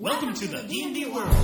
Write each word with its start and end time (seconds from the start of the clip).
Welcome 0.00 0.32
to 0.32 0.48
the 0.48 0.62
D&D 0.66 1.04
world. 1.10 1.36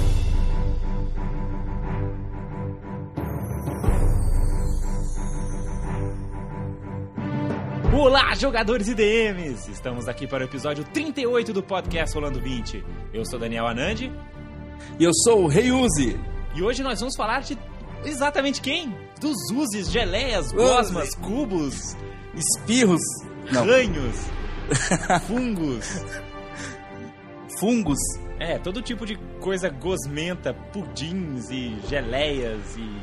Olá, 7.95 8.34
jogadores 8.34 8.88
e 8.88 8.95
DMs! 8.95 9.71
Estamos 9.71 10.08
aqui 10.08 10.27
para 10.27 10.45
o 10.45 10.46
episódio 10.46 10.84
38 10.84 11.53
do 11.53 11.62
podcast 11.62 12.14
Rolando 12.14 12.40
20. 12.40 12.84
Eu 13.12 13.24
sou 13.24 13.38
Daniel 13.38 13.66
Anandi 13.66 14.12
E 14.98 15.04
eu 15.04 15.12
sou 15.25 15.45
o 15.45 15.46
Rei 15.46 15.73
Uzi. 15.73 16.18
e 16.54 16.62
hoje 16.62 16.82
nós 16.82 17.00
vamos 17.00 17.16
falar 17.16 17.41
de 17.41 17.57
exatamente 18.04 18.61
quem? 18.61 18.95
Dos 19.20 19.36
uzes, 19.54 19.91
geleias, 19.91 20.52
gosmas, 20.52 21.14
cubos, 21.14 21.96
Espirros. 22.34 23.00
Ranhos, 23.50 24.16
fungos. 25.27 26.04
fungos. 27.59 27.98
É, 28.39 28.59
todo 28.59 28.82
tipo 28.82 29.07
de 29.07 29.16
coisa 29.41 29.69
gosmenta, 29.71 30.52
pudins 30.73 31.51
e 31.51 31.77
geleias 31.88 32.77
e 32.77 32.97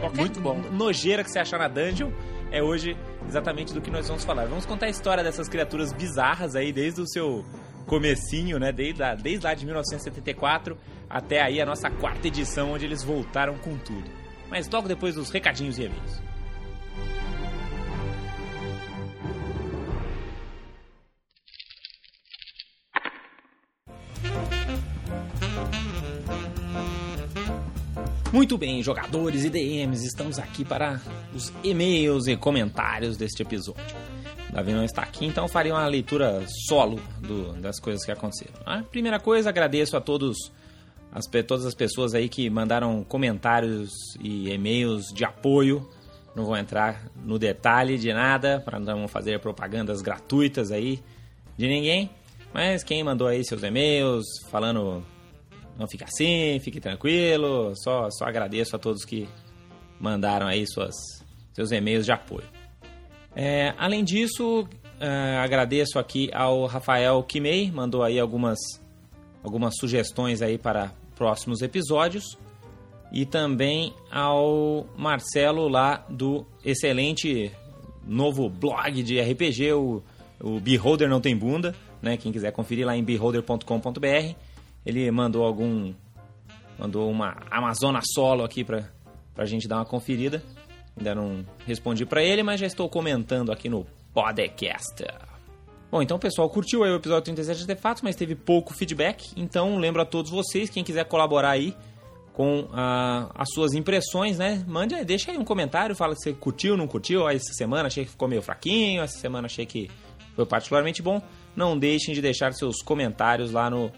qualquer 0.00 0.20
Muito 0.20 0.40
bom. 0.40 0.58
nojeira 0.72 1.22
que 1.22 1.30
você 1.30 1.38
achar 1.38 1.58
na 1.58 1.68
dungeon 1.68 2.10
é 2.50 2.62
hoje 2.62 2.96
exatamente 3.28 3.74
do 3.74 3.80
que 3.82 3.90
nós 3.90 4.08
vamos 4.08 4.24
falar. 4.24 4.46
Vamos 4.46 4.64
contar 4.64 4.86
a 4.86 4.88
história 4.90 5.22
dessas 5.22 5.48
criaturas 5.48 5.92
bizarras 5.92 6.56
aí 6.56 6.72
desde 6.72 7.00
o 7.02 7.06
seu 7.06 7.44
comecinho, 7.86 8.58
né? 8.58 8.72
Desde, 8.72 9.00
lá- 9.00 9.14
desde 9.14 9.44
lá 9.44 9.52
de 9.52 9.64
1974 9.66 10.76
até 11.08 11.42
aí 11.42 11.60
a 11.60 11.66
nossa 11.66 11.90
quarta 11.90 12.26
edição 12.28 12.72
onde 12.72 12.86
eles 12.86 13.02
voltaram 13.02 13.58
com 13.58 13.76
tudo. 13.76 14.10
Mas 14.48 14.68
logo 14.70 14.88
depois 14.88 15.16
dos 15.16 15.30
recadinhos 15.30 15.78
e 15.78 15.82
e-mails. 15.82 16.22
Muito 28.32 28.56
bem, 28.56 28.80
jogadores 28.82 29.44
e 29.44 29.50
DMs, 29.50 30.06
estamos 30.06 30.38
aqui 30.38 30.64
para 30.64 31.00
os 31.34 31.52
e-mails 31.64 32.28
e 32.28 32.36
comentários 32.36 33.16
deste 33.16 33.42
episódio. 33.42 33.96
Davi 34.52 34.72
não 34.72 34.84
está 34.84 35.02
aqui, 35.02 35.26
então 35.26 35.48
farei 35.48 35.72
uma 35.72 35.84
leitura 35.86 36.44
solo 36.68 37.00
do- 37.20 37.52
das 37.54 37.80
coisas 37.80 38.04
que 38.04 38.10
aconteceram. 38.12 38.54
A 38.64 38.82
primeira 38.82 39.18
coisa, 39.18 39.48
agradeço 39.48 39.96
a 39.96 40.00
todos 40.00 40.52
as, 41.12 41.26
todas 41.44 41.66
as 41.66 41.74
pessoas 41.74 42.14
aí 42.14 42.28
que 42.28 42.48
mandaram 42.48 43.02
comentários 43.02 43.90
e 44.20 44.48
e-mails 44.50 45.06
de 45.12 45.24
apoio. 45.24 45.88
Não 46.34 46.44
vou 46.44 46.56
entrar 46.56 47.08
no 47.24 47.36
detalhe 47.36 47.98
de 47.98 48.12
nada 48.12 48.60
para 48.64 48.78
não 48.78 49.08
fazer 49.08 49.40
propagandas 49.40 50.00
gratuitas 50.02 50.70
aí 50.70 51.00
de 51.56 51.66
ninguém. 51.66 52.08
Mas 52.54 52.84
quem 52.84 53.02
mandou 53.02 53.26
aí 53.26 53.44
seus 53.44 53.62
e-mails 53.64 54.24
falando 54.50 55.04
não 55.80 55.88
fique 55.88 56.04
assim, 56.04 56.60
fique 56.60 56.78
tranquilo. 56.78 57.72
Só, 57.74 58.10
só 58.10 58.26
agradeço 58.26 58.76
a 58.76 58.78
todos 58.78 59.02
que 59.02 59.26
mandaram 59.98 60.46
aí 60.46 60.66
suas, 60.66 60.94
seus 61.54 61.72
e-mails 61.72 62.04
de 62.04 62.12
apoio. 62.12 62.44
É, 63.34 63.74
além 63.78 64.04
disso, 64.04 64.68
é, 65.00 65.38
agradeço 65.38 65.98
aqui 65.98 66.30
ao 66.34 66.66
Rafael 66.66 67.22
Kimei, 67.22 67.70
mandou 67.70 68.02
aí 68.02 68.20
algumas, 68.20 68.58
algumas 69.42 69.74
sugestões 69.78 70.42
aí 70.42 70.58
para 70.58 70.92
próximos 71.16 71.62
episódios. 71.62 72.38
E 73.10 73.24
também 73.24 73.94
ao 74.10 74.86
Marcelo 74.96 75.66
lá 75.66 76.04
do 76.08 76.46
excelente 76.64 77.50
novo 78.06 78.48
blog 78.48 79.02
de 79.02 79.18
RPG, 79.20 79.72
o, 79.72 80.02
o 80.40 80.60
Beholder 80.60 81.08
Não 81.08 81.20
Tem 81.20 81.36
Bunda, 81.36 81.74
né? 82.02 82.16
Quem 82.16 82.30
quiser 82.30 82.52
conferir 82.52 82.86
lá 82.86 82.96
em 82.96 83.02
beholder.com.br. 83.02 84.36
Ele 84.84 85.10
mandou 85.10 85.44
algum. 85.44 85.92
Mandou 86.78 87.10
uma 87.10 87.36
Amazona 87.50 88.00
solo 88.14 88.42
aqui 88.42 88.64
pra, 88.64 88.88
pra 89.34 89.44
gente 89.44 89.68
dar 89.68 89.76
uma 89.76 89.84
conferida. 89.84 90.42
Ainda 90.96 91.14
não 91.14 91.44
respondi 91.66 92.06
pra 92.06 92.22
ele, 92.22 92.42
mas 92.42 92.60
já 92.60 92.66
estou 92.66 92.88
comentando 92.88 93.52
aqui 93.52 93.68
no 93.68 93.86
podcast. 94.12 95.04
Bom, 95.90 96.00
então 96.00 96.18
pessoal, 96.18 96.48
curtiu 96.48 96.84
aí 96.84 96.90
o 96.90 96.96
episódio 96.96 97.24
37 97.24 97.56
de 97.56 97.62
Artefatos, 97.64 98.02
mas 98.02 98.16
teve 98.16 98.34
pouco 98.34 98.72
feedback. 98.72 99.32
Então 99.36 99.76
lembro 99.76 100.00
a 100.00 100.04
todos 100.04 100.30
vocês, 100.30 100.70
quem 100.70 100.84
quiser 100.84 101.04
colaborar 101.04 101.50
aí 101.50 101.74
com 102.32 102.68
ah, 102.72 103.30
as 103.34 103.48
suas 103.52 103.74
impressões, 103.74 104.38
né? 104.38 104.64
Mande, 104.66 105.04
deixa 105.04 105.30
aí 105.30 105.36
um 105.36 105.44
comentário, 105.44 105.96
fala 105.96 106.14
se 106.14 106.22
você 106.24 106.32
curtiu, 106.32 106.76
não 106.76 106.86
curtiu. 106.86 107.22
Ó, 107.22 107.30
essa 107.30 107.52
semana 107.52 107.88
achei 107.88 108.04
que 108.04 108.10
ficou 108.10 108.28
meio 108.28 108.40
fraquinho, 108.40 109.02
essa 109.02 109.18
semana 109.18 109.46
achei 109.46 109.66
que 109.66 109.90
foi 110.34 110.46
particularmente 110.46 111.02
bom. 111.02 111.20
Não 111.54 111.78
deixem 111.78 112.14
de 112.14 112.22
deixar 112.22 112.52
seus 112.52 112.82
comentários 112.82 113.50
lá 113.50 113.68
no. 113.68 113.90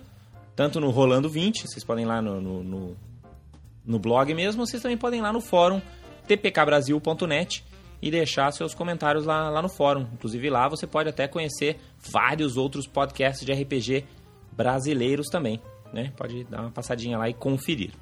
Tanto 0.54 0.80
no 0.80 0.90
Rolando 0.90 1.28
20, 1.28 1.66
vocês 1.66 1.84
podem 1.84 2.04
ir 2.04 2.08
lá 2.08 2.20
no, 2.20 2.40
no, 2.40 2.62
no, 2.62 2.96
no 3.84 3.98
blog 3.98 4.32
mesmo, 4.34 4.66
vocês 4.66 4.82
também 4.82 4.98
podem 4.98 5.20
ir 5.20 5.22
lá 5.22 5.32
no 5.32 5.40
fórum 5.40 5.80
tpkbrasil.net 6.26 7.64
e 8.00 8.10
deixar 8.10 8.52
seus 8.52 8.74
comentários 8.74 9.24
lá, 9.24 9.48
lá 9.48 9.62
no 9.62 9.68
fórum. 9.68 10.06
Inclusive 10.12 10.50
lá 10.50 10.68
você 10.68 10.86
pode 10.86 11.08
até 11.08 11.28
conhecer 11.28 11.78
vários 11.98 12.56
outros 12.56 12.86
podcasts 12.86 13.46
de 13.46 13.52
RPG 13.52 14.04
brasileiros 14.52 15.28
também. 15.28 15.60
Né? 15.92 16.12
Pode 16.16 16.44
dar 16.44 16.62
uma 16.62 16.70
passadinha 16.70 17.16
lá 17.16 17.28
e 17.28 17.34
conferir. 17.34 17.92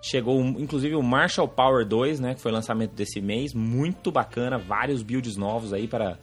Chegou 0.00 0.40
inclusive 0.40 0.94
o 0.94 1.02
Marshall 1.02 1.48
Power 1.48 1.86
2, 1.86 2.20
né, 2.20 2.34
que 2.34 2.40
foi 2.40 2.52
lançamento 2.52 2.92
desse 2.92 3.22
mês, 3.22 3.54
muito 3.54 4.12
bacana, 4.12 4.58
vários 4.58 5.02
builds 5.02 5.34
novos 5.34 5.72
aí 5.72 5.88
para 5.88 6.18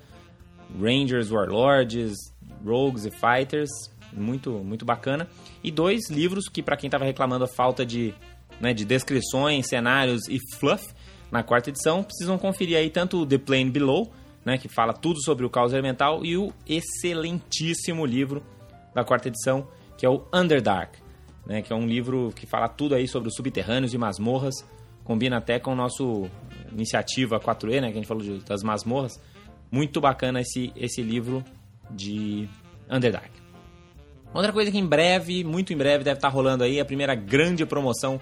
Rangers, 0.79 1.31
Warlords, 1.31 2.15
Rogues 2.63 3.05
e 3.05 3.11
Fighters, 3.11 3.71
muito 4.13 4.51
muito 4.63 4.85
bacana. 4.85 5.27
E 5.63 5.71
dois 5.71 6.09
livros 6.09 6.47
que 6.49 6.61
para 6.61 6.75
quem 6.77 6.87
estava 6.87 7.05
reclamando 7.05 7.45
a 7.45 7.47
falta 7.47 7.85
de, 7.85 8.13
né, 8.59 8.73
de 8.73 8.85
descrições, 8.85 9.67
cenários 9.67 10.27
e 10.27 10.37
fluff 10.57 10.85
na 11.31 11.43
quarta 11.43 11.69
edição, 11.69 12.03
precisam 12.03 12.37
conferir 12.37 12.77
aí 12.77 12.89
tanto 12.89 13.21
o 13.21 13.25
The 13.25 13.37
Plane 13.37 13.69
Below, 13.71 14.11
né, 14.43 14.57
que 14.57 14.67
fala 14.67 14.91
tudo 14.93 15.21
sobre 15.23 15.45
o 15.45 15.49
caos 15.49 15.71
elemental 15.71 16.25
e 16.25 16.35
o 16.37 16.51
excelentíssimo 16.67 18.05
livro 18.05 18.43
da 18.93 19.03
quarta 19.03 19.27
edição, 19.29 19.67
que 19.97 20.05
é 20.05 20.09
o 20.09 20.25
Underdark, 20.33 20.97
né, 21.45 21.61
que 21.61 21.71
é 21.71 21.75
um 21.75 21.85
livro 21.87 22.33
que 22.35 22.45
fala 22.45 22.67
tudo 22.67 22.95
aí 22.95 23.07
sobre 23.07 23.29
os 23.29 23.35
subterrâneos 23.35 23.93
e 23.93 23.97
masmorras, 23.97 24.55
combina 25.03 25.37
até 25.37 25.59
com 25.59 25.71
o 25.71 25.75
nosso 25.75 26.27
iniciativa 26.71 27.39
4E, 27.39 27.81
né, 27.81 27.87
que 27.87 27.93
a 27.93 28.01
gente 28.01 28.07
falou 28.07 28.23
de- 28.23 28.39
das 28.43 28.63
masmorras. 28.63 29.19
Muito 29.71 30.01
bacana 30.01 30.41
esse, 30.41 30.71
esse 30.75 31.01
livro 31.01 31.43
de 31.89 32.47
Underdark. 32.89 33.31
Outra 34.33 34.53
coisa 34.53 34.71
que 34.71 34.77
em 34.77 34.85
breve, 34.85 35.43
muito 35.43 35.73
em 35.73 35.77
breve, 35.77 36.03
deve 36.03 36.17
estar 36.17 36.29
rolando 36.29 36.63
aí, 36.63 36.79
a 36.79 36.85
primeira 36.85 37.13
grande 37.15 37.65
promoção 37.65 38.19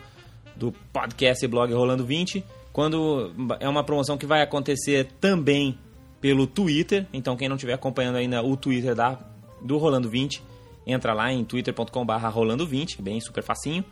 do 0.56 0.72
podcast 0.92 1.44
e 1.44 1.48
blog 1.48 1.72
Rolando 1.74 2.06
20, 2.06 2.44
quando 2.74 3.32
é 3.60 3.70
uma 3.70 3.84
promoção 3.84 4.18
que 4.18 4.26
vai 4.26 4.42
acontecer 4.42 5.08
também 5.22 5.78
pelo 6.20 6.46
Twitter, 6.46 7.08
então 7.14 7.38
quem 7.38 7.48
não 7.48 7.56
estiver 7.56 7.74
acompanhando 7.74 8.18
ainda 8.18 8.44
o 8.44 8.58
Twitter 8.58 8.94
da, 8.94 9.18
do 9.62 9.78
Rolando 9.78 10.10
20, 10.10 10.44
entra 10.86 11.14
lá 11.14 11.32
em 11.32 11.44
twitter.com.br 11.44 12.14
rolando20, 12.14 13.02
bem 13.02 13.22
super 13.22 13.44
facinho. 13.44 13.86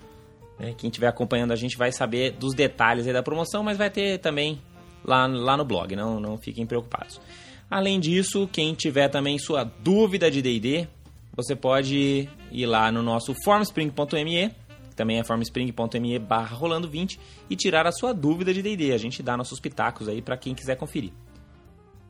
né? 0.59 0.73
Quem 0.78 0.89
estiver 0.89 1.07
acompanhando 1.07 1.51
a 1.51 1.55
gente 1.55 1.78
vai 1.78 1.91
saber 1.91 2.31
dos 2.31 2.53
detalhes 2.53 3.05
da 3.05 3.23
promoção, 3.23 3.63
mas 3.63 3.78
vai 3.78 3.89
ter 3.89 4.19
também 4.19 4.59
lá, 5.05 5.28
lá 5.28 5.55
no 5.55 5.63
blog, 5.63 5.95
não, 5.95 6.19
não 6.19 6.38
fiquem 6.38 6.66
preocupados. 6.66 7.22
Além 7.69 7.99
disso, 7.99 8.47
quem 8.51 8.73
tiver 8.73 9.09
também 9.09 9.38
sua 9.38 9.63
dúvida 9.63 10.31
de 10.31 10.41
D&D, 10.41 10.88
você 11.37 11.55
pode 11.55 12.27
ir 12.51 12.65
lá 12.65 12.91
no 12.91 13.03
nosso 13.03 13.35
formspring.me, 13.45 14.51
também 14.95 15.19
é 15.19 15.23
formspring.me 15.23 16.17
barra 16.17 16.55
rolando 16.55 16.89
20, 16.89 17.19
e 17.47 17.55
tirar 17.55 17.85
a 17.85 17.91
sua 17.91 18.11
dúvida 18.11 18.51
de 18.51 18.63
D&D. 18.63 18.91
A 18.91 18.97
gente 18.97 19.21
dá 19.21 19.37
nossos 19.37 19.59
pitacos 19.59 20.09
aí 20.09 20.19
para 20.19 20.35
quem 20.35 20.55
quiser 20.55 20.75
conferir. 20.75 21.11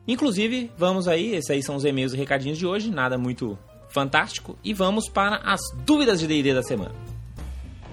Inclusive, 0.06 0.72
vamos 0.78 1.06
aí, 1.06 1.34
esses 1.34 1.50
aí 1.50 1.62
são 1.62 1.76
os 1.76 1.84
e-mails 1.84 2.14
e 2.14 2.16
recadinhos 2.16 2.56
de 2.56 2.66
hoje, 2.66 2.90
nada 2.90 3.18
muito 3.18 3.58
fantástico, 3.90 4.58
e 4.64 4.72
vamos 4.72 5.06
para 5.08 5.36
as 5.44 5.60
dúvidas 5.84 6.18
de 6.18 6.26
D&D 6.26 6.54
da 6.54 6.62
semana. 6.62 6.94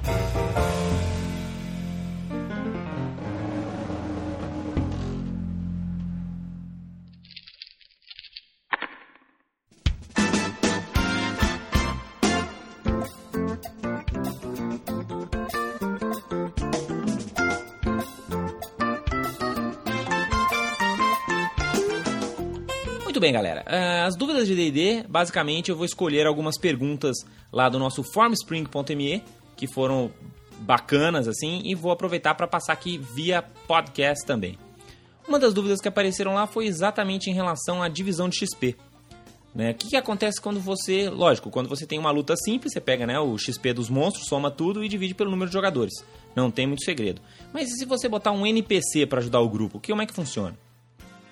Muito 0.06 0.95
bem, 23.26 23.34
galera. 23.34 23.64
Ah, 23.66 24.06
As 24.06 24.16
dúvidas 24.16 24.48
de 24.48 24.56
D&D, 24.56 25.04
basicamente 25.10 25.72
eu 25.72 25.76
vou 25.76 25.84
escolher 25.84 26.28
algumas 26.28 26.60
perguntas 26.60 27.18
lá 27.52 27.68
do 27.68 27.80
nosso 27.80 28.04
formspring.me 28.04 29.24
que 29.56 29.66
foram 29.66 30.12
bacanas 30.60 31.28
assim 31.28 31.60
e 31.66 31.74
vou 31.74 31.92
aproveitar 31.92 32.36
para 32.36 32.48
passar 32.48 32.74
aqui 32.74 33.00
via 33.00 33.42
podcast 33.42 34.24
também. 34.28 34.60
Uma 35.28 35.40
das 35.40 35.56
dúvidas 35.56 35.82
que 35.82 35.88
apareceram 35.88 36.36
lá 36.36 36.46
foi 36.46 36.68
exatamente 36.68 37.28
em 37.28 37.34
relação 37.34 37.82
à 37.82 37.90
divisão 37.90 38.30
de 38.30 38.38
XP. 38.38 38.76
Né? 39.56 39.72
O 39.72 39.74
que, 39.74 39.90
que 39.90 39.96
acontece 39.96 40.40
quando 40.40 40.60
você. 40.60 41.10
Lógico, 41.10 41.50
quando 41.50 41.68
você 41.68 41.88
tem 41.88 41.98
uma 41.98 42.12
luta 42.12 42.36
simples, 42.36 42.74
você 42.74 42.82
pega 42.82 43.08
né, 43.08 43.20
o 43.20 43.36
XP 43.40 43.74
dos 43.74 43.90
monstros, 43.90 44.28
soma 44.28 44.52
tudo 44.52 44.84
e 44.84 44.88
divide 44.88 45.16
pelo 45.16 45.32
número 45.32 45.50
de 45.50 45.54
jogadores. 45.54 45.94
Não 46.36 46.52
tem 46.52 46.68
muito 46.68 46.84
segredo. 46.84 47.22
Mas 47.52 47.72
e 47.72 47.78
se 47.78 47.86
você 47.86 48.08
botar 48.08 48.34
um 48.34 48.46
NPC 48.46 49.08
para 49.08 49.18
ajudar 49.18 49.40
o 49.40 49.50
grupo, 49.50 49.82
como 49.84 50.02
é 50.04 50.06
que 50.06 50.14
funciona? 50.14 50.56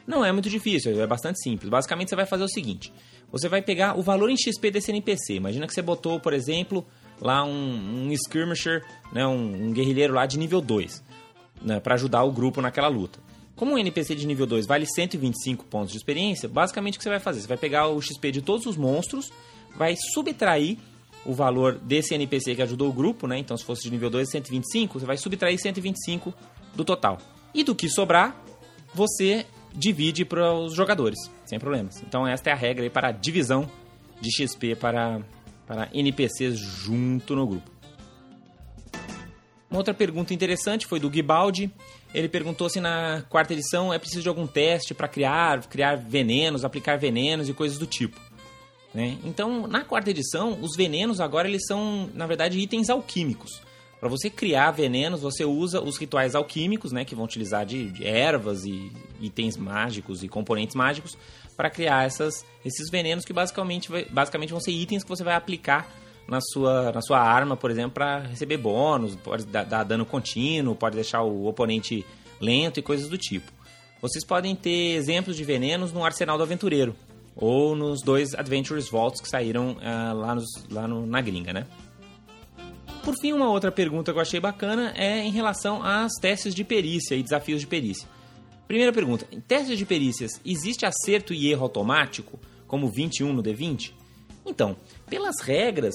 Não 0.05 0.23
é 0.23 0.31
muito 0.31 0.49
difícil, 0.49 1.01
é 1.01 1.07
bastante 1.07 1.41
simples. 1.41 1.69
Basicamente 1.69 2.09
você 2.09 2.15
vai 2.15 2.25
fazer 2.25 2.43
o 2.43 2.49
seguinte: 2.49 2.91
você 3.31 3.47
vai 3.47 3.61
pegar 3.61 3.97
o 3.97 4.01
valor 4.01 4.29
em 4.29 4.35
XP 4.37 4.71
desse 4.71 4.91
NPC. 4.91 5.35
Imagina 5.35 5.65
que 5.65 5.73
você 5.73 5.81
botou, 5.81 6.19
por 6.19 6.33
exemplo, 6.33 6.85
lá 7.21 7.43
um, 7.43 8.07
um 8.07 8.11
skirmisher, 8.11 8.83
né, 9.11 9.25
um, 9.25 9.67
um 9.67 9.73
guerrilheiro 9.73 10.13
lá 10.13 10.25
de 10.25 10.37
nível 10.37 10.59
2, 10.59 11.03
né, 11.61 11.79
para 11.79 11.95
ajudar 11.95 12.23
o 12.23 12.31
grupo 12.31 12.61
naquela 12.61 12.87
luta. 12.87 13.19
Como 13.55 13.73
um 13.73 13.77
NPC 13.77 14.15
de 14.15 14.25
nível 14.25 14.45
2 14.45 14.65
vale 14.65 14.85
125 14.85 15.65
pontos 15.65 15.91
de 15.91 15.97
experiência, 15.97 16.49
basicamente 16.49 16.95
o 16.95 16.97
que 16.97 17.03
você 17.03 17.09
vai 17.09 17.19
fazer? 17.19 17.41
Você 17.41 17.47
vai 17.47 17.57
pegar 17.57 17.87
o 17.87 18.01
XP 18.01 18.31
de 18.31 18.41
todos 18.41 18.65
os 18.65 18.75
monstros, 18.75 19.31
vai 19.75 19.95
subtrair 20.13 20.77
o 21.25 21.33
valor 21.33 21.77
desse 21.77 22.13
NPC 22.13 22.55
que 22.55 22.61
ajudou 22.61 22.89
o 22.89 22.93
grupo, 22.93 23.27
né? 23.27 23.37
Então, 23.37 23.55
se 23.55 23.63
fosse 23.63 23.83
de 23.83 23.91
nível 23.91 24.09
2, 24.09 24.29
125, 24.29 24.99
você 24.99 25.05
vai 25.05 25.17
subtrair 25.17 25.57
125 25.57 26.33
do 26.75 26.83
total. 26.83 27.17
E 27.53 27.63
do 27.63 27.73
que 27.73 27.87
sobrar, 27.87 28.43
você 28.93 29.45
divide 29.73 30.23
para 30.23 30.53
os 30.53 30.73
jogadores, 30.73 31.19
sem 31.45 31.59
problemas. 31.59 32.01
Então, 32.07 32.27
esta 32.27 32.49
é 32.49 32.53
a 32.53 32.55
regra 32.55 32.89
para 32.89 33.09
a 33.09 33.11
divisão 33.11 33.69
de 34.21 34.29
XP 34.31 34.75
para, 34.75 35.21
para 35.67 35.89
NPCs 35.93 36.57
junto 36.57 37.35
no 37.35 37.47
grupo. 37.47 37.71
Uma 39.69 39.79
outra 39.79 39.93
pergunta 39.93 40.33
interessante 40.33 40.85
foi 40.85 40.99
do 40.99 41.09
Guibaldi. 41.09 41.71
Ele 42.13 42.29
perguntou 42.29 42.69
se 42.69 42.79
na 42.79 43.23
quarta 43.27 43.53
edição 43.53 43.91
é 43.91 43.97
preciso 43.97 44.21
de 44.21 44.29
algum 44.29 44.45
teste 44.45 44.93
para 44.93 45.07
criar, 45.07 45.65
criar 45.65 45.97
venenos, 45.97 46.63
aplicar 46.63 46.95
venenos 46.97 47.49
e 47.49 47.53
coisas 47.53 47.79
do 47.79 47.87
tipo. 47.87 48.19
Né? 48.93 49.17
Então, 49.23 49.65
na 49.65 49.83
quarta 49.83 50.11
edição, 50.11 50.59
os 50.61 50.75
venenos 50.75 51.19
agora 51.19 51.47
eles 51.47 51.65
são, 51.65 52.07
na 52.13 52.27
verdade, 52.27 52.59
itens 52.59 52.89
alquímicos. 52.89 53.61
Para 54.03 54.09
você 54.09 54.29
criar 54.29 54.71
venenos, 54.71 55.21
você 55.21 55.45
usa 55.45 55.81
os 55.81 55.97
rituais 55.97 56.35
alquímicos, 56.35 56.91
né, 56.91 57.05
que 57.05 57.15
vão 57.15 57.23
utilizar 57.23 57.65
de, 57.65 57.89
de 57.89 58.05
ervas 58.05 58.65
e 58.65 58.91
itens 59.21 59.55
mágicos 59.55 60.25
e 60.25 60.27
componentes 60.27 60.75
mágicos 60.75 61.17
para 61.55 61.69
criar 61.69 62.05
essas, 62.05 62.45
esses 62.65 62.89
venenos 62.91 63.23
que 63.23 63.31
basicamente, 63.31 63.89
basicamente 64.09 64.49
vão 64.49 64.59
ser 64.59 64.71
itens 64.71 65.03
que 65.03 65.09
você 65.09 65.23
vai 65.23 65.35
aplicar 65.35 65.89
na 66.27 66.41
sua, 66.41 66.91
na 66.91 67.01
sua 67.01 67.17
arma, 67.17 67.55
por 67.55 67.71
exemplo, 67.71 67.91
para 67.91 68.19
receber 68.19 68.57
bônus, 68.57 69.15
pode 69.15 69.45
dar, 69.45 69.63
dar 69.63 69.85
dano 69.85 70.05
contínuo, 70.05 70.75
pode 70.75 70.95
deixar 70.95 71.21
o 71.21 71.47
oponente 71.47 72.05
lento 72.41 72.81
e 72.81 72.83
coisas 72.83 73.07
do 73.07 73.17
tipo. 73.17 73.53
Vocês 74.01 74.25
podem 74.25 74.53
ter 74.53 74.95
exemplos 74.95 75.37
de 75.37 75.45
venenos 75.45 75.93
no 75.93 76.03
Arsenal 76.03 76.35
do 76.35 76.43
Aventureiro 76.43 76.93
ou 77.37 77.73
nos 77.73 78.01
dois 78.01 78.33
Adventures 78.33 78.89
Vaults 78.89 79.21
que 79.21 79.29
saíram 79.29 79.77
uh, 79.77 80.13
lá, 80.13 80.35
nos, 80.35 80.49
lá 80.69 80.89
no, 80.89 81.05
na 81.05 81.21
gringa, 81.21 81.53
né? 81.53 81.65
Por 83.03 83.15
fim, 83.19 83.33
uma 83.33 83.49
outra 83.49 83.69
pergunta 83.69 84.13
que 84.13 84.17
eu 84.17 84.21
achei 84.21 84.39
bacana 84.39 84.93
é 84.95 85.19
em 85.19 85.29
relação 85.29 85.83
às 85.83 86.13
testes 86.13 86.55
de 86.55 86.63
perícia 86.63 87.15
e 87.15 87.21
desafios 87.21 87.59
de 87.59 87.67
perícia. 87.67 88.07
Primeira 88.65 88.93
pergunta: 88.93 89.27
em 89.29 89.41
testes 89.41 89.77
de 89.77 89.85
perícias, 89.85 90.39
existe 90.45 90.85
acerto 90.85 91.33
e 91.33 91.51
erro 91.51 91.63
automático, 91.63 92.39
como 92.65 92.89
21 92.89 93.33
no 93.33 93.43
D20? 93.43 93.91
Então, 94.45 94.77
pelas 95.09 95.41
regras, 95.41 95.93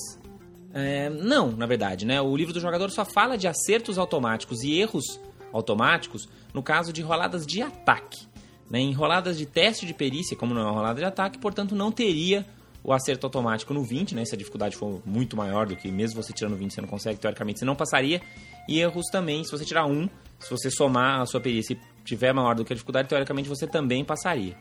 é, 0.74 1.08
não, 1.08 1.50
na 1.50 1.64
verdade, 1.64 2.04
né? 2.04 2.20
O 2.20 2.36
livro 2.36 2.52
do 2.52 2.60
jogador 2.60 2.90
só 2.90 3.06
fala 3.06 3.38
de 3.38 3.48
acertos 3.48 3.96
automáticos 3.96 4.62
e 4.62 4.78
erros 4.78 5.18
automáticos 5.50 6.28
no 6.52 6.62
caso 6.62 6.92
de 6.92 7.00
roladas 7.00 7.46
de 7.46 7.62
ataque. 7.62 8.26
Né? 8.70 8.80
Em 8.80 8.92
roladas 8.92 9.38
de 9.38 9.46
teste 9.46 9.86
de 9.86 9.94
perícia, 9.94 10.36
como 10.36 10.52
não 10.52 10.60
é 10.60 10.64
uma 10.64 10.72
rolada 10.72 10.98
de 10.98 11.06
ataque, 11.06 11.38
portanto 11.38 11.74
não 11.74 11.90
teria 11.90 12.46
o 12.88 12.92
acerto 12.94 13.26
automático 13.26 13.74
no 13.74 13.82
20, 13.82 14.14
né? 14.14 14.24
Se 14.24 14.34
a 14.34 14.38
dificuldade 14.38 14.74
for 14.74 15.02
muito 15.04 15.36
maior 15.36 15.66
do 15.66 15.76
que 15.76 15.92
mesmo 15.92 16.22
você 16.22 16.32
tirando 16.32 16.56
20 16.56 16.72
você 16.72 16.80
não 16.80 16.88
consegue, 16.88 17.20
teoricamente 17.20 17.58
você 17.58 17.64
não 17.66 17.76
passaria. 17.76 18.18
E 18.66 18.80
erros 18.80 19.04
também, 19.12 19.44
se 19.44 19.50
você 19.50 19.62
tirar 19.62 19.84
um, 19.84 20.08
se 20.38 20.50
você 20.50 20.70
somar 20.70 21.20
a 21.20 21.26
sua 21.26 21.38
perícia 21.38 21.74
e 21.74 22.02
tiver 22.02 22.32
maior 22.32 22.54
do 22.54 22.64
que 22.64 22.72
a 22.72 22.74
dificuldade, 22.74 23.06
teoricamente 23.06 23.46
você 23.46 23.66
também 23.66 24.02
passaria. 24.02 24.56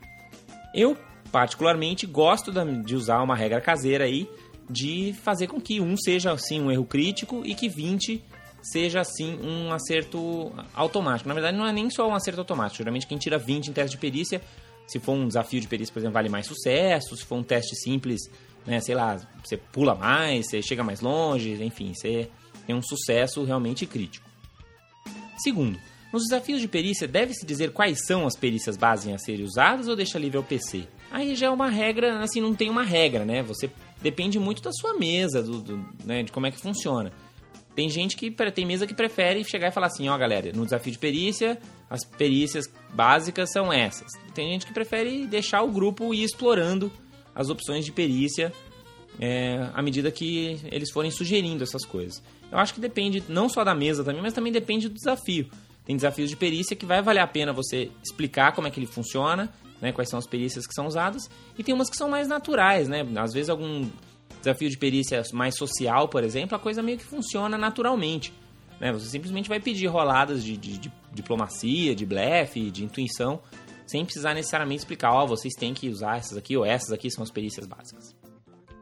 Eu, 0.75 0.97
particularmente, 1.31 2.05
gosto 2.05 2.51
de 2.83 2.95
usar 2.97 3.23
uma 3.23 3.33
regra 3.33 3.61
caseira 3.61 4.03
aí 4.03 4.29
de 4.69 5.15
fazer 5.23 5.47
com 5.47 5.61
que 5.61 5.79
um 5.79 5.95
seja 5.95 6.33
assim 6.33 6.59
um 6.59 6.69
erro 6.69 6.83
crítico 6.83 7.43
e 7.45 7.55
que 7.55 7.69
20 7.69 8.21
seja 8.61 8.99
assim 8.99 9.39
um 9.41 9.71
acerto 9.71 10.51
automático. 10.73 11.29
Na 11.29 11.33
verdade, 11.33 11.57
não 11.57 11.65
é 11.65 11.71
nem 11.71 11.89
só 11.89 12.09
um 12.09 12.13
acerto 12.13 12.41
automático. 12.41 12.79
Geralmente, 12.79 13.07
quem 13.07 13.17
tira 13.17 13.37
20 13.37 13.67
em 13.67 13.71
teste 13.71 13.91
de 13.91 14.01
perícia, 14.01 14.41
se 14.87 14.99
for 14.99 15.13
um 15.13 15.27
desafio 15.27 15.59
de 15.59 15.67
perícia, 15.67 15.93
por 15.93 15.99
exemplo, 15.99 16.13
vale 16.13 16.29
mais 16.29 16.47
sucesso. 16.47 17.15
Se 17.15 17.25
for 17.25 17.35
um 17.35 17.43
teste 17.43 17.75
simples, 17.75 18.21
né, 18.65 18.79
sei 18.79 18.95
lá, 18.95 19.17
você 19.43 19.57
pula 19.57 19.93
mais, 19.93 20.47
você 20.49 20.61
chega 20.61 20.83
mais 20.83 21.01
longe, 21.01 21.61
enfim, 21.63 21.93
você 21.93 22.29
tem 22.65 22.75
um 22.75 22.81
sucesso 22.81 23.43
realmente 23.43 23.85
crítico. 23.85 24.27
Segundo, 25.37 25.77
nos 26.11 26.23
desafios 26.23 26.61
de 26.61 26.67
perícia, 26.67 27.07
deve-se 27.07 27.45
dizer 27.45 27.71
quais 27.71 28.05
são 28.05 28.25
as 28.25 28.35
perícias 28.35 28.77
base 28.77 29.11
a 29.11 29.17
serem 29.17 29.45
usadas 29.45 29.87
ou 29.87 29.95
deixa 29.95 30.17
livre 30.17 30.37
ao 30.37 30.43
PC? 30.43 30.87
Aí 31.11 31.35
já 31.35 31.47
é 31.47 31.49
uma 31.49 31.69
regra, 31.69 32.19
assim, 32.19 32.41
não 32.41 32.55
tem 32.55 32.69
uma 32.69 32.83
regra, 32.83 33.23
né? 33.23 33.43
Você 33.43 33.69
depende 34.01 34.39
muito 34.39 34.61
da 34.61 34.71
sua 34.71 34.93
mesa, 34.93 35.43
do, 35.43 35.61
do 35.61 35.77
né, 36.05 36.23
de 36.23 36.31
como 36.31 36.47
é 36.47 36.51
que 36.51 36.59
funciona. 36.59 37.11
Tem 37.77 37.87
gente 37.91 38.17
que 38.17 38.31
tem 38.55 38.65
mesa 38.65 38.87
que 38.87 38.93
prefere 38.95 39.43
chegar 39.43 39.67
e 39.67 39.71
falar 39.71 39.85
assim, 39.85 40.09
ó 40.09 40.15
oh, 40.15 40.17
galera, 40.17 40.51
no 40.51 40.63
desafio 40.63 40.91
de 40.91 40.97
perícia, 40.97 41.59
as 41.87 42.03
perícias 42.03 42.67
básicas 42.91 43.51
são 43.51 43.71
essas. 43.71 44.13
Tem 44.33 44.49
gente 44.49 44.65
que 44.65 44.73
prefere 44.73 45.27
deixar 45.27 45.61
o 45.61 45.71
grupo 45.71 46.11
ir 46.11 46.23
explorando 46.23 46.91
as 47.35 47.51
opções 47.51 47.85
de 47.85 47.91
perícia 47.91 48.51
é, 49.19 49.69
à 49.75 49.81
medida 49.83 50.09
que 50.09 50.59
eles 50.71 50.89
forem 50.89 51.11
sugerindo 51.11 51.63
essas 51.63 51.85
coisas. 51.85 52.23
Eu 52.51 52.57
acho 52.57 52.73
que 52.73 52.81
depende 52.81 53.23
não 53.29 53.47
só 53.47 53.63
da 53.63 53.75
mesa 53.75 54.03
também, 54.03 54.23
mas 54.23 54.33
também 54.33 54.51
depende 54.51 54.89
do 54.89 54.95
desafio. 54.95 55.47
Tem 55.85 55.95
desafios 55.95 56.31
de 56.31 56.35
perícia 56.35 56.75
que 56.75 56.83
vai 56.83 57.03
valer 57.03 57.19
a 57.19 57.27
pena 57.27 57.53
você 57.53 57.91
explicar 58.03 58.53
como 58.53 58.67
é 58.67 58.71
que 58.71 58.79
ele 58.79 58.87
funciona 58.87 59.53
né, 59.79 59.91
quais 59.91 60.09
são 60.09 60.17
as 60.17 60.25
perícias 60.25 60.65
que 60.65 60.73
são 60.73 60.87
usadas, 60.87 61.29
e 61.55 61.63
tem 61.63 61.75
umas 61.75 61.91
que 61.91 61.95
são 61.95 62.09
mais 62.09 62.27
naturais, 62.27 62.87
né? 62.87 63.05
Às 63.17 63.33
vezes 63.33 63.49
algum 63.49 63.87
desafio 64.47 64.69
de 64.69 64.77
perícia 64.77 65.21
mais 65.33 65.55
social, 65.55 66.07
por 66.07 66.23
exemplo, 66.23 66.55
a 66.55 66.59
coisa 66.59 66.81
meio 66.81 66.97
que 66.97 67.03
funciona 67.03 67.57
naturalmente. 67.57 68.33
Né? 68.79 68.91
Você 68.91 69.07
simplesmente 69.07 69.49
vai 69.49 69.59
pedir 69.59 69.87
roladas 69.87 70.43
de, 70.43 70.55
de, 70.55 70.77
de 70.77 70.91
diplomacia, 71.13 71.95
de 71.95 72.05
blefe, 72.05 72.71
de 72.71 72.83
intuição, 72.83 73.39
sem 73.85 74.03
precisar 74.03 74.33
necessariamente 74.33 74.79
explicar, 74.79 75.13
ó, 75.13 75.23
oh, 75.23 75.27
vocês 75.27 75.53
têm 75.53 75.73
que 75.73 75.89
usar 75.89 76.17
essas 76.17 76.37
aqui 76.37 76.55
ou 76.55 76.65
essas 76.65 76.91
aqui 76.91 77.09
são 77.09 77.23
as 77.23 77.31
perícias 77.31 77.65
básicas. 77.65 78.15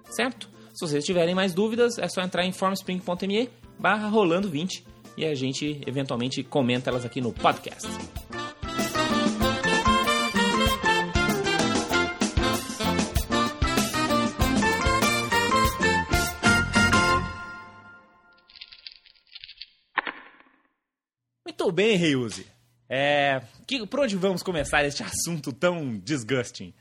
Certo? 0.10 0.50
Se 0.74 0.86
vocês 0.86 1.06
tiverem 1.06 1.34
mais 1.34 1.54
dúvidas, 1.54 1.98
é 1.98 2.08
só 2.08 2.22
entrar 2.22 2.46
em 2.46 2.52
formspring.me 2.52 3.50
barra 3.80 4.08
rolando 4.08 4.50
20 4.50 4.84
e 5.18 5.26
a 5.26 5.34
gente 5.34 5.82
eventualmente 5.86 6.44
comenta 6.44 6.90
elas 6.90 7.06
aqui 7.06 7.22
no 7.22 7.32
podcast. 7.32 7.88
Muito 21.66 21.76
bem, 21.78 21.98
Reuse. 21.98 22.46
É, 22.88 23.42
que, 23.66 23.88
por 23.88 24.02
onde 24.02 24.16
vamos 24.16 24.44
começar 24.44 24.86
este 24.86 25.02
assunto 25.02 25.52
tão 25.52 25.98
disgusting? 25.98 26.72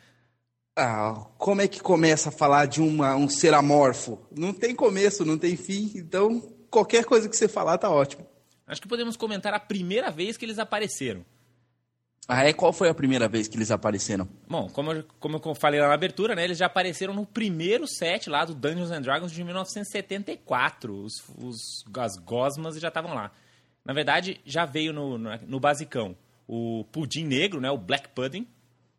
Ah, 0.76 1.24
como 1.38 1.62
é 1.62 1.66
que 1.66 1.80
começa 1.80 2.28
a 2.28 2.32
falar 2.32 2.66
de 2.66 2.82
uma, 2.82 3.16
um 3.16 3.26
ser 3.26 3.54
amorfo? 3.54 4.18
Não 4.30 4.52
tem 4.52 4.74
começo, 4.74 5.24
não 5.24 5.38
tem 5.38 5.56
fim, 5.56 5.90
então 5.94 6.38
qualquer 6.70 7.06
coisa 7.06 7.30
que 7.30 7.34
você 7.34 7.48
falar 7.48 7.78
tá 7.78 7.88
ótimo. 7.88 8.26
Acho 8.66 8.82
que 8.82 8.86
podemos 8.86 9.16
comentar 9.16 9.54
a 9.54 9.58
primeira 9.58 10.10
vez 10.10 10.36
que 10.36 10.44
eles 10.44 10.58
apareceram. 10.58 11.24
Ah, 12.28 12.44
é? 12.44 12.52
Qual 12.52 12.70
foi 12.70 12.90
a 12.90 12.94
primeira 12.94 13.26
vez 13.26 13.48
que 13.48 13.56
eles 13.56 13.70
apareceram? 13.70 14.28
Bom, 14.46 14.68
como 14.68 14.92
eu, 14.92 15.04
como 15.18 15.40
eu 15.42 15.54
falei 15.54 15.80
lá 15.80 15.88
na 15.88 15.94
abertura, 15.94 16.34
né? 16.34 16.44
Eles 16.44 16.58
já 16.58 16.66
apareceram 16.66 17.14
no 17.14 17.24
primeiro 17.24 17.86
set 17.86 18.28
lá 18.28 18.44
do 18.44 18.54
Dungeons 18.54 18.90
and 18.90 19.00
Dragons 19.00 19.32
de 19.32 19.42
1974. 19.42 20.94
Os, 20.94 21.22
os, 21.38 21.84
as 21.98 22.18
gosmas 22.18 22.78
já 22.78 22.88
estavam 22.88 23.14
lá. 23.14 23.32
Na 23.84 23.92
verdade, 23.92 24.40
já 24.46 24.64
veio 24.64 24.92
no, 24.92 25.18
no, 25.18 25.30
no 25.46 25.60
basicão 25.60 26.16
o 26.46 26.84
pudim 26.90 27.24
negro, 27.24 27.60
né? 27.60 27.70
O 27.70 27.78
Black 27.78 28.08
Pudding. 28.10 28.46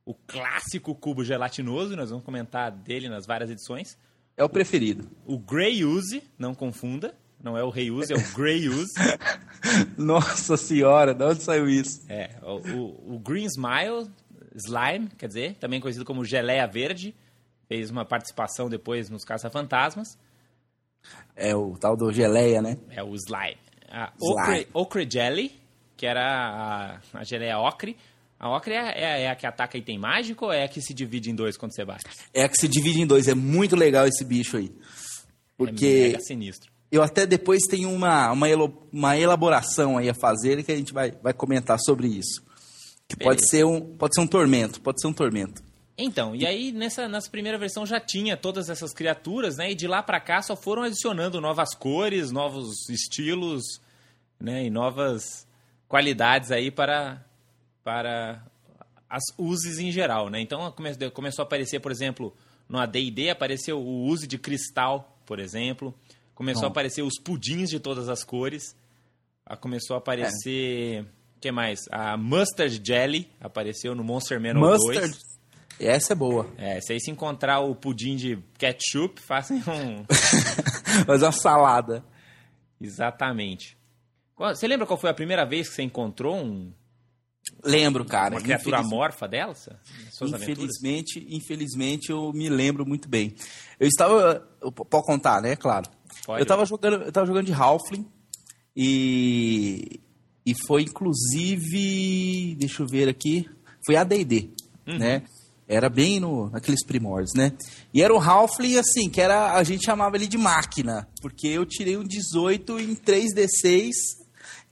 O 0.06 0.14
clássico 0.14 0.94
cubo 0.94 1.24
gelatinoso, 1.24 1.96
nós 1.96 2.12
vamos 2.12 2.24
comentar 2.24 2.72
dele 2.72 3.10
nas 3.10 3.26
várias 3.26 3.50
edições. 3.50 3.98
É 4.38 4.44
o 4.44 4.50
preferido. 4.50 5.10
O 5.26 5.40
Grey 5.40 5.84
Use, 5.84 6.22
não 6.38 6.54
confunda. 6.54 7.16
Não 7.42 7.58
é 7.58 7.64
o 7.64 7.72
Rei 7.72 7.90
Use, 7.90 8.14
é 8.14 8.16
o 8.16 8.34
Grey 8.36 8.70
Use. 8.70 8.94
Nossa 9.98 10.58
senhora, 10.58 11.14
de 11.14 11.24
onde 11.24 11.42
saiu 11.42 11.68
isso? 11.68 12.06
É, 12.08 12.30
o, 12.44 12.58
o, 12.58 13.16
o, 13.16 13.20
Green 13.20 13.46
Smile, 13.46 14.10
Slime, 14.56 15.10
quer 15.18 15.28
dizer, 15.28 15.56
também 15.56 15.80
conhecido 15.80 16.06
como 16.06 16.24
Geleia 16.24 16.68
Verde. 16.68 17.16
Fez 17.68 17.90
uma 17.90 18.06
participação 18.06 18.70
depois 18.70 19.10
nos 19.10 19.26
Caça-Fantasmas. 19.26 20.20
É 21.36 21.56
o 21.56 21.76
tal 21.78 21.98
do 21.98 22.12
Geleia, 22.12 22.62
né? 22.62 22.78
É 22.92 23.04
o 23.04 23.16
Slime 23.16 23.58
a 23.96 24.12
Ocre, 24.20 24.68
Ocre 24.74 25.08
Jelly, 25.10 25.52
que 25.96 26.06
era 26.06 26.22
a, 27.14 27.20
a 27.20 27.24
geleia 27.24 27.58
ocre. 27.58 27.96
A 28.38 28.50
Ocre 28.50 28.74
é, 28.74 28.92
é, 28.92 29.22
é, 29.24 29.30
a 29.30 29.36
que 29.36 29.48
ataca 29.48 29.78
item 29.78 29.98
mágico 29.98 30.46
ou 30.46 30.52
é 30.52 30.66
a 30.66 30.68
que 30.68 30.82
se 30.82 30.94
divide 30.94 31.32
em 31.32 31.36
dois 31.36 31.56
quando 31.56 31.74
você 31.74 31.86
bate? 31.86 32.04
É 32.34 32.44
a 32.44 32.50
que 32.50 32.58
se 32.58 32.68
divide 32.68 33.02
em 33.02 33.08
dois. 33.08 33.30
É 33.30 33.34
muito 33.34 33.74
legal 33.74 34.06
esse 34.06 34.26
bicho 34.26 34.58
aí. 34.58 34.70
Porque. 35.58 36.14
É 36.18 36.20
sinistro. 36.20 36.70
Eu 36.92 37.02
até 37.02 37.26
depois 37.26 37.64
tenho 37.64 37.90
uma, 37.90 38.32
uma, 38.32 38.48
uma 38.92 39.18
elaboração 39.18 39.98
aí 39.98 40.10
a 40.10 40.14
fazer 40.14 40.62
que 40.64 40.72
a 40.72 40.76
gente 40.76 40.94
vai, 40.94 41.12
vai 41.12 41.34
comentar 41.34 41.80
sobre 41.80 42.08
isso. 42.08 42.44
Que 43.08 43.16
pode 43.16 43.48
ser, 43.48 43.66
um, 43.66 43.82
pode 43.96 44.14
ser 44.16 44.22
um 44.22 44.28
tormento, 44.28 44.82
pode 44.82 45.00
ser 45.02 45.08
um 45.08 45.14
tormento. 45.14 45.64
Então, 45.98 46.36
e 46.36 46.46
aí 46.46 46.72
nessa, 46.74 47.08
nessa 47.08 47.30
primeira 47.30 47.58
versão 47.58 47.86
já 47.86 48.00
tinha 48.00 48.36
todas 48.36 48.70
essas 48.70 48.94
criaturas, 48.94 49.56
né? 49.56 49.72
E 49.72 49.76
de 49.76 49.88
lá 49.88 50.04
para 50.04 50.20
cá 50.20 50.42
só 50.42 50.56
foram 50.56 50.84
adicionando 50.84 51.40
novas 51.40 51.74
cores, 51.74 52.32
novos 52.32 52.90
estilos, 52.90 53.80
né? 54.40 54.66
E 54.66 54.70
novas 54.70 55.48
qualidades 55.88 56.52
aí 56.52 56.72
para, 56.72 57.24
para 57.84 58.44
as 59.10 59.24
uses 59.38 59.80
em 59.80 59.92
geral, 59.92 60.30
né? 60.30 60.40
Então 60.42 60.72
come, 60.72 60.94
começou 61.12 61.44
a 61.44 61.46
aparecer, 61.46 61.80
por 61.80 61.92
exemplo, 61.92 62.36
no 62.68 62.80
AD&D 62.80 63.30
apareceu 63.30 63.80
o 63.80 64.04
uso 64.06 64.28
de 64.28 64.38
cristal, 64.38 65.18
por 65.26 65.40
exemplo. 65.40 65.94
Começou 66.34 66.64
Bom. 66.64 66.68
a 66.68 66.72
aparecer 66.72 67.02
os 67.02 67.20
pudins 67.20 67.70
de 67.70 67.80
todas 67.80 68.10
as 68.10 68.24
cores. 68.24 68.76
Começou 69.62 69.96
a 69.96 70.00
aparecer... 70.00 71.04
O 71.04 71.06
é. 71.06 71.06
que 71.40 71.52
mais? 71.52 71.80
A 71.92 72.18
Mustard 72.18 72.82
Jelly 72.84 73.30
apareceu 73.40 73.96
no 73.96 74.04
Monster 74.04 74.42
Manual 74.42 74.74
Mustard. 74.74 75.12
2. 75.12 75.36
Essa 75.80 76.14
é 76.14 76.16
boa. 76.16 76.50
É, 76.58 76.80
se 76.82 76.94
aí 76.94 77.00
se 77.00 77.12
encontrar 77.12 77.60
o 77.60 77.76
pudim 77.76 78.16
de 78.16 78.40
ketchup, 78.58 79.22
façam 79.28 79.58
um. 79.58 80.06
Fazer 81.06 81.26
uma 81.26 81.32
salada. 81.32 82.04
Exatamente. 82.80 83.78
Você 84.38 84.68
lembra 84.68 84.86
qual 84.86 85.00
foi 85.00 85.10
a 85.10 85.14
primeira 85.14 85.46
vez 85.46 85.70
que 85.70 85.76
você 85.76 85.84
encontrou 85.84 86.36
um. 86.36 86.72
Lembro, 87.64 88.04
cara. 88.04 88.36
Uma 88.36 88.42
criatura 88.42 88.78
Infeliz... 88.78 88.94
amorfa 88.94 89.28
dela? 89.28 89.54
Infelizmente, 90.22 91.20
aventuras? 91.20 91.42
infelizmente 91.44 92.10
eu 92.12 92.34
me 92.34 92.50
lembro 92.50 92.86
muito 92.86 93.08
bem. 93.08 93.36
Eu 93.80 93.88
estava. 93.88 94.46
Pode 94.90 95.06
contar, 95.06 95.42
né? 95.42 95.56
Claro. 95.56 95.90
Pode. 96.26 96.42
Eu 96.42 96.44
estava 96.44 96.66
jogando, 96.66 97.04
eu 97.04 97.10
estava 97.10 97.26
jogando 97.26 97.46
de 97.46 97.54
Halfling 97.54 98.06
e. 98.76 100.02
E 100.46 100.54
foi 100.68 100.84
inclusive. 100.84 102.56
Deixa 102.60 102.84
eu 102.84 102.88
ver 102.88 103.08
aqui. 103.08 103.50
Foi 103.86 103.96
ADD, 103.96 104.50
uhum. 104.88 104.98
né? 104.98 105.24
Era 105.68 105.90
bem 105.90 106.20
no, 106.20 106.50
naqueles 106.50 106.86
primórdios, 106.86 107.34
né? 107.34 107.54
E 107.94 108.02
era 108.02 108.14
o 108.14 108.20
Halfling, 108.20 108.78
assim, 108.78 109.10
que 109.10 109.20
era, 109.20 109.54
a 109.54 109.64
gente 109.64 109.84
chamava 109.84 110.16
ele 110.16 110.28
de 110.28 110.38
máquina, 110.38 111.08
porque 111.22 111.48
eu 111.48 111.66
tirei 111.66 111.98
um 111.98 112.04
18 112.04 112.80
em 112.80 112.96
3D6 112.96 114.25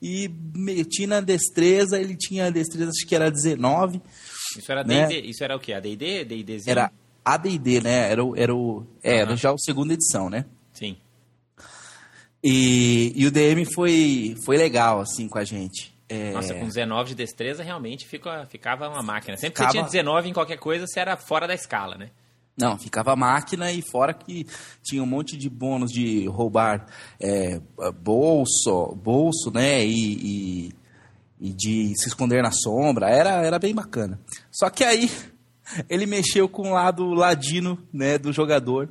e 0.04 0.30
meti 0.54 1.08
na 1.08 1.22
destreza, 1.22 1.98
ele 1.98 2.18
tinha 2.18 2.52
destreza, 2.52 2.90
acho 2.90 3.08
que 3.08 3.16
era 3.16 3.32
19. 3.32 4.02
Isso 4.58 4.70
era, 4.70 4.84
né? 4.84 5.08
D&D, 5.08 5.28
isso 5.30 5.42
era 5.46 5.56
o 5.56 5.60
quê? 5.60 5.72
AD&D? 5.72 6.26
D&Dzinho? 6.26 6.72
Era 6.72 6.92
AD&D, 7.24 7.80
né? 7.80 8.12
Era, 8.12 8.26
o, 8.26 8.36
era, 8.36 8.54
o, 8.54 8.86
é, 9.02 9.20
era 9.20 9.34
já 9.38 9.52
a 9.52 9.58
segunda 9.58 9.94
edição, 9.94 10.30
né? 10.30 10.44
Sim. 10.74 10.98
E, 12.44 13.14
e 13.16 13.26
o 13.26 13.32
DM 13.32 13.66
foi, 13.74 14.36
foi 14.46 14.58
legal, 14.58 15.00
assim, 15.00 15.30
com 15.30 15.40
a 15.40 15.46
gente. 15.46 15.96
É... 16.10 16.34
Nossa, 16.34 16.54
com 16.54 16.68
19 16.68 17.12
de 17.12 17.16
destreza 17.16 17.64
realmente 17.64 18.06
fica, 18.06 18.46
ficava 18.48 18.90
uma 18.90 19.02
máquina. 19.02 19.38
Sempre 19.38 19.56
ficava... 19.56 19.70
que 19.70 19.78
você 19.78 19.90
tinha 19.90 20.04
19 20.04 20.30
em 20.30 20.34
qualquer 20.34 20.58
coisa, 20.58 20.86
você 20.86 21.00
era 21.00 21.16
fora 21.16 21.48
da 21.48 21.54
escala, 21.54 21.98
né? 21.98 22.10
Não, 22.56 22.78
ficava 22.78 23.16
máquina 23.16 23.72
e 23.72 23.82
fora 23.82 24.14
que 24.14 24.46
tinha 24.84 25.02
um 25.02 25.08
monte 25.08 25.36
de 25.36 25.50
bônus 25.50 25.92
de 25.92 26.28
roubar 26.28 26.86
é, 27.20 27.60
bolso, 28.02 28.96
bolso, 28.96 29.52
né? 29.52 29.84
E, 29.86 30.70
e, 30.70 30.74
e, 31.40 31.54
de 31.54 31.94
se 31.98 32.08
esconder 32.08 32.44
na 32.44 32.52
sombra. 32.52 33.10
Era, 33.10 33.44
era 33.44 33.58
bem 33.58 33.74
bacana. 33.74 34.20
Só 34.52 34.70
que 34.70 34.84
aí 34.84 35.10
ele 35.90 36.06
mexeu 36.06 36.48
com 36.48 36.70
o 36.70 36.74
lado 36.74 37.14
ladino, 37.14 37.80
né, 37.92 38.18
do 38.18 38.32
jogador. 38.32 38.90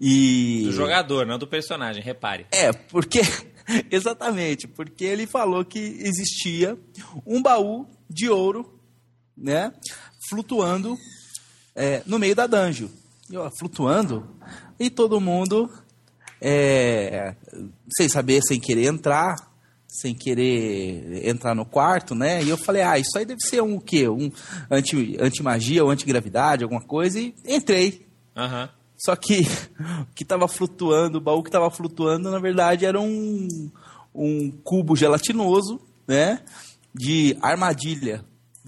E... 0.00 0.62
Do 0.64 0.72
jogador, 0.72 1.26
não 1.26 1.38
do 1.38 1.46
personagem, 1.46 2.02
repare. 2.02 2.46
É, 2.52 2.72
porque 2.72 3.20
Exatamente, 3.90 4.66
porque 4.66 5.04
ele 5.04 5.26
falou 5.26 5.64
que 5.64 5.78
existia 5.78 6.78
um 7.26 7.42
baú 7.42 7.86
de 8.08 8.28
ouro, 8.28 8.80
né, 9.36 9.72
flutuando 10.28 10.96
é, 11.78 12.02
no 12.04 12.18
meio 12.18 12.34
da 12.34 12.48
dungeon. 12.48 12.88
E, 13.30 13.36
ó, 13.36 13.48
flutuando, 13.50 14.28
e 14.80 14.90
todo 14.90 15.20
mundo, 15.20 15.70
é, 16.40 17.34
sem 17.96 18.08
saber, 18.08 18.42
sem 18.42 18.58
querer 18.58 18.86
entrar, 18.86 19.36
sem 19.86 20.14
querer 20.14 21.26
entrar 21.28 21.54
no 21.54 21.64
quarto, 21.64 22.14
né? 22.14 22.42
E 22.42 22.48
eu 22.48 22.56
falei, 22.56 22.82
ah, 22.82 22.98
isso 22.98 23.16
aí 23.16 23.24
deve 23.24 23.40
ser 23.40 23.62
um 23.62 23.76
o 23.76 23.80
quê? 23.80 24.08
Um 24.08 24.30
anti-magia 24.70 25.78
anti 25.78 25.80
ou 25.80 25.90
anti-gravidade, 25.90 26.64
alguma 26.64 26.82
coisa, 26.82 27.20
e 27.20 27.34
entrei. 27.46 28.06
Uhum. 28.36 28.68
Só 28.98 29.14
que 29.14 29.42
o 30.02 30.14
que 30.14 30.24
estava 30.24 30.48
flutuando, 30.48 31.18
o 31.18 31.20
baú 31.20 31.42
que 31.42 31.48
estava 31.48 31.70
flutuando, 31.70 32.30
na 32.30 32.40
verdade, 32.40 32.86
era 32.86 33.00
um, 33.00 33.70
um 34.12 34.50
cubo 34.64 34.96
gelatinoso, 34.96 35.80
né? 36.08 36.40
De 36.94 37.36
armadilha, 37.40 38.24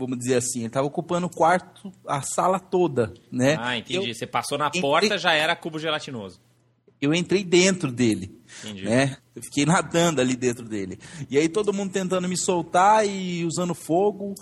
vamos 0.07 0.19
dizer 0.19 0.37
assim. 0.37 0.61
Ele 0.61 0.66
estava 0.69 0.87
ocupando 0.87 1.26
o 1.26 1.30
quarto, 1.30 1.92
a 2.07 2.23
sala 2.23 2.59
toda, 2.59 3.12
né? 3.30 3.57
Ah, 3.59 3.76
entendi. 3.76 4.09
Eu 4.09 4.14
Você 4.14 4.26
passou 4.26 4.59
na 4.59 4.69
entrei... 4.69 4.83
porta, 4.83 5.19
já 5.19 5.33
era 5.33 5.54
cubo 5.54 5.78
gelatinoso. 5.78 6.40
Eu 7.00 7.14
entrei 7.14 7.42
dentro 7.42 7.90
dele, 7.90 8.38
entendi. 8.62 8.85
né? 8.85 9.16
Eu 9.35 9.42
fiquei 9.42 9.64
nadando 9.64 10.21
ali 10.21 10.37
dentro 10.37 10.69
dele. 10.69 10.99
E 11.30 11.38
aí 11.38 11.49
todo 11.49 11.73
mundo 11.73 11.92
tentando 11.92 12.28
me 12.28 12.37
soltar 12.37 13.07
e 13.09 13.45
usando 13.45 13.75
fogo 13.75 14.35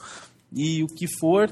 e 0.52 0.82
o 0.82 0.88
que 0.88 1.06
for. 1.20 1.48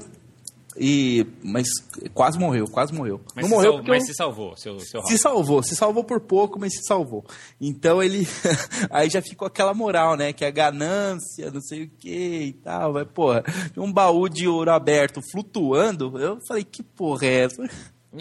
E, 0.79 1.25
mas 1.43 1.67
quase 2.13 2.37
morreu, 2.37 2.65
quase 2.65 2.93
morreu. 2.93 3.19
Mas 3.35 3.43
não 3.43 3.57
morreu 3.57 3.73
sal, 3.73 3.83
Mas 3.87 4.03
eu... 4.03 4.07
se 4.07 4.13
salvou, 4.13 4.55
seu, 4.55 4.79
seu 4.79 5.01
Se 5.03 5.17
salvou, 5.17 5.63
se 5.63 5.75
salvou 5.75 6.03
por 6.03 6.19
pouco, 6.19 6.59
mas 6.59 6.73
se 6.73 6.83
salvou. 6.83 7.25
Então 7.59 8.01
ele. 8.01 8.27
aí 8.91 9.09
já 9.09 9.21
ficou 9.21 9.47
aquela 9.47 9.73
moral, 9.73 10.15
né? 10.15 10.31
Que 10.33 10.45
a 10.45 10.51
ganância, 10.51 11.51
não 11.51 11.61
sei 11.61 11.83
o 11.83 11.89
que 11.89 12.39
e 12.43 12.53
tal. 12.53 12.93
Mas, 12.93 13.07
porra, 13.07 13.43
um 13.75 13.91
baú 13.91 14.29
de 14.29 14.47
ouro 14.47 14.71
aberto 14.71 15.21
flutuando. 15.31 16.19
Eu 16.19 16.39
falei, 16.47 16.63
que 16.63 16.83
porra 16.83 17.25
é 17.25 17.45
essa? 17.45 17.67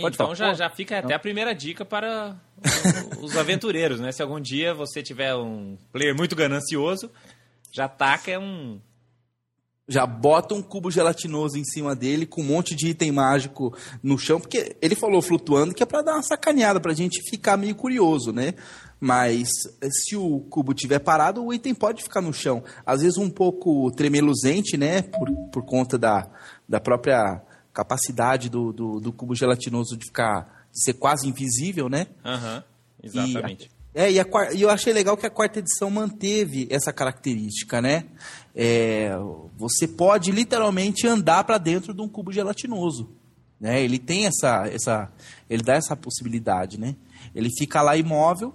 Pode 0.00 0.14
então 0.14 0.34
já, 0.34 0.52
já 0.52 0.68
fica 0.68 0.98
até 0.98 1.14
a 1.14 1.18
primeira 1.18 1.54
dica 1.54 1.84
para 1.84 2.36
os 3.20 3.36
aventureiros, 3.36 4.00
né? 4.00 4.12
Se 4.12 4.22
algum 4.22 4.40
dia 4.40 4.74
você 4.74 5.02
tiver 5.02 5.34
um 5.34 5.76
player 5.92 6.14
muito 6.14 6.34
ganancioso, 6.34 7.10
já 7.72 7.88
taca 7.88 8.38
um, 8.38 8.80
já 9.88 10.04
bota 10.04 10.54
um 10.54 10.62
cubo 10.62 10.90
gelatinoso 10.90 11.56
em 11.56 11.64
cima 11.64 11.94
dele 11.94 12.26
com 12.26 12.40
um 12.40 12.44
monte 12.44 12.74
de 12.74 12.88
item 12.88 13.12
mágico 13.12 13.76
no 14.02 14.18
chão, 14.18 14.40
porque 14.40 14.76
ele 14.82 14.96
falou 14.96 15.22
flutuando 15.22 15.74
que 15.74 15.82
é 15.82 15.86
para 15.86 16.02
dar 16.02 16.14
uma 16.14 16.22
sacaneada, 16.22 16.80
pra 16.80 16.92
gente 16.92 17.22
ficar 17.30 17.56
meio 17.56 17.74
curioso, 17.74 18.32
né? 18.32 18.54
Mas 18.98 19.48
se 19.90 20.16
o 20.16 20.40
cubo 20.50 20.74
tiver 20.74 20.98
parado, 20.98 21.44
o 21.44 21.52
item 21.52 21.74
pode 21.74 22.02
ficar 22.02 22.20
no 22.20 22.32
chão. 22.32 22.64
Às 22.84 23.02
vezes 23.02 23.18
um 23.18 23.30
pouco 23.30 23.90
tremeluzente, 23.92 24.76
né? 24.76 25.02
Por, 25.02 25.30
por 25.52 25.64
conta 25.64 25.96
da, 25.98 26.28
da 26.68 26.80
própria 26.80 27.40
capacidade 27.72 28.48
do, 28.48 28.72
do, 28.72 29.00
do 29.00 29.12
cubo 29.12 29.34
gelatinoso 29.34 29.96
de 29.96 30.06
ficar 30.06 30.66
de 30.72 30.82
ser 30.82 30.94
quase 30.94 31.28
invisível, 31.28 31.88
né? 31.88 32.06
Aham, 32.24 32.56
uhum, 32.56 32.62
exatamente. 33.02 33.66
E, 33.66 33.76
é, 33.98 34.12
e, 34.12 34.20
a, 34.20 34.26
e 34.52 34.60
eu 34.60 34.68
achei 34.68 34.92
legal 34.92 35.16
que 35.16 35.24
a 35.24 35.30
quarta 35.30 35.58
edição 35.58 35.88
manteve 35.90 36.68
essa 36.70 36.92
característica, 36.92 37.80
né? 37.80 38.04
É, 38.58 39.10
você 39.58 39.86
pode 39.86 40.32
literalmente 40.32 41.06
andar 41.06 41.44
para 41.44 41.58
dentro 41.58 41.92
de 41.92 42.00
um 42.00 42.08
cubo 42.08 42.32
gelatinoso. 42.32 43.10
Né? 43.60 43.82
Ele 43.82 43.98
tem 43.98 44.26
essa, 44.26 44.66
essa. 44.66 45.12
Ele 45.48 45.62
dá 45.62 45.74
essa 45.74 45.94
possibilidade, 45.94 46.80
né? 46.80 46.96
Ele 47.34 47.50
fica 47.50 47.82
lá 47.82 47.96
imóvel. 47.96 48.54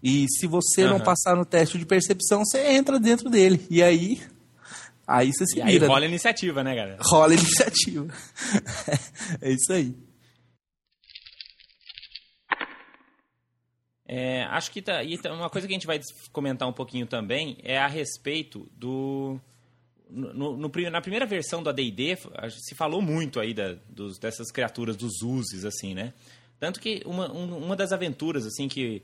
E 0.00 0.26
se 0.28 0.46
você 0.46 0.84
uhum. 0.84 0.90
não 0.90 1.00
passar 1.00 1.34
no 1.34 1.44
teste 1.44 1.78
de 1.78 1.86
percepção, 1.86 2.44
você 2.44 2.74
entra 2.74 3.00
dentro 3.00 3.28
dele. 3.28 3.66
E 3.68 3.82
aí. 3.82 4.20
Aí 5.06 5.32
você 5.32 5.46
se 5.46 5.58
e 5.58 5.64
vira. 5.64 5.86
Aí 5.86 5.90
rola 5.90 6.06
iniciativa, 6.06 6.62
né, 6.62 6.74
galera? 6.74 6.98
Rola 7.00 7.34
iniciativa. 7.34 8.06
é 9.42 9.50
isso 9.50 9.72
aí. 9.72 9.94
É, 14.06 14.42
acho 14.44 14.70
que 14.70 14.82
tá, 14.82 15.02
e 15.02 15.16
tá, 15.16 15.32
uma 15.32 15.48
coisa 15.48 15.66
que 15.66 15.72
a 15.72 15.76
gente 15.76 15.86
vai 15.86 15.98
comentar 16.30 16.68
um 16.68 16.72
pouquinho 16.72 17.06
também 17.06 17.56
é 17.62 17.78
a 17.78 17.86
respeito 17.86 18.68
do. 18.76 19.40
No, 20.10 20.56
no, 20.56 20.90
na 20.90 21.00
primeira 21.00 21.24
versão 21.26 21.62
do 21.62 21.70
AD&D 21.70 22.18
se 22.50 22.74
falou 22.74 23.00
muito 23.00 23.40
aí 23.40 23.54
da, 23.54 23.74
dos, 23.88 24.18
dessas 24.18 24.52
criaturas, 24.52 24.96
dos 24.96 25.22
uses, 25.22 25.64
assim, 25.64 25.94
né? 25.94 26.12
Tanto 26.60 26.78
que 26.78 27.02
uma, 27.06 27.32
uma 27.32 27.74
das 27.74 27.90
aventuras, 27.90 28.46
assim, 28.46 28.68
que, 28.68 29.02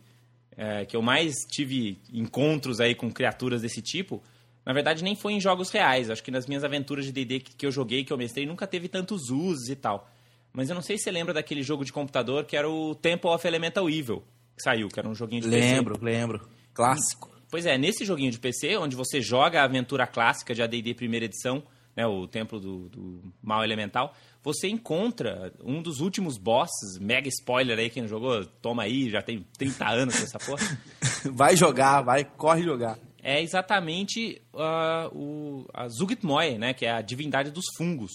é, 0.56 0.84
que 0.84 0.94
eu 0.94 1.02
mais 1.02 1.34
tive 1.48 1.98
encontros 2.12 2.80
aí 2.80 2.94
com 2.94 3.10
criaturas 3.10 3.62
desse 3.62 3.82
tipo, 3.82 4.22
na 4.64 4.72
verdade 4.72 5.02
nem 5.02 5.16
foi 5.16 5.32
em 5.32 5.40
jogos 5.40 5.70
reais. 5.70 6.10
Acho 6.10 6.22
que 6.22 6.30
nas 6.30 6.46
minhas 6.46 6.62
aventuras 6.62 7.06
de 7.06 7.12
D&D 7.12 7.40
que, 7.40 7.56
que 7.56 7.66
eu 7.66 7.72
joguei, 7.72 8.04
que 8.04 8.12
eu 8.12 8.18
mestrei, 8.18 8.46
nunca 8.46 8.66
teve 8.66 8.86
tantos 8.86 9.30
usos 9.30 9.68
e 9.70 9.74
tal. 9.74 10.08
Mas 10.52 10.68
eu 10.68 10.74
não 10.74 10.82
sei 10.82 10.98
se 10.98 11.04
você 11.04 11.10
lembra 11.10 11.32
daquele 11.32 11.62
jogo 11.62 11.84
de 11.84 11.92
computador 11.92 12.44
que 12.44 12.56
era 12.56 12.68
o 12.68 12.94
Temple 12.94 13.30
of 13.30 13.46
Elemental 13.46 13.88
Evil 13.88 14.22
que 14.60 14.62
saiu, 14.62 14.88
que 14.88 15.00
era 15.00 15.08
um 15.08 15.14
joguinho 15.14 15.42
de 15.42 15.48
lembro, 15.48 15.94
PC. 15.94 16.04
Lembro, 16.04 16.04
lembro. 16.04 16.48
Clássico. 16.74 17.30
Pois 17.50 17.66
é, 17.66 17.76
nesse 17.76 18.04
joguinho 18.04 18.30
de 18.30 18.38
PC, 18.38 18.76
onde 18.76 18.94
você 18.94 19.20
joga 19.20 19.60
a 19.60 19.64
aventura 19.64 20.06
clássica 20.06 20.54
de 20.54 20.62
AD&D 20.62 20.94
primeira 20.94 21.24
edição, 21.24 21.62
né, 21.96 22.06
o 22.06 22.28
templo 22.28 22.60
do, 22.60 22.88
do 22.88 23.32
mal 23.42 23.64
elemental, 23.64 24.14
você 24.42 24.68
encontra 24.68 25.52
um 25.64 25.82
dos 25.82 26.00
últimos 26.00 26.38
bosses, 26.38 26.98
mega 27.00 27.28
spoiler 27.28 27.78
aí, 27.78 27.90
quem 27.90 28.02
não 28.02 28.08
jogou, 28.08 28.44
toma 28.62 28.84
aí, 28.84 29.10
já 29.10 29.20
tem 29.20 29.44
30 29.58 29.88
anos 29.88 30.22
essa 30.22 30.38
porra. 30.38 30.62
vai 31.32 31.56
jogar, 31.56 32.02
vai, 32.02 32.24
corre 32.24 32.62
jogar. 32.62 32.98
É 33.22 33.42
exatamente 33.42 34.40
uh, 34.54 35.14
o, 35.14 35.66
a 35.74 35.88
Zugtmoy, 35.88 36.56
né, 36.56 36.72
que 36.72 36.86
é 36.86 36.92
a 36.92 37.02
divindade 37.02 37.50
dos 37.50 37.64
fungos. 37.76 38.12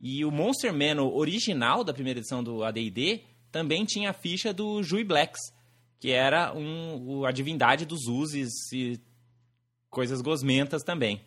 E 0.00 0.24
o 0.24 0.30
Monster 0.30 0.72
Man 0.72 1.02
original 1.02 1.82
da 1.82 1.94
primeira 1.94 2.20
edição 2.20 2.44
do 2.44 2.62
AD&D 2.62 3.22
também 3.54 3.84
tinha 3.84 4.10
a 4.10 4.12
ficha 4.12 4.52
do 4.52 4.82
Jui 4.82 5.04
Blacks, 5.04 5.40
que 6.00 6.10
era 6.10 6.52
um, 6.52 7.24
a 7.24 7.30
divindade 7.30 7.86
dos 7.86 8.08
uses 8.08 8.50
e 8.72 9.00
coisas 9.88 10.20
gosmentas 10.20 10.82
também. 10.82 11.20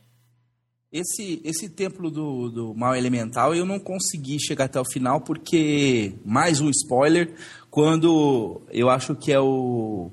Esse, 0.92 1.42
esse 1.46 1.70
templo 1.70 2.12
do, 2.12 2.50
do 2.50 2.76
mal 2.76 2.98
elemental 2.98 3.56
eu 3.56 3.66
não 3.66 3.80
consegui 3.80 4.38
chegar 4.42 4.66
até 4.66 4.78
o 4.78 4.84
final 4.84 5.22
porque, 5.22 6.16
mais 6.26 6.60
um 6.60 6.70
spoiler, 6.70 7.34
quando 7.72 8.62
eu 8.72 8.90
acho 8.90 9.16
que 9.16 9.32
é 9.32 9.40
o, 9.40 10.12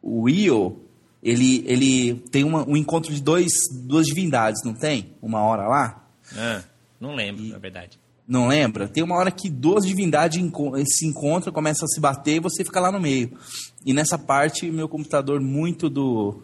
o 0.00 0.28
Io, 0.28 0.80
ele, 1.20 1.64
ele 1.66 2.14
tem 2.30 2.44
uma, 2.44 2.64
um 2.68 2.76
encontro 2.76 3.12
de 3.12 3.20
dois, 3.20 3.50
duas 3.72 4.06
divindades, 4.06 4.62
não 4.64 4.72
tem? 4.72 5.16
Uma 5.20 5.42
hora 5.42 5.66
lá? 5.66 6.08
Ah, 6.32 6.62
não 7.00 7.16
lembro, 7.16 7.42
e, 7.42 7.48
na 7.48 7.58
verdade. 7.58 7.98
Não 8.26 8.48
lembra? 8.48 8.88
Tem 8.88 9.04
uma 9.04 9.16
hora 9.16 9.30
que 9.30 9.48
duas 9.48 9.86
divindades 9.86 10.40
se 10.86 11.06
encontram, 11.06 11.52
começam 11.52 11.84
a 11.84 11.88
se 11.88 12.00
bater 12.00 12.36
e 12.36 12.40
você 12.40 12.64
fica 12.64 12.80
lá 12.80 12.90
no 12.90 13.00
meio. 13.00 13.38
E 13.84 13.92
nessa 13.92 14.18
parte, 14.18 14.70
meu 14.70 14.88
computador 14.88 15.40
muito 15.40 15.88
do 15.88 16.42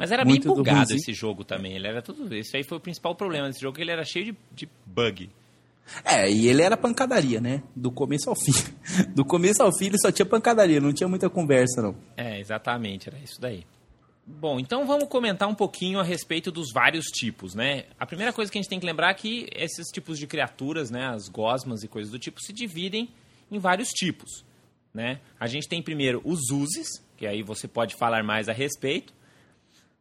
mas 0.00 0.10
era 0.10 0.24
bem 0.24 0.40
bugado 0.40 0.94
esse 0.94 1.12
jogo 1.12 1.44
também. 1.44 1.74
Ele 1.74 1.86
era 1.86 2.00
tudo 2.00 2.34
isso. 2.34 2.56
Aí 2.56 2.64
foi 2.64 2.78
o 2.78 2.80
principal 2.80 3.14
problema 3.14 3.48
desse 3.48 3.60
jogo, 3.60 3.78
ele 3.78 3.90
era 3.90 4.02
cheio 4.02 4.24
de, 4.24 4.36
de 4.50 4.68
bug. 4.86 5.28
É, 6.04 6.30
e 6.30 6.48
ele 6.48 6.62
era 6.62 6.76
pancadaria, 6.76 7.38
né? 7.38 7.62
Do 7.76 7.90
começo 7.90 8.30
ao 8.30 8.36
fim. 8.36 8.52
Do 9.14 9.24
começo 9.24 9.62
ao 9.62 9.76
fim 9.76 9.86
ele 9.86 9.98
só 9.98 10.10
tinha 10.10 10.24
pancadaria, 10.24 10.80
não 10.80 10.92
tinha 10.92 11.08
muita 11.08 11.28
conversa, 11.28 11.82
não. 11.82 11.94
É, 12.16 12.40
exatamente, 12.40 13.08
era 13.08 13.18
isso 13.18 13.40
daí. 13.40 13.64
Bom, 14.38 14.60
então 14.60 14.86
vamos 14.86 15.08
comentar 15.08 15.48
um 15.48 15.54
pouquinho 15.54 15.98
a 15.98 16.02
respeito 16.02 16.50
dos 16.50 16.72
vários 16.72 17.06
tipos, 17.06 17.54
né? 17.54 17.84
A 17.98 18.06
primeira 18.06 18.32
coisa 18.32 18.50
que 18.50 18.58
a 18.58 18.60
gente 18.60 18.70
tem 18.70 18.80
que 18.80 18.86
lembrar 18.86 19.10
é 19.10 19.14
que 19.14 19.48
esses 19.54 19.88
tipos 19.88 20.18
de 20.18 20.26
criaturas, 20.26 20.90
né, 20.90 21.06
as 21.06 21.28
gosmas 21.28 21.82
e 21.82 21.88
coisas 21.88 22.10
do 22.10 22.18
tipo, 22.18 22.40
se 22.40 22.52
dividem 22.52 23.10
em 23.50 23.58
vários 23.58 23.88
tipos, 23.88 24.44
né? 24.94 25.20
A 25.38 25.46
gente 25.46 25.68
tem 25.68 25.82
primeiro 25.82 26.22
os 26.24 26.50
uses, 26.50 27.04
que 27.16 27.26
aí 27.26 27.42
você 27.42 27.66
pode 27.66 27.96
falar 27.96 28.22
mais 28.22 28.48
a 28.48 28.52
respeito, 28.52 29.12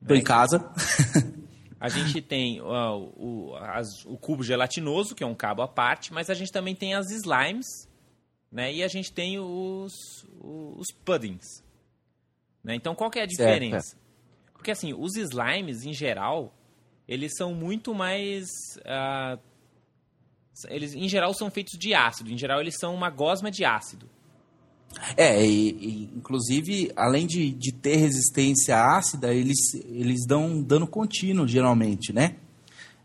Tô 0.08 0.16
em 0.16 0.24
casa. 0.24 0.72
A 1.80 1.88
gente 1.88 2.22
tem 2.22 2.60
uh, 2.60 2.66
o, 3.16 3.56
as, 3.56 4.06
o 4.06 4.18
cubo 4.18 4.44
gelatinoso, 4.44 5.16
que 5.16 5.24
é 5.24 5.28
um 5.28 5.34
cabo 5.34 5.62
à 5.62 5.68
parte, 5.68 6.14
mas 6.14 6.30
a 6.30 6.34
gente 6.34 6.52
também 6.52 6.76
tem 6.76 6.94
as 6.94 7.10
slimes, 7.10 7.88
né? 8.52 8.74
E 8.74 8.84
a 8.84 8.88
gente 8.90 9.14
tem 9.14 9.40
os, 9.40 9.94
os 10.42 10.88
puddings. 11.06 11.64
Né? 12.62 12.76
Então, 12.76 12.94
qual 12.94 13.10
que 13.10 13.18
é 13.18 13.24
a 13.24 13.26
diferença? 13.26 13.92
Certo. 13.92 14.09
Porque, 14.60 14.72
assim, 14.72 14.94
os 14.94 15.16
slimes, 15.16 15.86
em 15.86 15.94
geral, 15.94 16.54
eles 17.08 17.32
são 17.38 17.54
muito 17.54 17.96
mais... 17.96 18.46
Uh, 18.80 19.40
eles, 20.68 20.94
em 20.94 21.08
geral, 21.08 21.34
são 21.34 21.50
feitos 21.50 21.80
de 21.80 21.94
ácido. 21.94 22.30
Em 22.30 22.38
geral, 22.38 22.60
eles 22.60 22.76
são 22.78 22.94
uma 22.94 23.10
gosma 23.10 23.50
de 23.50 23.64
ácido. 23.64 24.10
É, 25.16 25.42
e, 25.46 25.70
e, 25.70 26.04
inclusive, 26.14 26.92
além 26.94 27.26
de, 27.26 27.52
de 27.52 27.72
ter 27.72 27.96
resistência 27.96 28.76
ácida, 28.76 29.34
eles, 29.34 29.74
eles 29.86 30.26
dão 30.28 30.62
dano 30.62 30.86
contínuo, 30.86 31.48
geralmente, 31.48 32.12
né? 32.12 32.36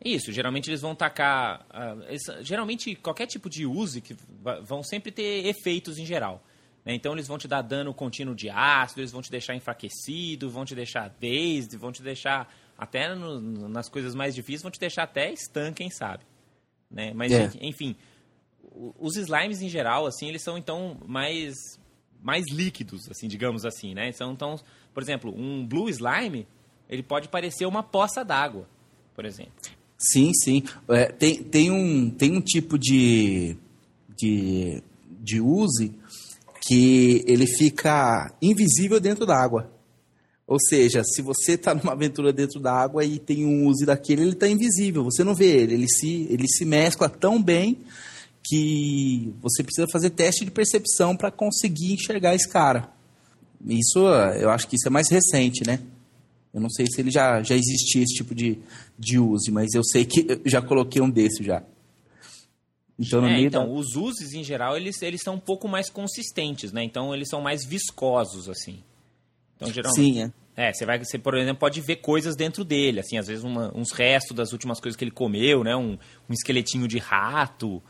Isso, 0.05 0.33
geralmente 0.33 0.69
eles 0.69 0.81
vão 0.81 0.93
tacar. 0.93 1.65
Uh, 1.71 2.43
geralmente, 2.43 2.97
qualquer 2.97 3.29
tipo 3.29 3.49
de 3.49 3.65
use 3.65 4.01
que 4.01 4.17
vão 4.65 4.83
sempre 4.83 5.13
ter 5.13 5.47
efeitos 5.47 5.99
em 5.99 6.05
geral. 6.05 6.43
Né? 6.85 6.95
Então, 6.95 7.13
eles 7.13 7.27
vão 7.27 7.39
te 7.39 7.49
dar 7.49 7.63
dano 7.63 7.95
contínuo 7.95 8.35
de 8.35 8.51
ácido, 8.51 9.01
eles 9.01 9.13
vão 9.13 9.23
te 9.23 9.31
deixar 9.31 9.55
enfraquecido, 9.55 10.51
vão 10.51 10.65
te 10.65 10.75
deixar 10.75 11.09
dazed, 11.09 11.77
vão 11.77 11.93
te 11.93 12.03
deixar. 12.03 12.53
Até 12.77 13.15
no, 13.15 13.69
nas 13.69 13.89
coisas 13.89 14.15
mais 14.15 14.35
difíceis, 14.35 14.63
vão 14.63 14.71
te 14.71 14.81
deixar 14.81 15.05
até 15.05 15.35
stun, 15.37 15.73
quem 15.73 15.91
sabe. 15.91 16.25
Né? 16.91 17.13
Mas, 17.15 17.33
é. 17.33 17.51
enfim, 17.61 17.97
os 18.99 19.17
slimes 19.17 19.63
em 19.63 19.69
geral, 19.69 20.07
assim, 20.07 20.29
eles 20.29 20.43
são 20.43 20.59
então 20.59 20.97
mais 21.07 21.55
mais 22.21 22.45
líquidos, 22.51 23.07
assim, 23.11 23.29
digamos 23.29 23.67
assim, 23.67 23.95
né? 23.95 24.11
São 24.13 24.33
então, 24.33 24.59
por 24.95 25.03
exemplo, 25.03 25.31
um 25.37 25.67
blue 25.67 25.91
slime, 25.91 26.47
ele 26.89 27.03
pode 27.03 27.29
parecer 27.29 27.67
uma 27.67 27.83
poça 27.83 28.25
d'água, 28.25 28.67
por 29.15 29.27
exemplo. 29.27 29.53
Sim, 29.99 30.33
sim. 30.33 30.63
É, 30.89 31.07
tem, 31.13 31.43
tem, 31.43 31.71
um, 31.71 32.11
tem 32.11 32.35
um 32.35 32.41
tipo 32.41 32.79
de, 32.79 33.59
de, 34.17 34.83
de 35.21 35.41
use 35.41 35.95
que 36.67 37.25
ele 37.27 37.47
fica 37.47 38.35
invisível 38.41 38.99
dentro 38.99 39.27
da 39.27 39.37
água. 39.37 39.71
Ou 40.47 40.59
seja, 40.61 41.03
se 41.05 41.23
você 41.23 41.53
está 41.53 41.75
numa 41.75 41.93
aventura 41.93 42.33
dentro 42.33 42.61
da 42.61 42.73
água 42.73 43.05
e 43.05 43.19
tem 43.19 43.45
um 43.47 43.67
use 43.67 43.87
daquele, 43.87 44.23
ele 44.23 44.33
está 44.33 44.49
invisível. 44.49 45.05
Você 45.05 45.25
não 45.25 45.35
vê 45.35 45.47
ele. 45.47 45.75
Ele 45.75 45.89
se, 45.89 46.27
ele 46.31 46.47
se 46.47 46.65
mescla 46.65 47.09
tão 47.09 47.43
bem 47.43 47.79
que 48.43 49.33
você 49.41 49.63
precisa 49.63 49.87
fazer 49.91 50.11
teste 50.11 50.45
de 50.45 50.51
percepção 50.51 51.17
para 51.17 51.31
conseguir 51.31 51.95
enxergar 51.95 52.35
esse 52.35 52.49
cara. 52.49 52.91
Isso, 53.67 54.01
eu 54.39 54.51
acho 54.51 54.69
que 54.69 54.77
isso 54.77 54.87
é 54.87 54.91
mais 54.91 55.09
recente, 55.09 55.67
né? 55.67 55.81
Eu 56.53 56.61
não 56.61 56.69
sei 56.69 56.87
se 56.87 57.01
ele 57.01 57.11
já, 57.11 57.43
já 57.43 57.55
existia 57.55 58.03
esse 58.03 58.15
tipo 58.15 58.35
de, 58.35 58.59
de 58.99 59.19
use, 59.19 59.51
mas 59.51 59.73
eu 59.75 59.83
sei 59.83 60.05
que 60.05 60.27
eu 60.29 60.41
já 60.45 60.61
coloquei 60.61 61.01
um 61.01 61.09
desse 61.09 61.43
já. 61.43 61.63
Então, 62.99 63.21
no 63.21 63.29
é, 63.29 63.35
meio 63.35 63.47
então 63.47 63.67
da... 63.67 63.73
os 63.73 63.97
uses, 63.97 64.35
em 64.35 64.45
geral, 64.45 64.77
eles, 64.77 65.01
eles 65.03 65.21
são 65.23 65.35
um 65.35 65.41
pouco 65.41 65.69
mais 65.69 65.91
consistentes, 65.91 66.73
né? 66.73 66.83
Então, 66.85 67.15
eles 67.15 67.29
são 67.29 67.41
mais 67.41 67.65
viscosos, 67.65 68.49
assim. 68.49 68.83
Então, 69.57 69.73
geralmente... 69.73 70.01
Sim, 70.01 70.23
é. 70.23 70.33
É, 70.57 70.73
você 70.73 70.87
vai, 70.87 70.99
você, 71.01 71.19
por 71.19 71.37
exemplo, 71.37 71.59
pode 71.59 71.81
ver 71.81 71.97
coisas 71.97 72.37
dentro 72.37 72.65
dele, 72.65 73.01
assim, 73.01 73.19
às 73.19 73.27
vezes 73.27 73.43
uma, 73.43 73.77
uns 73.77 73.91
restos 73.91 74.37
das 74.37 74.53
últimas 74.53 74.79
coisas 74.79 74.97
que 74.97 75.03
ele 75.03 75.11
comeu, 75.11 75.65
né? 75.65 75.75
Um, 75.75 75.99
um 76.29 76.33
esqueletinho 76.33 76.87
de 76.87 76.99
rato, 76.99 77.83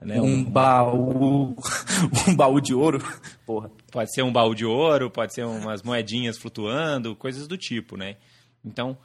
né? 0.00 0.20
Um, 0.20 0.26
um 0.26 0.44
baú. 0.44 1.56
um 2.28 2.34
baú 2.34 2.60
de 2.60 2.74
ouro. 2.74 3.02
Porra. 3.46 3.70
Pode 3.90 4.12
ser 4.12 4.22
um 4.22 4.30
baú 4.30 4.54
de 4.54 4.66
ouro, 4.66 5.10
pode 5.10 5.32
ser 5.32 5.46
umas 5.46 5.82
moedinhas 5.82 6.36
flutuando, 6.36 7.16
coisas 7.16 7.48
do 7.48 7.56
tipo, 7.56 7.96
né? 7.96 8.16
Então, 8.62 8.98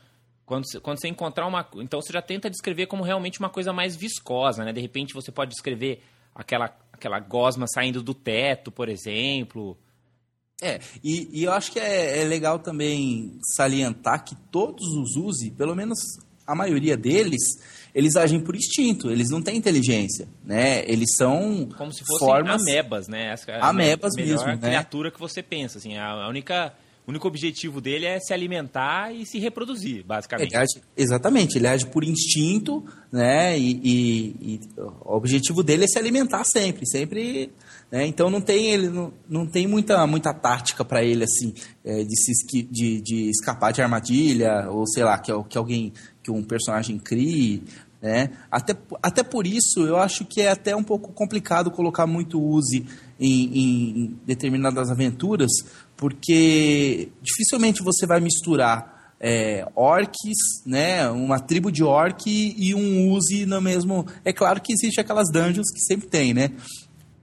quando 0.45 0.65
você, 0.65 0.79
quando 0.79 0.99
você 0.99 1.07
encontrar 1.07 1.47
uma. 1.47 1.67
Então 1.77 2.01
você 2.01 2.13
já 2.13 2.21
tenta 2.21 2.49
descrever 2.49 2.85
como 2.85 3.03
realmente 3.03 3.39
uma 3.39 3.49
coisa 3.49 3.73
mais 3.73 3.95
viscosa, 3.95 4.63
né? 4.63 4.71
De 4.71 4.79
repente 4.79 5.13
você 5.13 5.31
pode 5.31 5.51
descrever 5.51 6.01
aquela, 6.33 6.75
aquela 6.93 7.19
gosma 7.19 7.65
saindo 7.67 8.03
do 8.03 8.13
teto, 8.13 8.71
por 8.71 8.87
exemplo. 8.87 9.77
É, 10.61 10.79
e, 11.03 11.29
e 11.33 11.43
eu 11.43 11.51
acho 11.51 11.71
que 11.71 11.79
é, 11.79 12.21
é, 12.21 12.23
legal 12.23 12.59
também 12.59 13.37
salientar 13.55 14.23
que 14.23 14.35
todos 14.51 14.85
os 14.87 15.15
use, 15.17 15.51
pelo 15.51 15.75
menos 15.75 15.99
a 16.47 16.55
maioria 16.55 16.95
deles, 16.95 17.41
eles 17.93 18.15
agem 18.15 18.39
por 18.39 18.55
instinto, 18.55 19.11
eles 19.11 19.29
não 19.29 19.41
têm 19.41 19.57
inteligência, 19.57 20.27
né? 20.43 20.83
Eles 20.85 21.15
são 21.17 21.67
como 21.75 21.91
se 21.91 22.05
fossem 22.05 22.27
formas... 22.27 22.61
amebas, 22.61 23.07
né? 23.07 23.35
A 23.59 23.69
amebas 23.69 24.13
a 24.15 24.21
mesmo, 24.21 24.45
né? 24.45 24.57
criatura 24.57 25.11
que 25.11 25.19
você 25.19 25.41
pensa, 25.41 25.79
assim, 25.79 25.97
a 25.97 26.27
única 26.29 26.73
o 27.07 27.11
único 27.11 27.27
objetivo 27.27 27.79
dele 27.79 28.05
é 28.05 28.19
se 28.19 28.33
alimentar 28.33 29.13
e 29.13 29.25
se 29.25 29.37
reproduzir, 29.37 30.03
basicamente. 30.03 30.51
Ele 30.51 30.57
age, 30.57 30.81
exatamente, 30.97 31.57
ele 31.57 31.67
age 31.67 31.85
por 31.85 32.03
instinto, 32.03 32.83
né? 33.11 33.57
E, 33.57 33.79
e, 33.83 34.35
e, 34.41 34.59
o 34.77 35.15
objetivo 35.15 35.61
dele 35.61 35.83
é 35.83 35.87
se 35.87 35.99
alimentar 35.99 36.43
sempre, 36.43 36.87
sempre. 36.87 37.51
Né? 37.91 38.07
Então 38.07 38.31
não 38.31 38.41
tem 38.41 38.71
ele 38.71 38.89
não, 38.89 39.13
não 39.29 39.45
tem 39.45 39.67
muita, 39.67 40.05
muita 40.07 40.33
tática 40.33 40.83
para 40.83 41.03
ele 41.03 41.23
assim 41.23 41.53
é, 41.83 42.03
de, 42.03 42.15
se, 42.19 42.63
de, 42.71 42.99
de 43.01 43.29
escapar 43.29 43.71
de 43.71 43.83
armadilha 43.83 44.67
ou 44.71 44.87
sei 44.87 45.03
lá 45.03 45.19
que, 45.19 45.31
que 45.43 45.57
alguém 45.57 45.93
que 46.23 46.31
um 46.31 46.43
personagem 46.43 46.97
crie 46.97 47.63
né? 48.05 48.29
Até, 48.51 48.75
até 49.01 49.23
por 49.23 49.47
isso, 49.47 49.79
eu 49.79 49.97
acho 49.97 50.25
que 50.25 50.39
é 50.39 50.51
até 50.51 50.75
um 50.75 50.83
pouco 50.83 51.11
complicado 51.11 51.71
colocar 51.71 52.05
muito 52.05 52.39
use 52.39 52.85
em, 53.19 53.59
em 53.59 54.19
determinadas 54.23 54.91
aventuras, 54.91 55.49
porque 55.97 57.09
dificilmente 57.21 57.81
você 57.81 58.05
vai 58.05 58.19
misturar 58.19 59.13
é, 59.19 59.67
orcs, 59.75 60.63
né, 60.65 61.09
uma 61.09 61.39
tribo 61.39 61.71
de 61.71 61.83
orc 61.83 62.23
e 62.27 62.75
um 62.75 63.11
use 63.11 63.45
no 63.45 63.61
mesmo. 63.61 64.05
É 64.23 64.33
claro 64.33 64.61
que 64.61 64.73
existe 64.73 64.99
aquelas 64.99 65.31
dungeons 65.31 65.71
que 65.73 65.79
sempre 65.79 66.07
tem, 66.07 66.33
né? 66.33 66.51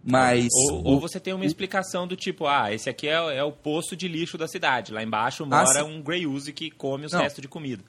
Mas. 0.04 0.48
Ou, 0.70 0.85
ou 0.85 1.00
você 1.00 1.20
tem 1.20 1.32
uma 1.32 1.44
explicação 1.44 2.06
do 2.06 2.16
tipo, 2.16 2.46
ah, 2.46 2.72
esse 2.72 2.90
aqui 2.90 3.08
é, 3.08 3.37
é, 3.37 3.44
o 3.44 3.52
poço 3.52 3.94
de 3.96 4.08
lixo 4.08 4.37
da 4.37 4.48
cidade. 4.48 4.92
Lá 4.92 5.02
embaixo 5.02 5.46
mora 5.46 5.80
ah, 5.80 5.85
um 5.85 6.02
Grey 6.02 6.26
Use 6.26 6.52
que 6.52 6.70
come 6.70 7.06
os 7.06 7.12
restos 7.12 7.40
de 7.40 7.48
comida. 7.48 7.85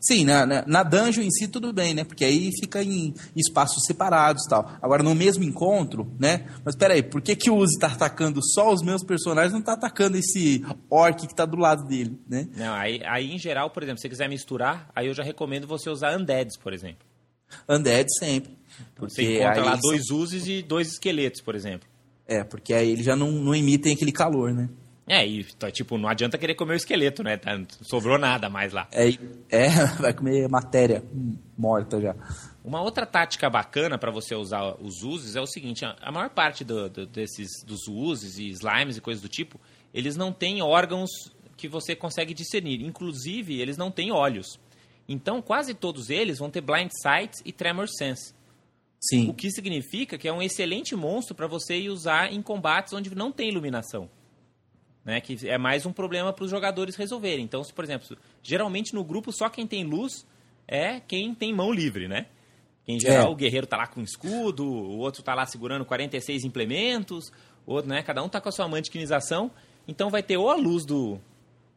Sim, 0.00 0.24
na, 0.24 0.46
na, 0.46 0.64
na, 0.66 0.82
dungeon 0.82 1.22
em 1.22 1.30
si 1.30 1.48
tudo 1.48 1.72
bem, 1.72 1.94
né? 1.94 2.04
Porque 2.04 2.24
aí 2.24 2.50
fica 2.60 2.82
em 2.82 3.14
espaços 3.34 3.84
separados 3.86 4.44
e 4.44 4.48
tal. 4.48 4.70
Agora, 4.80 5.02
no 5.02 5.14
mesmo 5.14 5.44
encontro, 5.44 6.12
né? 6.18 6.46
Mas 6.64 6.76
peraí, 6.76 7.02
por 7.02 7.20
que, 7.20 7.34
que 7.36 7.50
o 7.50 7.56
Uzi 7.56 7.78
tá 7.78 7.88
atacando 7.88 8.40
só 8.42 8.72
os 8.72 8.82
meus 8.82 9.02
personagens 9.02 9.52
não 9.52 9.62
tá 9.62 9.72
atacando 9.72 10.16
esse 10.16 10.64
orc 10.90 11.26
que 11.26 11.34
tá 11.34 11.44
do 11.44 11.56
lado 11.56 11.84
dele, 11.84 12.18
né? 12.28 12.48
Não, 12.56 12.74
aí, 12.74 13.00
aí 13.04 13.32
em 13.32 13.38
geral, 13.38 13.70
por 13.70 13.82
exemplo, 13.82 13.98
se 13.98 14.02
você 14.02 14.08
quiser 14.08 14.28
misturar, 14.28 14.90
aí 14.94 15.06
eu 15.06 15.14
já 15.14 15.22
recomendo 15.22 15.66
você 15.66 15.88
usar 15.88 16.18
undeads, 16.18 16.56
por 16.56 16.72
exemplo. 16.72 17.06
Undead 17.68 18.06
sempre. 18.18 18.56
Porque 18.94 19.14
você 19.14 19.36
encontra 19.36 19.64
lá 19.64 19.76
dois 19.76 20.06
são... 20.06 20.18
uses 20.18 20.46
e 20.46 20.62
dois 20.62 20.88
esqueletos, 20.88 21.40
por 21.40 21.54
exemplo. 21.54 21.88
É, 22.26 22.42
porque 22.42 22.72
aí 22.72 22.90
eles 22.90 23.04
já 23.04 23.14
não, 23.14 23.30
não 23.30 23.54
emitem 23.54 23.94
aquele 23.94 24.12
calor, 24.12 24.52
né? 24.52 24.68
É, 25.06 25.26
e 25.26 25.44
tá, 25.44 25.70
tipo, 25.70 25.98
não 25.98 26.08
adianta 26.08 26.38
querer 26.38 26.54
comer 26.54 26.74
o 26.74 26.76
esqueleto, 26.76 27.22
né? 27.22 27.36
Tá, 27.36 27.58
não 27.58 27.66
sobrou 27.82 28.18
nada 28.18 28.48
mais 28.48 28.72
lá. 28.72 28.88
É, 28.90 29.08
é 29.50 29.68
vai 30.00 30.14
comer 30.14 30.48
matéria 30.48 31.02
morta 31.56 32.00
já. 32.00 32.14
Uma 32.64 32.80
outra 32.80 33.04
tática 33.04 33.50
bacana 33.50 33.98
para 33.98 34.10
você 34.10 34.34
usar 34.34 34.74
os 34.80 35.02
uses 35.02 35.36
é 35.36 35.40
o 35.40 35.46
seguinte: 35.46 35.84
a 35.84 36.10
maior 36.10 36.30
parte 36.30 36.64
do, 36.64 36.88
do, 36.88 37.06
desses 37.06 37.50
dos 37.66 37.86
uses 37.86 38.38
e 38.38 38.48
slimes 38.48 38.96
e 38.96 39.00
coisas 39.00 39.22
do 39.22 39.28
tipo, 39.28 39.60
eles 39.92 40.16
não 40.16 40.32
têm 40.32 40.62
órgãos 40.62 41.10
que 41.54 41.68
você 41.68 41.94
consegue 41.94 42.32
discernir. 42.32 42.80
Inclusive, 42.80 43.60
eles 43.60 43.76
não 43.76 43.90
têm 43.90 44.10
olhos. 44.10 44.58
Então, 45.06 45.42
quase 45.42 45.74
todos 45.74 46.08
eles 46.08 46.38
vão 46.38 46.50
ter 46.50 46.62
blind 46.62 46.90
sight 47.02 47.42
e 47.44 47.52
tremor 47.52 47.88
sense. 47.88 48.32
Sim. 48.98 49.28
O 49.28 49.34
que 49.34 49.50
significa 49.50 50.16
que 50.16 50.26
é 50.26 50.32
um 50.32 50.40
excelente 50.40 50.96
monstro 50.96 51.34
para 51.34 51.46
você 51.46 51.88
usar 51.90 52.32
em 52.32 52.40
combates 52.40 52.94
onde 52.94 53.14
não 53.14 53.30
tem 53.30 53.50
iluminação. 53.50 54.08
Né, 55.04 55.20
que 55.20 55.46
é 55.46 55.58
mais 55.58 55.84
um 55.84 55.92
problema 55.92 56.32
para 56.32 56.46
os 56.46 56.50
jogadores 56.50 56.96
resolverem. 56.96 57.44
Então, 57.44 57.62
se, 57.62 57.70
por 57.70 57.84
exemplo, 57.84 58.16
geralmente 58.42 58.94
no 58.94 59.04
grupo 59.04 59.30
só 59.32 59.50
quem 59.50 59.66
tem 59.66 59.84
luz 59.84 60.26
é 60.66 60.98
quem 60.98 61.34
tem 61.34 61.52
mão 61.52 61.70
livre, 61.70 62.08
né? 62.08 62.26
Em 62.86 63.00
geral, 63.00 63.28
é. 63.28 63.30
o 63.30 63.34
guerreiro 63.34 63.66
tá 63.66 63.76
lá 63.76 63.86
com 63.86 64.02
escudo, 64.02 64.64
o 64.64 64.98
outro 64.98 65.22
tá 65.22 65.34
lá 65.34 65.46
segurando 65.46 65.84
46 65.84 66.44
implementos, 66.44 67.32
outro, 67.66 67.88
né? 67.90 68.02
Cada 68.02 68.22
um 68.22 68.28
tá 68.28 68.40
com 68.40 68.48
a 68.48 68.52
sua 68.52 68.68
mantiquinização. 68.68 69.50
Então 69.88 70.10
vai 70.10 70.22
ter 70.22 70.36
ou 70.36 70.50
a 70.50 70.54
luz 70.54 70.84
do, 70.84 71.18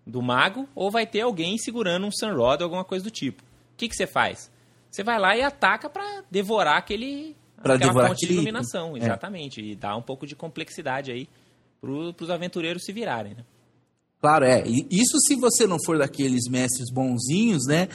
do 0.06 0.22
mago, 0.22 0.68
ou 0.76 0.92
vai 0.92 1.06
ter 1.06 1.22
alguém 1.22 1.58
segurando 1.58 2.06
um 2.06 2.12
Sunrod 2.12 2.62
ou 2.62 2.66
alguma 2.66 2.84
coisa 2.84 3.04
do 3.04 3.12
tipo. 3.12 3.42
O 3.42 3.78
que, 3.78 3.88
que 3.88 3.96
você 3.96 4.08
faz? 4.08 4.52
Você 4.90 5.04
vai 5.04 5.20
lá 5.20 5.36
e 5.36 5.42
ataca 5.42 5.90
para 5.90 6.24
devorar 6.32 6.78
aquele 6.78 7.36
pra 7.62 7.76
aquela 7.76 7.90
devorar 7.90 8.10
fonte 8.10 8.26
aquele... 8.26 8.34
de 8.34 8.38
iluminação, 8.38 8.96
é. 8.96 9.00
exatamente. 9.00 9.62
E 9.62 9.76
dá 9.76 9.96
um 9.96 10.02
pouco 10.02 10.26
de 10.26 10.36
complexidade 10.36 11.12
aí 11.12 11.30
para 11.82 11.92
os 11.92 12.30
aventureiros 12.30 12.84
se 12.84 12.92
virarem, 12.92 13.36
né? 13.36 13.44
Claro, 14.20 14.46
é. 14.46 14.64
Isso 14.90 15.20
se 15.20 15.36
você 15.36 15.68
não 15.68 15.78
for 15.84 15.98
daqueles 15.98 16.50
mestres 16.50 16.92
bonzinhos, 16.92 17.68
né? 17.68 17.88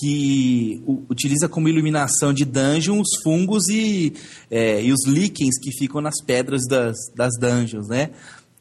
Que 0.00 0.82
utiliza 1.08 1.48
como 1.48 1.68
iluminação 1.68 2.32
de 2.32 2.44
dungeon 2.44 3.00
os 3.00 3.22
fungos 3.22 3.68
e, 3.68 4.14
é, 4.50 4.82
e 4.82 4.92
os 4.92 5.06
líquens 5.06 5.58
que 5.58 5.70
ficam 5.72 6.00
nas 6.00 6.22
pedras 6.24 6.62
das, 6.68 6.96
das 7.14 7.32
dungeons, 7.38 7.88
né? 7.88 8.10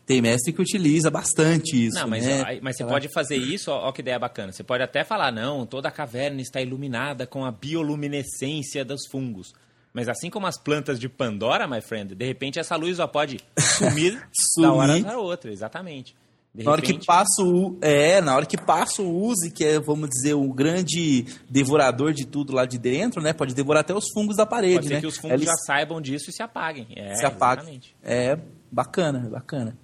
Tem 0.05 0.21
mestre 0.21 0.53
que 0.53 0.61
utiliza 0.61 1.09
bastante 1.09 1.87
isso. 1.87 1.97
Não, 1.97 2.07
mas, 2.07 2.23
né? 2.23 2.59
mas 2.61 2.77
você 2.77 2.83
Ela... 2.83 2.91
pode 2.91 3.07
fazer 3.07 3.37
isso, 3.37 3.71
ó, 3.71 3.87
ó, 3.87 3.91
que 3.91 4.01
ideia 4.01 4.19
bacana. 4.19 4.51
Você 4.51 4.63
pode 4.63 4.83
até 4.83 5.03
falar, 5.03 5.31
não, 5.31 5.65
toda 5.65 5.87
a 5.87 5.91
caverna 5.91 6.41
está 6.41 6.61
iluminada 6.61 7.25
com 7.25 7.43
a 7.43 7.51
bioluminescência 7.51 8.85
dos 8.85 9.07
fungos. 9.09 9.53
Mas 9.95 10.09
assim 10.09 10.29
como 10.29 10.45
as 10.45 10.57
plantas 10.57 10.99
de 10.99 11.07
Pandora, 11.07 11.65
my 11.65 11.79
friend, 11.79 12.13
de 12.13 12.25
repente 12.25 12.59
essa 12.59 12.75
luz 12.75 12.97
só 12.97 13.07
pode 13.07 13.39
sumir, 13.57 14.21
sumir. 14.53 14.67
da 14.67 14.73
hora 14.73 15.01
para 15.01 15.17
outra, 15.17 15.53
exatamente. 15.53 16.13
De 16.53 16.65
na 16.65 16.71
repente... 16.71 16.91
hora 16.91 16.99
que 16.99 17.05
passa 17.05 17.41
o 17.41 17.77
é, 17.81 18.19
na 18.19 18.35
hora 18.35 18.45
que 18.45 18.57
passa 18.57 19.01
o 19.01 19.23
Uzi, 19.23 19.49
que 19.49 19.63
é, 19.63 19.79
vamos 19.79 20.09
dizer, 20.09 20.33
o 20.33 20.51
grande 20.51 21.25
devorador 21.49 22.11
de 22.11 22.25
tudo 22.25 22.53
lá 22.53 22.65
de 22.65 22.77
dentro, 22.77 23.21
né? 23.21 23.31
Pode 23.31 23.55
devorar 23.55 23.81
até 23.81 23.93
os 23.93 24.11
fungos 24.13 24.35
da 24.35 24.45
parede, 24.45 24.75
Pode 24.75 24.87
ser 24.89 24.93
né? 24.95 24.99
que 24.99 25.07
os 25.07 25.15
fungos 25.15 25.35
Eles... 25.35 25.45
já 25.45 25.55
saibam 25.65 26.01
disso 26.01 26.29
e 26.29 26.33
se 26.33 26.43
apaguem. 26.43 26.87
É, 26.93 27.15
se 27.15 27.25
apaguem. 27.25 27.79
É 28.03 28.37
bacana, 28.69 29.29
bacana. 29.29 29.77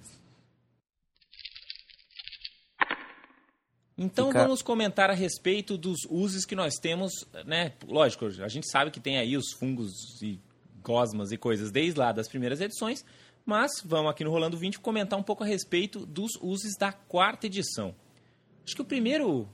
Então 3.96 4.28
Fica... 4.28 4.42
vamos 4.42 4.62
comentar 4.62 5.10
a 5.10 5.14
respeito 5.14 5.76
dos 5.76 5.98
usos 6.08 6.44
que 6.44 6.54
nós 6.54 6.74
temos, 6.74 7.12
né? 7.44 7.72
Lógico, 7.86 8.26
a 8.26 8.48
gente 8.48 8.70
sabe 8.70 8.90
que 8.90 9.00
tem 9.00 9.18
aí 9.18 9.36
os 9.36 9.52
fungos 9.52 9.92
e 10.22 10.40
gosmas 10.82 11.30
e 11.30 11.36
coisas 11.36 11.70
desde 11.70 11.98
lá 11.98 12.10
das 12.10 12.28
primeiras 12.28 12.60
edições, 12.60 13.04
mas 13.44 13.70
vamos 13.84 14.10
aqui 14.10 14.24
no 14.24 14.30
Rolando 14.30 14.56
20 14.56 14.80
comentar 14.80 15.18
um 15.18 15.22
pouco 15.22 15.44
a 15.44 15.46
respeito 15.46 16.06
dos 16.06 16.32
usos 16.40 16.74
da 16.78 16.92
quarta 16.92 17.46
edição. 17.46 17.94
Acho 18.64 18.74
que 18.74 18.82
o 18.82 18.84
primeiro 18.84 19.48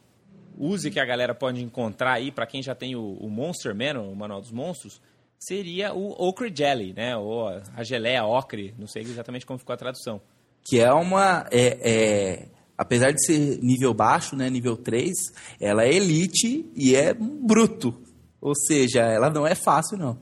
use 0.56 0.90
que 0.90 1.00
a 1.00 1.04
galera 1.04 1.34
pode 1.34 1.62
encontrar 1.62 2.14
aí, 2.14 2.30
para 2.30 2.46
quem 2.46 2.62
já 2.62 2.74
tem 2.74 2.96
o, 2.96 3.14
o, 3.14 3.28
Monster 3.30 3.74
Man, 3.74 4.00
o 4.00 4.14
Manual 4.14 4.40
dos 4.40 4.50
Monstros, 4.50 5.00
seria 5.38 5.94
o 5.94 6.10
Ocre 6.18 6.52
Jelly, 6.54 6.92
né? 6.92 7.16
Ou 7.16 7.48
a 7.48 7.82
geleia 7.84 8.24
ocre, 8.24 8.74
não 8.78 8.86
sei 8.86 9.02
exatamente 9.02 9.46
como 9.46 9.58
ficou 9.58 9.72
a 9.72 9.76
tradução. 9.76 10.20
Que 10.64 10.80
é 10.80 10.92
uma... 10.92 11.46
É, 11.50 11.78
é 11.80 12.57
apesar 12.78 13.10
de 13.10 13.26
ser 13.26 13.58
nível 13.60 13.92
baixo, 13.92 14.36
né, 14.36 14.48
nível 14.48 14.76
3, 14.76 15.12
ela 15.60 15.84
é 15.84 15.92
elite 15.92 16.64
e 16.76 16.94
é 16.94 17.12
bruto. 17.12 18.00
Ou 18.40 18.54
seja, 18.54 19.00
ela 19.00 19.28
não 19.28 19.44
é 19.44 19.56
fácil, 19.56 19.98
não. 19.98 20.16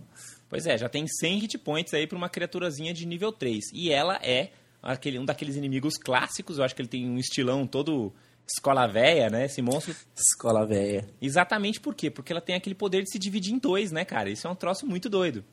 Pois 0.48 0.66
é, 0.66 0.78
já 0.78 0.88
tem 0.88 1.06
100 1.06 1.38
hit 1.40 1.58
points 1.58 1.92
aí 1.92 2.06
para 2.06 2.16
uma 2.16 2.30
criaturazinha 2.30 2.94
de 2.94 3.04
nível 3.04 3.30
3. 3.30 3.66
E 3.74 3.90
ela 3.90 4.18
é 4.22 4.52
aquele, 4.82 5.18
um 5.18 5.24
daqueles 5.24 5.54
inimigos 5.54 5.98
clássicos, 5.98 6.58
eu 6.58 6.64
acho 6.64 6.74
que 6.74 6.80
ele 6.80 6.88
tem 6.88 7.08
um 7.08 7.18
estilão 7.18 7.66
todo 7.66 8.12
escola 8.48 8.86
véia, 8.86 9.28
né? 9.28 9.46
Esse 9.46 9.60
monstro. 9.60 9.94
Escola 10.16 10.64
véia. 10.64 11.06
Exatamente 11.20 11.80
por 11.80 11.94
quê? 11.94 12.10
Porque 12.10 12.32
ela 12.32 12.40
tem 12.40 12.54
aquele 12.54 12.74
poder 12.74 13.02
de 13.02 13.10
se 13.10 13.18
dividir 13.18 13.52
em 13.52 13.58
dois, 13.58 13.90
né, 13.90 14.04
cara? 14.04 14.30
Isso 14.30 14.46
é 14.46 14.50
um 14.50 14.54
troço 14.54 14.86
muito 14.86 15.10
doido. 15.10 15.44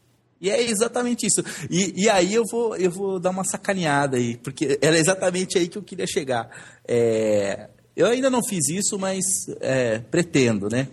E 0.43 0.49
é 0.49 0.62
exatamente 0.62 1.25
isso. 1.25 1.41
E, 1.69 2.03
e 2.03 2.10
aí 2.10 2.34
eu 2.34 2.43
vou, 2.51 2.75
eu 2.75 2.91
vou 2.91 3.17
dar 3.17 3.29
uma 3.29 3.45
sacaneada 3.45 4.17
aí, 4.17 4.36
porque 4.36 4.77
era 4.82 4.99
exatamente 4.99 5.58
aí 5.58 5.69
que 5.69 5.77
eu 5.77 5.82
queria 5.82 6.06
chegar. 6.06 6.49
É, 6.86 7.69
eu 7.95 8.08
ainda 8.08 8.29
não 8.29 8.43
fiz 8.43 8.67
isso, 8.67 8.99
mas 8.99 9.23
é, 9.62 9.99
pretendo, 9.99 10.67
né? 10.67 10.89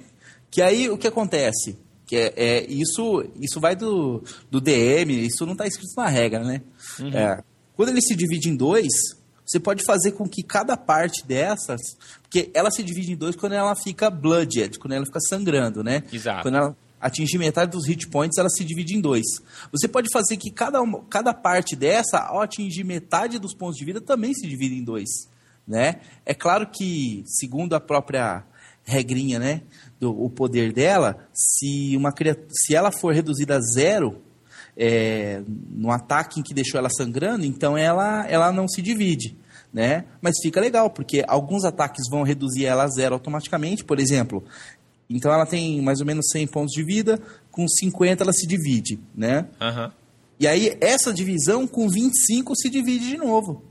Que 0.52 0.62
aí 0.62 0.88
o 0.88 0.96
que 0.96 1.08
acontece? 1.08 1.76
Que 2.06 2.14
é, 2.14 2.32
é 2.36 2.66
isso, 2.68 3.24
isso 3.40 3.58
vai 3.58 3.74
do, 3.74 4.22
do 4.48 4.60
DM, 4.60 5.26
isso 5.26 5.44
não 5.44 5.52
está 5.52 5.66
escrito 5.66 5.94
na 5.96 6.06
regra, 6.06 6.44
né? 6.44 6.62
Uhum. 7.00 7.08
É, 7.08 7.42
quando 7.74 7.88
ele 7.88 8.02
se 8.02 8.14
divide 8.14 8.48
em 8.48 8.54
dois, 8.54 8.92
você 9.44 9.58
pode 9.58 9.84
fazer 9.84 10.12
com 10.12 10.28
que 10.28 10.44
cada 10.44 10.76
parte 10.76 11.26
dessas. 11.26 11.80
Porque 12.22 12.52
ela 12.54 12.70
se 12.70 12.84
divide 12.84 13.14
em 13.14 13.16
dois 13.16 13.34
quando 13.34 13.54
ela 13.54 13.74
fica 13.74 14.08
blooded, 14.10 14.78
quando 14.78 14.92
ela 14.92 15.04
fica 15.04 15.18
sangrando, 15.28 15.82
né? 15.82 16.04
Exato. 16.12 16.42
Quando 16.42 16.56
ela 16.56 16.76
atingir 17.00 17.38
metade 17.38 17.70
dos 17.70 17.86
hit 17.86 18.08
points, 18.08 18.38
ela 18.38 18.50
se 18.50 18.64
divide 18.64 18.94
em 18.94 19.00
dois. 19.00 19.24
Você 19.72 19.88
pode 19.88 20.08
fazer 20.12 20.36
que 20.36 20.50
cada, 20.50 20.82
uma, 20.82 21.02
cada 21.04 21.32
parte 21.32 21.74
dessa, 21.74 22.18
ao 22.18 22.40
atingir 22.40 22.84
metade 22.84 23.38
dos 23.38 23.54
pontos 23.54 23.76
de 23.76 23.84
vida, 23.84 24.00
também 24.00 24.34
se 24.34 24.46
divide 24.46 24.74
em 24.74 24.84
dois. 24.84 25.08
Né? 25.66 26.00
É 26.26 26.34
claro 26.34 26.66
que, 26.66 27.22
segundo 27.26 27.74
a 27.74 27.80
própria 27.80 28.44
regrinha, 28.84 29.38
né, 29.38 29.62
do 29.98 30.10
o 30.10 30.28
poder 30.28 30.72
dela, 30.72 31.28
se, 31.32 31.96
uma, 31.96 32.12
se 32.50 32.74
ela 32.74 32.90
for 32.90 33.14
reduzida 33.14 33.56
a 33.56 33.60
zero 33.60 34.20
é, 34.76 35.42
no 35.46 35.90
ataque 35.90 36.40
em 36.40 36.42
que 36.42 36.54
deixou 36.54 36.78
ela 36.78 36.90
sangrando, 36.90 37.44
então 37.44 37.76
ela, 37.76 38.26
ela 38.28 38.52
não 38.52 38.66
se 38.66 38.82
divide. 38.82 39.36
Né? 39.72 40.04
Mas 40.20 40.34
fica 40.42 40.60
legal, 40.60 40.90
porque 40.90 41.22
alguns 41.28 41.64
ataques 41.64 42.04
vão 42.10 42.24
reduzir 42.24 42.66
ela 42.66 42.84
a 42.84 42.88
zero 42.88 43.14
automaticamente. 43.14 43.84
Por 43.84 44.00
exemplo, 44.00 44.42
então 45.10 45.32
ela 45.32 45.44
tem 45.44 45.82
mais 45.82 46.00
ou 46.00 46.06
menos 46.06 46.30
100 46.30 46.46
pontos 46.46 46.72
de 46.72 46.84
vida, 46.84 47.20
com 47.50 47.66
50 47.66 48.22
ela 48.22 48.32
se 48.32 48.46
divide, 48.46 48.98
né? 49.14 49.48
Uhum. 49.60 49.90
E 50.38 50.46
aí 50.46 50.76
essa 50.80 51.12
divisão 51.12 51.66
com 51.66 51.88
25 51.88 52.54
se 52.56 52.70
divide 52.70 53.08
de 53.08 53.16
novo. 53.16 53.64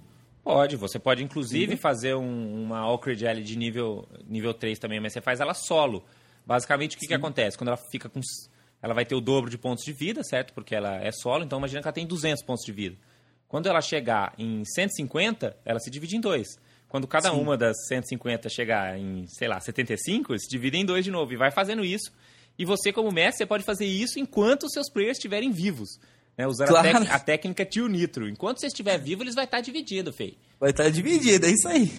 Pode, 0.44 0.76
você 0.76 1.00
pode 1.00 1.24
inclusive 1.24 1.74
uhum. 1.74 1.80
fazer 1.80 2.16
um, 2.16 2.64
uma 2.64 2.92
Ocre 2.92 3.16
Jelly 3.16 3.44
de 3.44 3.58
nível, 3.58 4.08
nível 4.28 4.54
3 4.54 4.78
também, 4.78 5.00
mas 5.00 5.14
você 5.14 5.22
faz 5.22 5.40
ela 5.40 5.54
solo. 5.54 6.04
Basicamente 6.46 6.98
o 6.98 7.00
que, 7.00 7.08
que 7.08 7.14
acontece? 7.14 7.58
Quando 7.58 7.70
ela 7.70 7.80
fica 7.92 8.10
com. 8.10 8.20
Ela 8.82 8.94
vai 8.94 9.06
ter 9.06 9.16
o 9.16 9.22
dobro 9.22 9.50
de 9.50 9.58
pontos 9.58 9.84
de 9.84 9.92
vida, 9.92 10.24
certo? 10.24 10.54
Porque 10.54 10.74
ela 10.74 10.96
é 11.04 11.12
solo, 11.12 11.44
então 11.44 11.60
imagina 11.60 11.82
que 11.82 11.88
ela 11.88 11.94
tem 11.94 12.08
200 12.08 12.44
pontos 12.44 12.66
de 12.66 12.72
vida. 12.72 12.96
Quando 13.48 13.68
ela 13.68 13.82
chegar 13.82 14.34
em 14.38 14.64
150, 14.64 15.58
ela 15.66 15.80
se 15.80 15.90
divide 15.90 16.16
em 16.16 16.22
dois. 16.22 16.48
Quando 16.90 17.08
cada 17.08 17.30
Sim. 17.30 17.40
uma 17.40 17.56
das 17.56 17.78
150 17.88 18.50
chegar 18.50 18.98
em, 18.98 19.28
sei 19.28 19.48
lá, 19.48 19.60
75, 19.60 20.38
se 20.40 20.50
divide 20.50 20.78
em 20.78 20.86
dois 20.86 21.06
de 21.06 21.12
novo 21.12 21.32
e 21.32 21.38
vai 21.38 21.52
fazendo 21.52 21.86
isso. 21.86 22.12
E 22.58 22.66
você, 22.66 22.92
como 22.92 23.12
mestre, 23.12 23.38
você 23.38 23.46
pode 23.46 23.64
fazer 23.64 23.86
isso 23.86 24.20
enquanto 24.20 24.64
os 24.64 24.74
seus 24.74 24.90
players 24.92 25.18
estiverem 25.18 25.52
vivos. 25.52 26.00
Né? 26.36 26.48
Usando 26.48 26.70
claro. 26.70 26.98
a, 26.98 27.16
a, 27.16 27.20
técnica 27.20 27.64
Tio 27.64 27.88
Nitro. 27.88 28.28
Enquanto 28.28 28.60
você 28.60 28.68
estiver 28.68 28.98
vivo, 28.98 29.22
eles 29.22 29.36
vão 29.36 29.44
estar 29.44 29.62
divididos, 29.62 30.16
Fei. 30.16 30.36
Vai 30.60 30.72
estar 30.72 30.90
dividido, 30.90 31.46
é 31.46 31.52
isso 31.52 31.68
aí. 31.68 31.92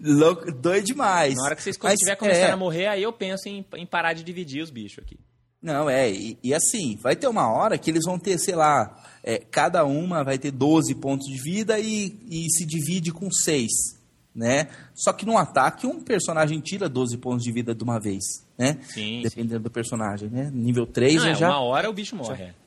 Louco, 0.00 0.50
doido 0.52 0.84
demais. 0.84 1.34
Na 1.34 1.42
hora 1.42 1.56
que 1.56 1.62
vocês 1.62 1.76
estiver 1.76 2.16
começando 2.16 2.48
é... 2.48 2.52
a 2.52 2.56
morrer, 2.56 2.86
aí 2.86 3.02
eu 3.02 3.12
penso 3.12 3.48
em, 3.48 3.66
em, 3.74 3.84
parar 3.84 4.12
de 4.12 4.22
dividir 4.22 4.62
os 4.62 4.70
bichos 4.70 5.00
aqui. 5.00 5.18
Não, 5.60 5.90
é, 5.90 6.08
e, 6.08 6.38
e, 6.40 6.54
assim, 6.54 6.96
vai 7.02 7.16
ter 7.16 7.26
uma 7.26 7.50
hora 7.50 7.76
que 7.76 7.90
eles 7.90 8.04
vão 8.04 8.18
ter, 8.18 8.38
sei 8.38 8.54
lá, 8.54 9.02
é, 9.24 9.38
cada 9.38 9.84
uma 9.84 10.22
vai 10.22 10.38
ter 10.38 10.52
12 10.52 10.94
pontos 10.94 11.26
de 11.26 11.42
vida 11.42 11.80
e, 11.80 12.16
e 12.30 12.48
se 12.50 12.64
divide 12.64 13.10
com 13.10 13.28
6 13.30 13.95
né? 14.36 14.68
Só 14.94 15.12
que 15.12 15.24
no 15.24 15.38
ataque 15.38 15.86
um 15.86 16.00
personagem 16.00 16.60
tira 16.60 16.88
12 16.88 17.16
pontos 17.16 17.42
de 17.42 17.50
vida 17.50 17.74
de 17.74 17.82
uma 17.82 17.98
vez, 17.98 18.22
né? 18.58 18.78
Sim, 18.88 19.22
Dependendo 19.22 19.56
sim. 19.56 19.62
do 19.62 19.70
personagem, 19.70 20.28
né? 20.28 20.50
Nível 20.52 20.86
3 20.86 21.14
Não, 21.14 21.26
é, 21.26 21.34
já... 21.34 21.48
uma 21.48 21.60
hora 21.60 21.88
o 21.88 21.92
bicho 21.92 22.14
morre. 22.14 22.46
Já... 22.46 22.66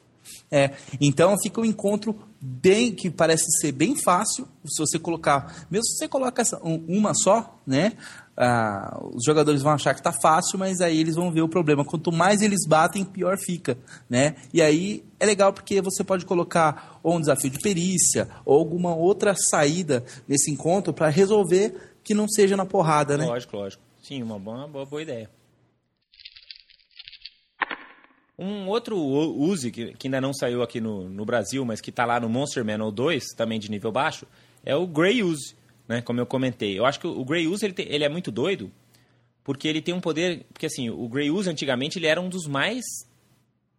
É, 0.52 0.72
então 1.00 1.36
fica 1.42 1.62
um 1.62 1.66
encontro 1.66 2.16
bem 2.42 2.94
que 2.94 3.10
parece 3.10 3.46
ser 3.60 3.72
bem 3.72 3.96
fácil 3.96 4.48
se 4.66 4.80
você 4.80 4.98
colocar, 4.98 5.68
mesmo 5.70 5.86
se 5.86 5.98
você 5.98 6.08
coloca 6.08 6.44
uma 6.88 7.14
só, 7.14 7.60
né? 7.66 7.94
Ah, 8.42 8.98
os 9.14 9.26
jogadores 9.26 9.62
vão 9.62 9.74
achar 9.74 9.94
que 9.94 10.00
está 10.00 10.14
fácil, 10.14 10.58
mas 10.58 10.80
aí 10.80 10.98
eles 10.98 11.16
vão 11.16 11.30
ver 11.30 11.42
o 11.42 11.50
problema. 11.50 11.84
Quanto 11.84 12.10
mais 12.10 12.42
eles 12.42 12.66
batem, 12.66 13.04
pior 13.04 13.38
fica, 13.38 13.78
né? 14.10 14.38
E 14.54 14.62
aí 14.62 15.04
é 15.20 15.26
legal 15.26 15.52
porque 15.52 15.82
você 15.82 16.06
pode 16.06 16.26
colocar 16.26 17.02
ou 17.04 17.18
um 17.18 17.20
desafio 17.20 17.50
de 17.50 17.60
perícia 17.60 18.30
ou 18.46 18.58
alguma 18.58 18.96
outra 18.96 19.36
saída 19.36 20.06
nesse 20.26 20.50
encontro 20.50 20.94
para 20.94 21.10
resolver 21.10 21.94
que 22.02 22.14
não 22.14 22.30
seja 22.30 22.56
na 22.56 22.66
porrada, 22.66 23.18
né? 23.18 23.26
Lógico, 23.26 23.58
lógico. 23.58 23.84
Sim, 24.02 24.24
uma 24.24 24.40
boa, 24.40 24.66
boa, 24.70 24.86
boa 24.86 25.02
ideia. 25.02 25.30
Um 28.38 28.70
outro 28.70 28.98
use 28.98 29.70
que, 29.70 29.94
que, 29.96 30.08
ainda 30.08 30.22
não 30.22 30.34
saiu 30.34 30.64
aqui 30.64 30.80
no, 30.80 31.10
no 31.10 31.26
Brasil, 31.26 31.66
mas 31.66 31.82
que 31.82 31.90
está 31.90 32.06
lá 32.06 32.22
no 32.22 32.30
Monster 32.30 32.64
Manual 32.64 32.90
2, 32.90 33.34
também 33.36 33.60
de 33.60 33.70
nível 33.70 33.92
baixo, 33.92 34.26
é 34.64 34.74
o 34.74 34.88
Grey 34.88 35.22
Use 35.22 35.59
né? 35.90 36.02
Como 36.02 36.22
eu 36.22 36.26
comentei. 36.26 36.78
Eu 36.78 36.86
acho 36.86 37.00
que 37.00 37.08
o 37.08 37.26
Grey 37.26 37.48
Use 37.48 37.66
ele, 37.66 37.74
tem, 37.74 37.88
ele 37.90 38.04
é 38.04 38.10
muito 38.10 38.32
doido 38.32 38.72
porque 39.44 39.68
ele 39.68 39.82
tem 39.82 39.94
um 39.94 40.00
poder... 40.00 40.46
Porque 40.54 40.68
assim, 40.68 40.92
o 40.92 41.10
Grey 41.10 41.32
Use 41.32 41.50
antigamente 41.50 41.98
ele 41.98 42.06
era 42.06 42.22
um 42.22 42.30
dos 42.30 42.46
mais 42.46 42.86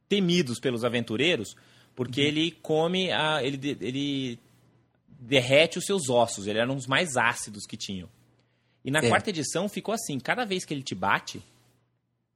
temidos 0.08 0.58
pelos 0.58 0.84
aventureiros 0.84 1.54
porque 1.94 2.20
uhum. 2.22 2.26
ele 2.26 2.50
come... 2.50 3.12
A, 3.12 3.42
ele, 3.44 3.76
ele 3.80 4.38
derrete 5.20 5.78
os 5.78 5.84
seus 5.84 6.08
ossos. 6.08 6.48
Ele 6.48 6.58
era 6.58 6.70
um 6.70 6.76
dos 6.76 6.88
mais 6.88 7.16
ácidos 7.16 7.64
que 7.64 7.76
tinham. 7.76 8.08
E 8.84 8.90
na 8.90 8.98
é. 8.98 9.08
quarta 9.08 9.30
edição 9.30 9.68
ficou 9.68 9.94
assim. 9.94 10.18
Cada 10.18 10.44
vez 10.44 10.64
que 10.64 10.74
ele 10.74 10.82
te 10.82 10.94
bate, 10.94 11.40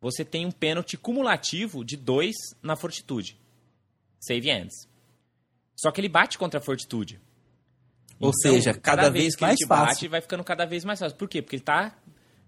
você 0.00 0.24
tem 0.24 0.46
um 0.46 0.52
pênalti 0.52 0.96
cumulativo 0.96 1.84
de 1.84 1.96
2 1.96 2.32
na 2.62 2.76
fortitude. 2.76 3.36
Save 4.20 4.50
ends. 4.50 4.88
Só 5.74 5.90
que 5.90 6.00
ele 6.00 6.08
bate 6.08 6.38
contra 6.38 6.60
a 6.60 6.62
fortitude. 6.62 7.18
Ou 8.20 8.30
então, 8.30 8.52
seja, 8.52 8.72
cada, 8.74 9.02
cada 9.02 9.10
vez, 9.10 9.24
vez 9.24 9.36
que 9.36 9.42
mais 9.42 9.60
ele 9.60 9.68
fácil. 9.68 9.86
bate, 9.86 10.08
vai 10.08 10.20
ficando 10.20 10.44
cada 10.44 10.64
vez 10.64 10.84
mais 10.84 10.98
fácil. 10.98 11.16
Por 11.16 11.28
quê? 11.28 11.42
Porque 11.42 11.56
ele 11.56 11.62
está, 11.62 11.96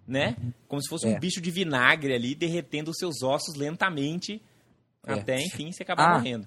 né, 0.06 0.36
como 0.68 0.82
se 0.82 0.88
fosse 0.88 1.06
é. 1.06 1.10
um 1.10 1.18
bicho 1.18 1.40
de 1.40 1.50
vinagre 1.50 2.14
ali, 2.14 2.34
derretendo 2.34 2.90
os 2.90 2.96
seus 2.98 3.22
ossos 3.22 3.54
lentamente, 3.56 4.40
é. 5.06 5.12
até, 5.12 5.40
enfim, 5.40 5.72
você 5.72 5.82
acabar 5.82 6.10
ah, 6.10 6.14
morrendo. 6.14 6.46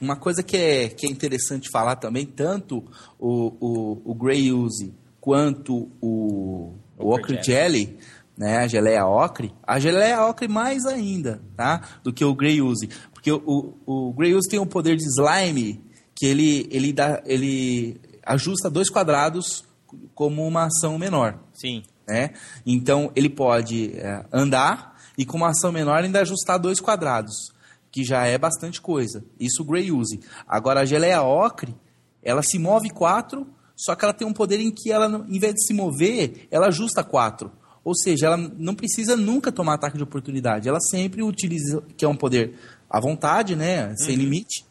Uma 0.00 0.16
coisa 0.16 0.42
que 0.42 0.56
é, 0.56 0.88
que 0.88 1.06
é 1.06 1.10
interessante 1.10 1.70
falar 1.70 1.96
também, 1.96 2.26
tanto 2.26 2.84
o, 3.18 3.52
o, 3.60 4.12
o 4.12 4.14
Grey 4.14 4.52
Use 4.52 4.94
quanto 5.20 5.90
o, 6.00 6.74
o 6.98 7.14
Ocre 7.14 7.42
Jelly, 7.42 7.96
né, 8.36 8.58
a 8.58 8.66
geleia 8.66 9.06
ocre, 9.06 9.54
a 9.62 9.78
geleia 9.78 10.26
ocre 10.26 10.48
mais 10.48 10.84
ainda, 10.84 11.40
tá, 11.56 11.80
do 12.02 12.12
que 12.12 12.24
o 12.24 12.34
Grey 12.34 12.60
Use. 12.60 12.88
Porque 13.12 13.32
o, 13.32 13.74
o, 13.86 14.08
o 14.08 14.12
Grey 14.12 14.34
Use 14.34 14.48
tem 14.48 14.58
um 14.58 14.66
poder 14.66 14.96
de 14.96 15.04
slime 15.04 15.82
que 16.14 16.26
ele, 16.26 16.68
ele, 16.70 16.92
dá, 16.92 17.22
ele 17.24 18.00
ajusta 18.24 18.70
dois 18.70 18.90
quadrados 18.90 19.64
como 20.14 20.46
uma 20.46 20.66
ação 20.66 20.98
menor. 20.98 21.38
Sim. 21.52 21.82
Né? 22.06 22.30
Então, 22.66 23.10
ele 23.14 23.28
pode 23.28 23.92
é, 23.96 24.24
andar 24.32 24.96
e 25.16 25.24
com 25.24 25.36
uma 25.36 25.50
ação 25.50 25.72
menor 25.72 26.02
ainda 26.02 26.20
ajustar 26.20 26.58
dois 26.58 26.80
quadrados, 26.80 27.34
que 27.90 28.04
já 28.04 28.26
é 28.26 28.36
bastante 28.36 28.80
coisa. 28.80 29.24
Isso 29.38 29.62
o 29.62 29.64
Grey 29.64 29.90
use. 29.90 30.20
Agora, 30.46 30.80
a 30.80 30.84
geleia 30.84 31.22
ocre, 31.22 31.74
ela 32.22 32.42
se 32.42 32.58
move 32.58 32.90
quatro, 32.90 33.46
só 33.76 33.94
que 33.94 34.04
ela 34.04 34.14
tem 34.14 34.26
um 34.26 34.32
poder 34.32 34.60
em 34.60 34.70
que 34.70 34.90
ela, 34.90 35.24
em 35.28 35.38
vez 35.38 35.54
de 35.54 35.66
se 35.66 35.72
mover, 35.72 36.46
ela 36.50 36.68
ajusta 36.68 37.02
quatro. 37.02 37.52
Ou 37.84 37.94
seja, 37.94 38.26
ela 38.26 38.36
não 38.36 38.74
precisa 38.74 39.14
nunca 39.14 39.52
tomar 39.52 39.74
ataque 39.74 39.96
de 39.96 40.02
oportunidade. 40.02 40.68
Ela 40.68 40.80
sempre 40.80 41.22
utiliza, 41.22 41.82
que 41.96 42.04
é 42.04 42.08
um 42.08 42.16
poder 42.16 42.54
à 42.88 42.98
vontade, 42.98 43.54
né? 43.54 43.94
Sem 43.96 44.14
uhum. 44.14 44.22
limite 44.22 44.64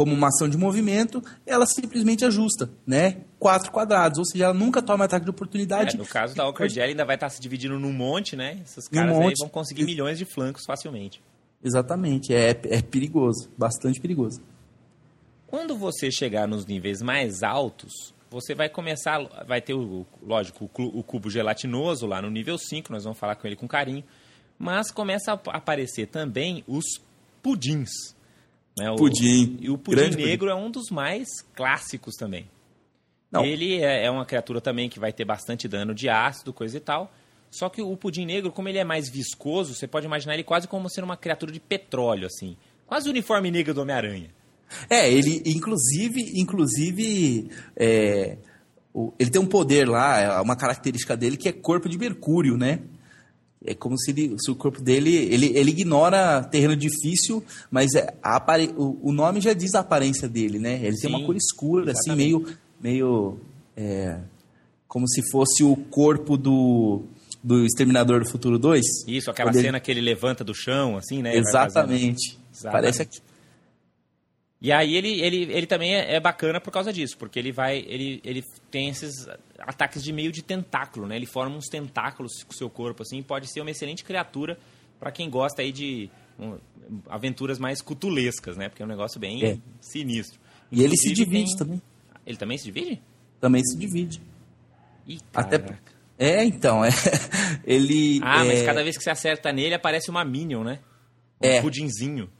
como 0.00 0.14
uma 0.14 0.28
ação 0.28 0.48
de 0.48 0.56
movimento, 0.56 1.22
ela 1.44 1.66
simplesmente 1.66 2.24
ajusta, 2.24 2.70
né? 2.86 3.18
Quatro 3.38 3.70
quadrados, 3.70 4.18
ou 4.18 4.24
seja, 4.24 4.44
ela 4.44 4.54
nunca 4.54 4.80
toma 4.80 5.04
ataque 5.04 5.26
de 5.26 5.30
oportunidade. 5.30 5.94
É, 5.94 5.98
no 5.98 6.06
caso 6.06 6.34
da 6.34 6.46
Walker 6.46 6.66
Jelly 6.66 6.92
ainda 6.92 7.04
vai 7.04 7.16
estar 7.16 7.28
se 7.28 7.38
dividindo 7.38 7.78
num 7.78 7.92
monte, 7.92 8.34
né? 8.34 8.62
Esses 8.64 8.88
caras 8.88 9.14
um 9.14 9.28
aí 9.28 9.34
vão 9.38 9.50
conseguir 9.50 9.84
milhões 9.84 10.16
de 10.16 10.24
flancos 10.24 10.64
facilmente. 10.64 11.22
Exatamente, 11.62 12.32
é, 12.32 12.48
é 12.48 12.80
perigoso, 12.80 13.50
bastante 13.58 14.00
perigoso. 14.00 14.40
Quando 15.46 15.76
você 15.76 16.10
chegar 16.10 16.48
nos 16.48 16.64
níveis 16.64 17.02
mais 17.02 17.42
altos, 17.42 17.92
você 18.30 18.54
vai 18.54 18.70
começar, 18.70 19.22
vai 19.46 19.60
ter, 19.60 19.74
o, 19.74 20.06
lógico, 20.22 20.70
o 20.74 21.02
cubo 21.02 21.28
gelatinoso 21.28 22.06
lá 22.06 22.22
no 22.22 22.30
nível 22.30 22.56
5, 22.56 22.90
nós 22.90 23.04
vamos 23.04 23.18
falar 23.18 23.36
com 23.36 23.46
ele 23.46 23.56
com 23.56 23.68
carinho, 23.68 24.02
mas 24.58 24.90
começa 24.90 25.32
a 25.32 25.56
aparecer 25.58 26.06
também 26.06 26.64
os 26.66 26.86
pudins. 27.42 27.90
Né? 28.78 28.90
O, 28.90 28.96
pudim. 28.96 29.58
E 29.60 29.70
o 29.70 29.78
pudim 29.78 30.16
negro 30.16 30.48
pudim. 30.48 30.60
é 30.60 30.66
um 30.66 30.70
dos 30.70 30.90
mais 30.90 31.28
clássicos 31.54 32.14
também. 32.16 32.48
Não. 33.30 33.44
Ele 33.44 33.80
é, 33.80 34.06
é 34.06 34.10
uma 34.10 34.26
criatura 34.26 34.60
também 34.60 34.88
que 34.88 34.98
vai 34.98 35.12
ter 35.12 35.24
bastante 35.24 35.68
dano 35.68 35.94
de 35.94 36.08
ácido, 36.08 36.52
coisa 36.52 36.76
e 36.76 36.80
tal. 36.80 37.12
Só 37.50 37.68
que 37.68 37.82
o 37.82 37.96
pudim 37.96 38.24
negro, 38.24 38.52
como 38.52 38.68
ele 38.68 38.78
é 38.78 38.84
mais 38.84 39.08
viscoso, 39.08 39.74
você 39.74 39.86
pode 39.86 40.06
imaginar 40.06 40.34
ele 40.34 40.44
quase 40.44 40.68
como 40.68 40.88
sendo 40.88 41.04
uma 41.04 41.16
criatura 41.16 41.50
de 41.50 41.60
petróleo, 41.60 42.26
assim. 42.26 42.56
Quase 42.86 43.08
o 43.08 43.10
uniforme 43.10 43.50
negro 43.50 43.74
do 43.74 43.82
Homem-Aranha. 43.82 44.30
É, 44.88 45.10
ele, 45.10 45.42
inclusive, 45.46 46.32
inclusive, 46.40 47.50
é, 47.76 48.36
o, 48.94 49.12
ele 49.18 49.30
tem 49.30 49.40
um 49.40 49.46
poder 49.46 49.88
lá, 49.88 50.40
uma 50.42 50.56
característica 50.56 51.16
dele 51.16 51.36
que 51.36 51.48
é 51.48 51.52
corpo 51.52 51.88
de 51.88 51.98
mercúrio, 51.98 52.56
né? 52.56 52.80
É 53.64 53.74
como 53.74 53.98
se, 53.98 54.10
ele, 54.10 54.36
se 54.38 54.50
o 54.50 54.54
corpo 54.54 54.80
dele. 54.80 55.14
Ele, 55.14 55.52
ele 55.54 55.70
ignora 55.70 56.42
terreno 56.42 56.74
difícil, 56.74 57.44
mas 57.70 57.94
é, 57.94 58.14
apare, 58.22 58.72
o, 58.76 58.98
o, 59.02 59.12
nome 59.12 59.40
já 59.40 59.52
diz 59.52 59.74
a 59.74 59.80
aparência 59.80 60.26
dele, 60.26 60.58
né? 60.58 60.80
Ele 60.82 60.96
Sim, 60.96 61.08
tem 61.08 61.16
uma 61.16 61.26
cor 61.26 61.36
escura, 61.36 61.92
assim, 61.92 62.10
exatamente. 62.10 62.34
assim, 62.34 62.56
meio. 62.80 63.36
meio 63.36 63.38
é, 63.76 64.18
como 64.88 65.06
se 65.06 65.22
fosse 65.30 65.62
o 65.62 65.76
corpo 65.76 66.36
do, 66.36 67.02
do 67.44 67.64
Exterminador 67.64 68.20
do 68.20 68.28
Futuro 68.28 68.58
2. 68.58 68.84
Isso, 69.06 69.30
aquela 69.30 69.52
cena 69.52 69.68
ele... 69.68 69.80
que 69.80 69.90
ele 69.90 70.00
levanta 70.00 70.42
do 70.42 70.54
chão, 70.54 70.96
assim, 70.96 71.22
né? 71.22 71.36
Exatamente. 71.36 72.38
Exatamente. 72.52 72.72
Parece 72.72 73.02
aqui. 73.02 73.20
E 74.60 74.70
aí 74.70 74.94
ele, 74.94 75.20
ele, 75.22 75.42
ele 75.50 75.66
também 75.66 75.94
é, 75.94 76.16
é, 76.16 76.20
bacana 76.20 76.60
por 76.60 76.70
causa 76.70 76.92
disso, 76.92 77.16
porque 77.16 77.38
ele 77.38 77.50
vai. 77.50 77.78
Ele, 77.78 78.20
ele 78.24 78.44
tem 78.70 78.88
esses 78.88 79.26
ataques 79.58 80.02
de 80.02 80.12
meio 80.12 80.30
de 80.30 80.42
tentáculo, 80.42 81.06
né? 81.06 81.16
Ele 81.16 81.26
forma 81.26 81.56
uns 81.56 81.66
tentáculos 81.66 82.42
com 82.44 82.52
o 82.52 82.56
seu 82.56 82.70
corpo, 82.70 83.02
assim, 83.02 83.22
pode 83.22 83.50
ser 83.52 83.60
uma 83.60 83.70
excelente 83.70 84.04
criatura 84.04 84.58
para 84.98 85.10
quem 85.10 85.28
gosta 85.28 85.62
aí 85.62 85.72
de 85.72 86.10
um, 86.38 86.58
aventuras 87.08 87.58
mais 87.58 87.80
cutulescas, 87.80 88.56
né? 88.56 88.68
Porque 88.68 88.82
é 88.82 88.86
um 88.86 88.88
negócio 88.88 89.18
bem 89.18 89.44
é. 89.44 89.58
sinistro. 89.80 90.38
E 90.70 90.82
ele 90.82 90.96
se 90.96 91.12
divide 91.12 91.48
tem... 91.48 91.56
também. 91.56 91.82
Ele 92.26 92.36
também 92.36 92.58
se 92.58 92.64
divide? 92.64 93.02
Também 93.40 93.64
se 93.64 93.76
divide. 93.76 94.22
Ih, 95.06 95.18
Até 95.34 95.78
É, 96.18 96.44
então, 96.44 96.84
é. 96.84 96.90
ele. 97.64 98.20
Ah, 98.22 98.44
é... 98.44 98.48
mas 98.48 98.62
cada 98.62 98.82
vez 98.82 98.96
que 98.96 99.02
você 99.02 99.10
acerta 99.10 99.52
nele 99.52 99.74
aparece 99.74 100.10
uma 100.10 100.24
Minion, 100.24 100.62
né? 100.62 100.80
Um 101.42 101.48
é. 101.48 101.60
pudinzinho 101.62 102.30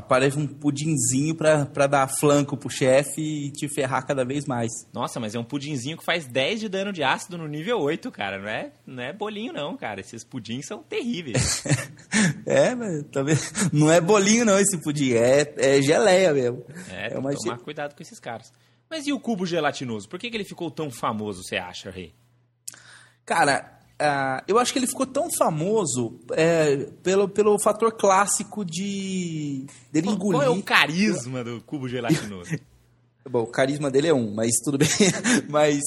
aparece 0.00 0.38
um 0.38 0.46
pudinzinho 0.46 1.34
pra, 1.34 1.66
pra 1.66 1.86
dar 1.86 2.08
flanco 2.08 2.56
pro 2.56 2.70
chefe 2.70 3.20
e 3.20 3.50
te 3.52 3.68
ferrar 3.68 4.06
cada 4.06 4.24
vez 4.24 4.46
mais. 4.46 4.70
Nossa, 4.92 5.20
mas 5.20 5.34
é 5.34 5.38
um 5.38 5.44
pudinzinho 5.44 5.96
que 5.96 6.04
faz 6.04 6.26
10 6.26 6.60
de 6.60 6.68
dano 6.68 6.92
de 6.92 7.02
ácido 7.02 7.38
no 7.38 7.46
nível 7.46 7.78
8, 7.78 8.10
cara. 8.10 8.38
Não 8.38 8.48
é, 8.48 8.72
não 8.86 9.02
é 9.02 9.12
bolinho, 9.12 9.52
não, 9.52 9.76
cara. 9.76 10.00
Esses 10.00 10.24
pudins 10.24 10.66
são 10.66 10.82
terríveis. 10.82 11.62
é, 12.46 12.74
mas 12.74 13.04
também 13.12 13.36
não 13.72 13.90
é 13.90 14.00
bolinho, 14.00 14.44
não, 14.44 14.58
esse 14.58 14.76
pudim. 14.78 15.12
É, 15.12 15.54
é 15.56 15.82
geleia 15.82 16.32
mesmo. 16.32 16.64
É, 16.90 17.14
é 17.14 17.18
uma 17.18 17.32
tomar 17.32 17.58
cuidado 17.58 17.94
com 17.94 18.02
esses 18.02 18.18
caras. 18.18 18.52
Mas 18.88 19.06
e 19.06 19.12
o 19.12 19.20
cubo 19.20 19.46
gelatinoso? 19.46 20.08
Por 20.08 20.18
que, 20.18 20.28
que 20.28 20.36
ele 20.36 20.44
ficou 20.44 20.70
tão 20.70 20.90
famoso, 20.90 21.44
você 21.44 21.56
acha, 21.56 21.90
Rei? 21.90 22.12
Cara, 23.24 23.79
Uh, 24.00 24.42
eu 24.48 24.58
acho 24.58 24.72
que 24.72 24.78
ele 24.78 24.86
ficou 24.86 25.04
tão 25.04 25.28
famoso 25.30 26.18
é, 26.32 26.86
pelo, 27.02 27.28
pelo 27.28 27.58
fator 27.58 27.92
clássico 27.92 28.64
de 28.64 29.66
dele 29.92 30.08
engolir. 30.08 30.40
Qual 30.40 30.54
é 30.54 30.58
o 30.58 30.62
carisma 30.62 31.44
do 31.44 31.60
cubo 31.60 31.86
gelatinoso? 31.86 32.50
Bom, 33.28 33.42
o 33.42 33.46
carisma 33.46 33.90
dele 33.90 34.08
é 34.08 34.14
um, 34.14 34.32
mas 34.32 34.52
tudo 34.64 34.78
bem. 34.78 34.88
mas 35.50 35.80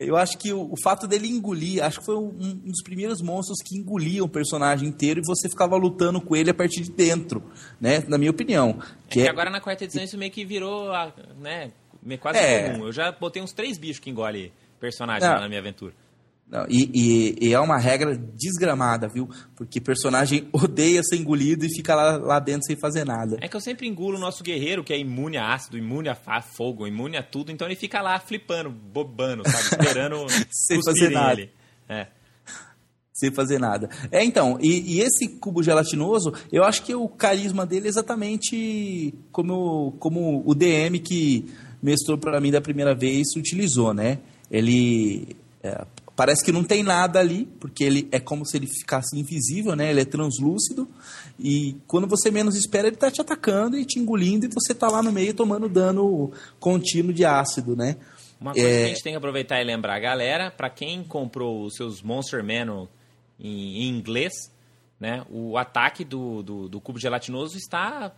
eu 0.00 0.16
acho 0.16 0.36
que 0.38 0.52
o, 0.52 0.72
o, 0.72 0.74
fato 0.82 1.06
dele 1.06 1.28
engolir, 1.28 1.84
acho 1.84 2.00
que 2.00 2.06
foi 2.06 2.16
um, 2.16 2.30
um, 2.30 2.54
dos 2.64 2.82
primeiros 2.82 3.22
monstros 3.22 3.58
que 3.64 3.76
engoliam 3.76 4.26
o 4.26 4.28
personagem 4.28 4.88
inteiro 4.88 5.20
e 5.20 5.24
você 5.24 5.48
ficava 5.48 5.76
lutando 5.76 6.20
com 6.20 6.34
ele 6.34 6.50
a 6.50 6.54
partir 6.54 6.82
de 6.82 6.90
dentro, 6.90 7.40
né? 7.80 8.02
Na 8.08 8.18
minha 8.18 8.32
opinião. 8.32 8.72
Que, 9.08 9.20
é 9.20 9.22
que 9.22 9.28
é... 9.28 9.30
agora 9.30 9.50
na 9.50 9.60
quarta 9.60 9.84
edição 9.84 10.02
isso 10.02 10.18
meio 10.18 10.32
que 10.32 10.44
virou, 10.44 10.88
né? 11.38 11.70
Quase 12.18 12.38
é... 12.38 12.72
comum. 12.72 12.86
Eu 12.86 12.92
já 12.92 13.12
botei 13.12 13.40
uns 13.40 13.52
três 13.52 13.78
bichos 13.78 14.00
que 14.00 14.10
engolem 14.10 14.50
personagem 14.80 15.28
na 15.28 15.46
minha 15.46 15.60
aventura. 15.60 15.94
Não, 16.50 16.66
e, 16.68 16.90
e, 16.92 17.48
e, 17.48 17.54
é 17.54 17.60
uma 17.60 17.78
regra 17.78 18.16
desgramada, 18.16 19.06
viu? 19.06 19.28
Porque 19.54 19.80
personagem 19.80 20.48
odeia 20.52 21.00
ser 21.02 21.16
engolido 21.16 21.64
e 21.64 21.72
fica 21.72 21.94
lá, 21.94 22.16
lá 22.16 22.40
dentro 22.40 22.64
sem 22.64 22.74
fazer 22.74 23.04
nada. 23.04 23.38
É 23.40 23.46
que 23.46 23.56
eu 23.56 23.60
sempre 23.60 23.86
engulo 23.86 24.16
o 24.16 24.20
nosso 24.20 24.42
guerreiro, 24.42 24.82
que 24.82 24.92
é 24.92 24.98
imune 24.98 25.36
a 25.36 25.54
ácido, 25.54 25.78
imune 25.78 26.08
a 26.08 26.42
fogo, 26.42 26.88
imune 26.88 27.16
a 27.16 27.22
tudo, 27.22 27.52
então 27.52 27.68
ele 27.68 27.76
fica 27.76 28.02
lá 28.02 28.18
flipando, 28.18 28.68
bobando, 28.68 29.48
sabe? 29.48 29.62
Esperando 29.86 30.26
sem 30.50 30.82
fazer 30.82 31.10
nada. 31.10 31.48
É. 31.88 32.06
Sem 33.12 33.30
fazer 33.30 33.60
nada. 33.60 33.88
É, 34.10 34.24
então, 34.24 34.58
e, 34.60 34.96
e, 34.96 35.00
esse 35.02 35.28
cubo 35.28 35.62
gelatinoso, 35.62 36.32
eu 36.50 36.64
acho 36.64 36.82
que 36.82 36.94
o 36.94 37.06
carisma 37.06 37.64
dele 37.64 37.86
é 37.86 37.90
exatamente 37.90 39.14
como, 39.30 39.92
como 40.00 40.42
o 40.44 40.54
DM 40.54 40.98
que 40.98 41.46
mestrou 41.82 42.18
para 42.18 42.40
mim 42.40 42.50
da 42.50 42.60
primeira 42.60 42.94
vez 42.94 43.28
utilizou, 43.36 43.94
né? 43.94 44.18
Ele. 44.50 45.36
É, 45.62 45.84
parece 46.20 46.44
que 46.44 46.52
não 46.52 46.62
tem 46.62 46.82
nada 46.82 47.18
ali, 47.18 47.46
porque 47.58 47.82
ele 47.82 48.06
é 48.12 48.20
como 48.20 48.44
se 48.44 48.54
ele 48.54 48.66
ficasse 48.66 49.18
invisível, 49.18 49.74
né? 49.74 49.88
Ele 49.88 50.02
é 50.02 50.04
translúcido 50.04 50.86
e 51.38 51.78
quando 51.86 52.06
você 52.06 52.30
menos 52.30 52.56
espera 52.56 52.88
ele 52.88 52.96
está 52.96 53.10
te 53.10 53.22
atacando 53.22 53.78
e 53.78 53.86
te 53.86 53.98
engolindo 53.98 54.44
e 54.44 54.50
você 54.52 54.72
está 54.72 54.86
lá 54.90 55.02
no 55.02 55.10
meio 55.10 55.32
tomando 55.32 55.66
dano 55.66 56.30
contínuo 56.58 57.10
de 57.10 57.24
ácido, 57.24 57.74
né? 57.74 57.96
Uma 58.38 58.52
coisa 58.52 58.68
é... 58.68 58.78
que 58.80 58.84
a 58.84 58.88
gente 58.88 59.02
tem 59.02 59.14
que 59.14 59.16
aproveitar 59.16 59.62
e 59.62 59.64
lembrar, 59.64 59.98
galera, 59.98 60.50
para 60.50 60.68
quem 60.68 61.02
comprou 61.02 61.64
os 61.64 61.74
seus 61.74 62.02
Monster 62.02 62.44
Manual 62.44 62.90
em, 63.38 63.84
em 63.84 63.88
inglês, 63.88 64.52
né? 65.00 65.24
O 65.30 65.56
ataque 65.56 66.04
do, 66.04 66.42
do, 66.42 66.68
do 66.68 66.82
cubo 66.82 66.98
gelatinoso 66.98 67.56
está 67.56 68.12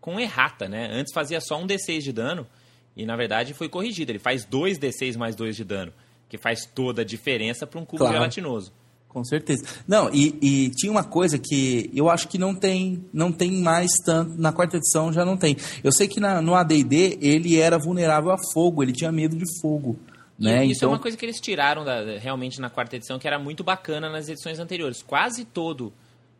com 0.00 0.18
errata, 0.18 0.68
né? 0.68 0.88
Antes 0.90 1.14
fazia 1.14 1.40
só 1.40 1.56
um 1.62 1.68
D6 1.68 2.00
de 2.00 2.12
dano 2.12 2.48
e 2.96 3.06
na 3.06 3.14
verdade 3.14 3.54
foi 3.54 3.68
corrigido. 3.68 4.10
Ele 4.10 4.18
faz 4.18 4.44
2 4.44 4.76
D6 4.76 5.16
mais 5.16 5.36
2 5.36 5.54
de 5.54 5.62
dano, 5.62 5.92
que 6.36 6.42
faz 6.42 6.66
toda 6.66 7.02
a 7.02 7.04
diferença 7.04 7.66
para 7.66 7.80
um 7.80 7.84
cubo 7.84 7.98
claro. 7.98 8.14
gelatinoso. 8.14 8.72
Com 9.08 9.22
certeza. 9.24 9.64
Não, 9.86 10.10
e, 10.12 10.36
e, 10.42 10.70
tinha 10.70 10.90
uma 10.90 11.04
coisa 11.04 11.38
que 11.38 11.88
eu 11.94 12.10
acho 12.10 12.26
que 12.26 12.36
não 12.36 12.52
tem, 12.52 13.04
não 13.12 13.30
tem 13.30 13.52
mais 13.62 13.92
tanto. 14.04 14.36
Na 14.36 14.52
quarta 14.52 14.76
edição 14.76 15.12
já 15.12 15.24
não 15.24 15.36
tem. 15.36 15.56
Eu 15.84 15.92
sei 15.92 16.08
que 16.08 16.18
na, 16.18 16.42
no 16.42 16.56
ADD 16.56 17.18
ele 17.20 17.56
era 17.60 17.78
vulnerável 17.78 18.32
a 18.32 18.36
fogo, 18.52 18.82
ele 18.82 18.92
tinha 18.92 19.12
medo 19.12 19.36
de 19.36 19.44
fogo. 19.60 19.96
Né? 20.36 20.64
Isso 20.64 20.72
é 20.72 20.76
então... 20.78 20.88
é 20.88 20.92
uma 20.94 20.98
coisa 20.98 21.16
que 21.16 21.24
eles 21.24 21.40
tiraram 21.40 21.84
da, 21.84 22.18
realmente 22.18 22.60
na 22.60 22.68
quarta 22.68 22.96
edição, 22.96 23.16
que 23.16 23.28
era 23.28 23.38
muito 23.38 23.62
bacana 23.62 24.10
nas 24.10 24.28
edições 24.28 24.58
anteriores. 24.58 25.00
Quase 25.00 25.44
todo 25.44 25.92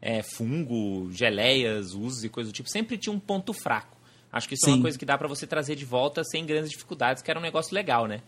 é, 0.02 0.24
fungo, 0.24 1.09
geleias, 1.12 1.94
usos 1.94 2.24
e 2.24 2.28
coisa 2.28 2.50
do 2.50 2.52
tipo, 2.52 2.68
sempre 2.68 2.98
tinha 2.98 3.14
um 3.14 3.20
ponto 3.20 3.52
fraco. 3.52 3.96
Acho 4.33 4.48
que 4.48 4.54
isso 4.54 4.64
Sim. 4.64 4.72
é 4.72 4.74
uma 4.74 4.83
coisa 4.83 4.98
que 4.98 5.07
dá 5.07 5.16
para 5.16 5.28
você 5.28 5.46
trazer 5.46 5.76
de 5.76 5.85
volta 5.85 6.24
sem 6.24 6.44
grandes 6.44 6.70
dificuldades, 6.70 7.22
que 7.22 7.30
era 7.30 7.38
um 7.38 7.42
negócio 7.42 7.72
legal, 7.72 8.09
né? 8.09 8.20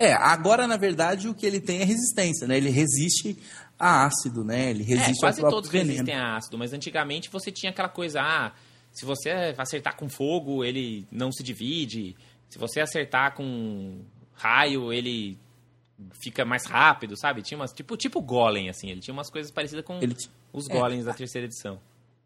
É, 0.00 0.14
agora 0.14 0.66
na 0.66 0.78
verdade 0.78 1.28
o 1.28 1.34
que 1.34 1.44
ele 1.44 1.60
tem 1.60 1.82
é 1.82 1.84
resistência, 1.84 2.48
né? 2.48 2.56
Ele 2.56 2.70
resiste 2.70 3.36
a 3.78 4.06
ácido, 4.06 4.42
né? 4.42 4.70
Ele 4.70 4.82
resiste 4.82 5.18
é, 5.18 5.20
quase 5.20 5.42
todos 5.42 5.68
veneno. 5.68 5.90
resistem 5.90 6.14
a 6.14 6.36
ácido, 6.36 6.56
mas 6.56 6.72
antigamente 6.72 7.28
você 7.28 7.52
tinha 7.52 7.68
aquela 7.68 7.88
coisa, 7.88 8.22
ah, 8.22 8.52
se 8.90 9.04
você 9.04 9.54
acertar 9.58 9.96
com 9.96 10.08
fogo, 10.08 10.64
ele 10.64 11.06
não 11.12 11.30
se 11.30 11.42
divide. 11.42 12.16
Se 12.48 12.58
você 12.58 12.80
acertar 12.80 13.34
com 13.34 14.00
raio, 14.32 14.90
ele 14.90 15.38
fica 16.22 16.46
mais 16.46 16.64
rápido, 16.64 17.14
sabe? 17.14 17.42
Tinha 17.42 17.58
umas 17.58 17.70
tipo 17.70 17.94
tipo 17.94 18.22
golem 18.22 18.70
assim, 18.70 18.88
ele 18.88 19.00
tinha 19.00 19.12
umas 19.12 19.28
coisas 19.28 19.52
parecidas 19.52 19.84
com 19.84 19.98
ele, 20.00 20.16
os 20.50 20.66
é. 20.66 20.72
golems 20.72 21.04
é. 21.04 21.10
da 21.10 21.14
terceira 21.14 21.46
edição. 21.46 21.78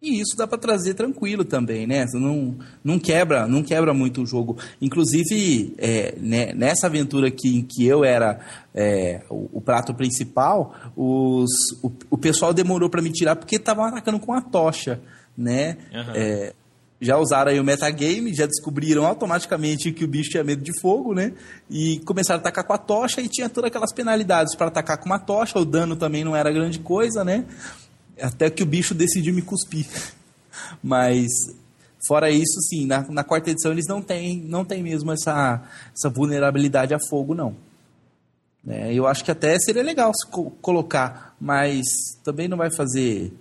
E 0.05 0.21
isso 0.21 0.37
dá 0.37 0.47
para 0.47 0.59
trazer 0.59 0.93
tranquilo 0.93 1.47
também, 1.47 1.87
né? 1.87 2.05
Não, 2.13 2.55
não 2.85 2.99
quebra, 2.99 3.49
não 3.49 3.63
quebra 3.63 3.95
muito 3.95 4.23
o 4.23 4.27
jogo. 4.27 4.59
Inclusive 4.79 5.75
é, 5.79 6.15
né, 6.19 6.53
nessa 6.53 6.89
aventura 6.89 7.29
aqui 7.29 7.57
em 7.57 7.63
que 7.63 7.87
eu 7.87 8.05
era 8.05 8.39
é, 8.75 9.23
o, 9.31 9.49
o, 9.55 9.61
prato 9.63 9.95
principal, 9.95 10.75
os, 10.95 11.51
o, 11.83 11.91
o 12.11 12.19
pessoal 12.19 12.53
demorou 12.53 12.91
para 12.91 13.01
me 13.01 13.11
tirar 13.11 13.35
porque 13.35 13.57
estavam 13.57 13.87
atacando 13.87 14.21
com 14.21 14.35
a 14.35 14.43
tocha, 14.43 15.01
né? 15.35 15.79
Uhum. 15.91 16.13
É, 16.15 16.53
já 17.01 17.17
usaram 17.17 17.51
aí 17.51 17.59
o 17.59 17.65
metagame, 17.65 18.35
já 18.35 18.47
descobriram 18.47 19.07
automaticamente 19.07 19.91
que 19.91 20.05
o 20.05 20.09
bicho 20.09 20.31
tinha 20.31 20.45
medo 20.45 20.63
de 20.63 20.79
fogo, 20.81 21.15
né? 21.15 21.33
E 21.71 21.99
começaram 22.01 22.39
a 22.39 22.41
atacar 22.41 22.65
com 22.65 22.73
a 22.73 22.79
tocha 22.79 23.21
e 23.21 23.29
tinha 23.29 23.49
todas 23.49 23.69
aquelas 23.69 23.93
penalidades 23.93 24.55
para 24.55 24.69
atacar 24.69 24.99
com 24.99 25.07
uma 25.07 25.19
tocha, 25.19 25.59
o 25.59 25.65
dano 25.65 25.97
também 25.97 26.25
não 26.25 26.37
era 26.37 26.53
grande 26.53 26.79
coisa, 26.79 27.25
né? 27.25 27.45
Até 28.21 28.51
que 28.51 28.63
o 28.63 28.67
bicho 28.67 28.95
decidiu 28.95 29.35
me 29.35 29.43
cuspir. 29.43 29.87
Mas, 30.83 31.29
fora 32.07 32.31
isso, 32.31 32.61
sim, 32.69 32.87
na, 32.87 33.03
na 33.09 33.25
quarta 33.25 33.51
edição 33.51 33.73
eles 33.73 33.87
não 33.89 34.01
têm, 34.01 34.41
não 34.41 34.65
têm 34.65 34.83
mesmo 34.83 35.13
essa, 35.13 35.63
essa 35.95 36.09
vulnerabilidade 36.09 36.95
a 36.95 36.99
fogo, 37.09 37.35
não. 37.35 37.57
É, 38.67 38.95
eu 38.95 39.07
acho 39.07 39.23
que 39.23 39.31
até 39.31 39.59
seria 39.59 39.83
legal 39.83 40.11
se 40.15 40.27
co 40.31 40.51
colocar, 40.51 41.37
mas 41.39 41.85
também 42.23 42.49
não 42.49 42.57
vai 42.57 42.71
fazer. 42.71 43.33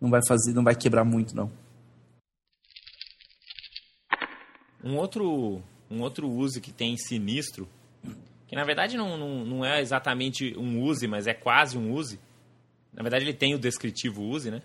Não 0.00 0.10
vai 0.10 0.20
fazer, 0.26 0.52
não 0.52 0.62
vai 0.62 0.76
quebrar 0.76 1.04
muito, 1.04 1.34
não. 1.34 1.50
Um 4.82 4.96
outro, 4.96 5.62
um 5.90 6.02
outro 6.02 6.28
use 6.30 6.60
que 6.60 6.70
tem 6.70 6.96
sinistro, 6.96 7.66
que 8.46 8.54
na 8.54 8.64
verdade 8.64 8.96
não, 8.96 9.16
não, 9.16 9.44
não 9.44 9.64
é 9.64 9.80
exatamente 9.80 10.54
um 10.58 10.82
use, 10.82 11.08
mas 11.08 11.26
é 11.26 11.32
quase 11.32 11.78
um 11.78 11.92
use, 11.92 12.20
na 12.94 13.02
verdade, 13.02 13.24
ele 13.24 13.34
tem 13.34 13.54
o 13.54 13.58
descritivo 13.58 14.22
use, 14.22 14.50
né? 14.50 14.62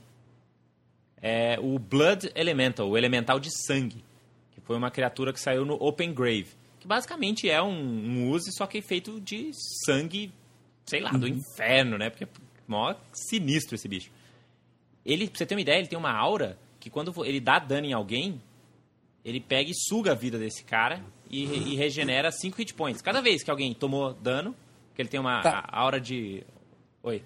É 1.21 1.59
o 1.59 1.77
Blood 1.77 2.31
Elemental, 2.35 2.89
o 2.89 2.97
elemental 2.97 3.39
de 3.39 3.49
sangue, 3.65 4.03
que 4.51 4.61
foi 4.61 4.77
uma 4.77 4.89
criatura 4.89 5.33
que 5.33 5.39
saiu 5.39 5.65
no 5.65 5.73
Open 5.73 6.13
Grave, 6.13 6.47
que 6.79 6.87
basicamente 6.87 7.49
é 7.49 7.61
um, 7.61 7.69
um 7.69 8.29
use, 8.29 8.51
só 8.53 8.65
que 8.65 8.81
feito 8.81 9.19
de 9.19 9.51
sangue, 9.85 10.31
sei 10.85 11.01
lá, 11.01 11.11
do 11.11 11.25
uhum. 11.25 11.33
inferno, 11.33 11.97
né? 11.97 12.09
Porque 12.09 12.23
é 12.23 12.27
mó 12.67 12.95
sinistro 13.11 13.75
esse 13.75 13.87
bicho. 13.87 14.11
Ele, 15.05 15.27
pra 15.27 15.37
você 15.37 15.45
ter 15.45 15.55
uma 15.55 15.61
ideia, 15.61 15.79
ele 15.79 15.87
tem 15.87 15.99
uma 15.99 16.11
aura 16.11 16.57
que 16.79 16.89
quando 16.89 17.13
ele 17.25 17.41
dá 17.41 17.59
dano 17.59 17.87
em 17.87 17.93
alguém, 17.93 18.41
ele 19.25 19.41
pega 19.41 19.69
e 19.69 19.73
suga 19.75 20.11
a 20.11 20.15
vida 20.15 20.37
desse 20.37 20.63
cara 20.63 21.03
e, 21.29 21.43
e 21.43 21.75
regenera 21.75 22.31
5 22.31 22.55
hit 22.57 22.73
points. 22.73 23.01
Cada 23.01 23.21
vez 23.21 23.43
que 23.43 23.51
alguém 23.51 23.73
tomou 23.73 24.13
dano, 24.13 24.55
que 24.95 25.01
ele 25.01 25.09
tem 25.09 25.19
uma 25.19 25.41
tá. 25.41 25.67
aura 25.69 25.99
de. 25.99 26.43
Oi. 27.03 27.23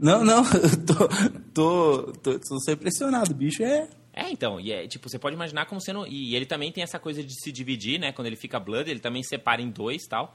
Não, 0.00 0.24
não, 0.24 0.42
tô, 0.86 1.08
tô, 1.52 2.12
tô, 2.14 2.38
tô 2.38 2.60
sendo 2.60 2.74
impressionado. 2.74 3.32
O 3.32 3.34
bicho 3.34 3.62
é. 3.62 3.86
É, 4.14 4.30
então, 4.30 4.58
e 4.58 4.72
é, 4.72 4.88
tipo, 4.88 5.08
você 5.08 5.18
pode 5.18 5.36
imaginar 5.36 5.66
como 5.66 5.80
sendo. 5.80 6.06
E 6.06 6.34
ele 6.34 6.46
também 6.46 6.72
tem 6.72 6.82
essa 6.82 6.98
coisa 6.98 7.22
de 7.22 7.34
se 7.34 7.52
dividir, 7.52 8.00
né? 8.00 8.10
Quando 8.10 8.26
ele 8.26 8.36
fica 8.36 8.58
Blood, 8.58 8.90
ele 8.90 9.00
também 9.00 9.22
separa 9.22 9.60
em 9.60 9.70
dois 9.70 10.02
tal. 10.08 10.34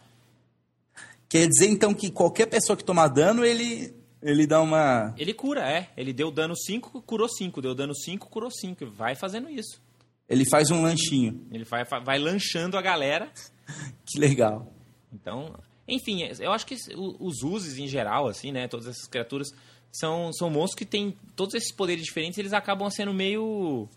Quer 1.28 1.48
dizer, 1.48 1.68
então, 1.68 1.94
que 1.94 2.12
qualquer 2.12 2.46
pessoa 2.46 2.78
que 2.78 2.84
tomar 2.84 3.08
dano, 3.08 3.44
ele. 3.44 3.94
Ele 4.22 4.48
dá 4.48 4.62
uma. 4.62 5.14
Ele 5.18 5.34
cura, 5.34 5.62
é. 5.70 5.90
Ele 5.96 6.12
deu 6.14 6.32
dano 6.32 6.56
5, 6.56 7.02
curou 7.02 7.28
5. 7.28 7.62
Deu 7.62 7.76
dano 7.76 7.94
5, 7.96 8.28
curou 8.30 8.50
5. 8.50 8.86
Vai 8.88 9.16
fazendo 9.16 9.50
isso. 9.50 9.82
Ele 10.28 10.46
faz 10.46 10.72
um 10.72 10.82
lanchinho. 10.82 11.46
Ele 11.52 11.64
vai, 11.64 11.84
vai 12.04 12.18
lanchando 12.18 12.78
a 12.78 12.82
galera. 12.82 13.32
que 14.06 14.20
legal. 14.20 14.72
Então, 15.14 15.54
enfim, 15.88 16.28
eu 16.40 16.52
acho 16.52 16.66
que 16.66 16.76
os 16.96 17.44
uses 17.44 17.78
em 17.78 17.88
geral, 17.88 18.28
assim, 18.28 18.52
né? 18.52 18.68
Todas 18.68 18.88
essas 18.88 19.08
criaturas 19.08 19.54
são, 19.92 20.34
são 20.34 20.50
monstros 20.50 20.76
que 20.76 20.86
têm 20.86 21.16
todos 21.36 21.54
esses 21.56 21.72
poderes 21.72 22.04
diferentes 22.04 22.38
eles 22.38 22.54
acabam 22.54 22.90
sendo 22.90 23.14
meio. 23.14 23.88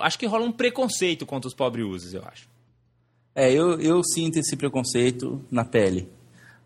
Acho 0.00 0.18
que 0.18 0.26
rola 0.26 0.44
um 0.44 0.52
preconceito 0.52 1.24
contra 1.24 1.48
os 1.48 1.54
pobres 1.54 1.86
uses, 1.86 2.14
eu 2.14 2.22
acho. 2.24 2.48
É, 3.34 3.52
eu, 3.52 3.80
eu 3.80 4.02
sinto 4.04 4.38
esse 4.38 4.56
preconceito 4.56 5.44
na 5.50 5.64
pele. 5.64 6.08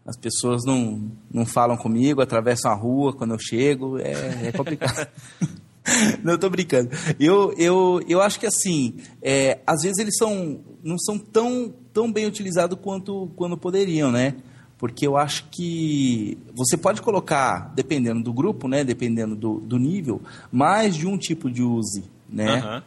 As 0.05 0.17
pessoas 0.17 0.65
não, 0.65 1.11
não 1.31 1.47
falam 1.47 1.77
comigo, 1.77 2.21
atravessam 2.21 2.71
a 2.71 2.75
rua 2.75 3.13
quando 3.13 3.35
eu 3.35 3.39
chego, 3.39 3.99
é, 3.99 4.49
é 4.49 4.53
complicado. 4.53 5.07
não, 6.25 6.39
tô 6.39 6.51
brincando. 6.51 6.91
Eu, 7.21 7.53
eu, 7.57 8.03
eu 8.09 8.21
acho 8.21 8.41
que 8.41 8.47
assim, 8.47 8.97
é, 9.23 9.61
às 9.67 9.83
vezes 9.83 9.99
eles 9.99 10.17
são, 10.17 10.61
não 10.83 10.99
são 10.99 11.19
tão 11.19 11.75
tão 11.99 12.13
bem 12.13 12.27
utilizado 12.27 12.77
quanto 12.77 13.29
quando 13.35 13.57
poderiam, 13.57 14.13
né? 14.13 14.37
Porque 14.79 15.05
eu 15.05 15.17
acho 15.17 15.47
que 15.51 16.39
você 16.55 16.77
pode 16.77 17.03
colocar, 17.03 17.73
dependendo 17.75 18.23
do 18.23 18.33
grupo, 18.33 18.69
né? 18.69 18.85
Dependendo 18.85 19.35
do, 19.35 19.59
do 19.59 19.77
nível, 19.81 20.23
mais 20.53 20.95
de 20.95 21.09
um 21.09 21.19
tipo 21.19 21.51
de 21.51 21.61
use, 21.61 22.05
né? 22.29 22.63
Uhum. 22.63 22.83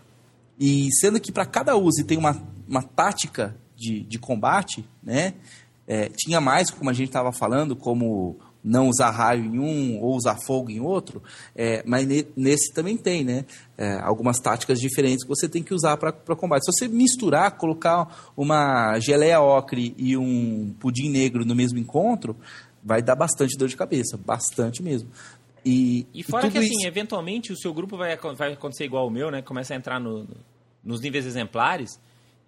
E 0.58 0.90
sendo 0.94 1.20
que 1.20 1.30
para 1.30 1.46
cada 1.46 1.76
use 1.76 2.06
tem 2.06 2.18
uma, 2.18 2.42
uma 2.66 2.82
tática 2.82 3.54
de, 3.76 4.00
de 4.00 4.18
combate, 4.18 4.86
né? 5.04 5.34
É, 5.86 6.08
tinha 6.16 6.40
mais, 6.40 6.70
como 6.70 6.90
a 6.90 6.94
gente 6.94 7.10
estava 7.10 7.34
falando, 7.34 7.76
como 7.76 8.40
não 8.64 8.88
usar 8.88 9.10
raio 9.10 9.44
em 9.44 9.60
um 9.60 10.00
ou 10.02 10.16
usar 10.16 10.38
fogo 10.46 10.70
em 10.70 10.80
outro, 10.80 11.22
é, 11.56 11.84
mas 11.86 12.06
ne, 12.06 12.26
nesse 12.36 12.72
também 12.74 12.98
tem, 12.98 13.24
né? 13.24 13.46
É, 13.78 14.00
algumas 14.02 14.38
táticas 14.38 14.80
diferentes 14.80 15.24
que 15.24 15.30
você 15.30 15.50
tem 15.50 15.64
que 15.64 15.74
usar 15.74 15.98
para 15.98 16.12
combate. 16.36 16.66
Se 16.66 16.72
você 16.72 16.88
misturar, 16.88 17.58
colocar 17.58 18.32
uma 18.38 19.00
geleia 19.00 19.42
ocre 19.42 19.96
e 19.98 20.16
um 20.16 20.74
pudim 20.80 21.10
negro 21.10 21.44
no 21.44 21.56
mesmo 21.56 21.80
encontro, 21.80 22.36
vai 22.84 23.02
dar 23.02 23.16
bastante 23.16 23.58
dor 23.58 23.68
de 23.68 23.76
cabeça, 23.76 24.18
bastante 24.18 24.84
mesmo. 24.84 25.10
E, 25.66 26.08
e 26.14 26.24
fora 26.24 26.48
e 26.48 26.52
que, 26.52 26.58
assim, 26.58 26.78
isso... 26.78 26.88
eventualmente 26.88 27.52
o 27.52 27.58
seu 27.58 27.74
grupo 27.74 27.98
vai, 27.98 28.18
vai 28.36 28.54
acontecer 28.54 28.86
igual 28.86 29.08
o 29.08 29.12
meu, 29.12 29.30
né? 29.30 29.42
Começa 29.42 29.74
a 29.74 29.78
entrar 29.78 30.00
no, 30.00 30.28
nos 30.84 31.02
níveis 31.02 31.26
exemplares. 31.26 32.00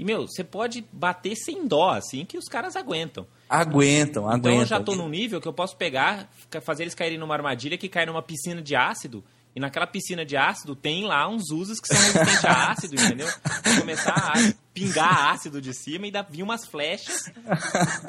E, 0.03 0.05
meu, 0.05 0.27
você 0.27 0.43
pode 0.43 0.85
bater 0.91 1.33
sem 1.33 1.65
dó, 1.65 1.91
assim, 1.91 2.25
que 2.25 2.37
os 2.37 2.49
caras 2.49 2.75
aguentam. 2.75 3.25
Aguentam, 3.47 4.27
aguentam. 4.27 4.51
Então 4.51 4.61
eu 4.61 4.65
já 4.65 4.83
tô 4.83 4.95
num 4.95 5.07
nível 5.07 5.39
que 5.39 5.47
eu 5.47 5.53
posso 5.53 5.77
pegar, 5.77 6.29
fazer 6.61 6.83
eles 6.83 6.93
caírem 6.93 7.17
numa 7.17 7.33
armadilha 7.33 7.77
que 7.77 7.87
cai 7.87 8.05
numa 8.05 8.21
piscina 8.21 8.61
de 8.61 8.75
ácido. 8.75 9.23
E 9.55 9.61
naquela 9.61 9.87
piscina 9.87 10.25
de 10.25 10.35
ácido 10.35 10.75
tem 10.75 11.05
lá 11.05 11.25
uns 11.29 11.51
usos 11.51 11.79
que 11.79 11.87
são 11.87 11.95
resistentes 11.95 12.43
a 12.43 12.71
ácido, 12.71 12.95
entendeu? 12.95 13.27
Vou 13.63 13.79
começar 13.79 14.13
a 14.13 14.33
pingar 14.73 15.31
ácido 15.31 15.61
de 15.61 15.73
cima 15.73 16.05
e 16.05 16.11
dar, 16.11 16.23
vir 16.29 16.43
umas 16.43 16.65
flechas. 16.65 17.31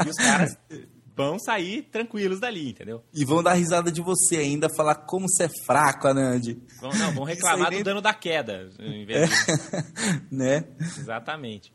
E 0.05 0.09
os 0.09 0.16
caras 0.16 0.59
vão 1.16 1.38
sair 1.38 1.82
tranquilos 1.82 2.40
dali, 2.40 2.70
entendeu? 2.70 3.05
E 3.14 3.24
vão 3.24 3.40
dar 3.40 3.53
risada 3.53 3.92
de 3.92 4.03
você 4.03 4.38
ainda, 4.38 4.68
falar 4.74 4.97
como 4.97 5.28
você 5.28 5.45
é 5.45 5.51
fraco, 5.64 6.09
Anand. 6.09 6.57
Vão, 6.80 6.90
não, 6.90 7.12
vão 7.12 7.24
reclamar 7.24 7.70
do 7.70 7.84
dano 7.84 8.01
da 8.01 8.12
queda, 8.12 8.68
em 8.80 9.07
vez 9.07 9.30
de... 9.30 9.53
né? 10.34 10.64
Exatamente. 10.80 11.72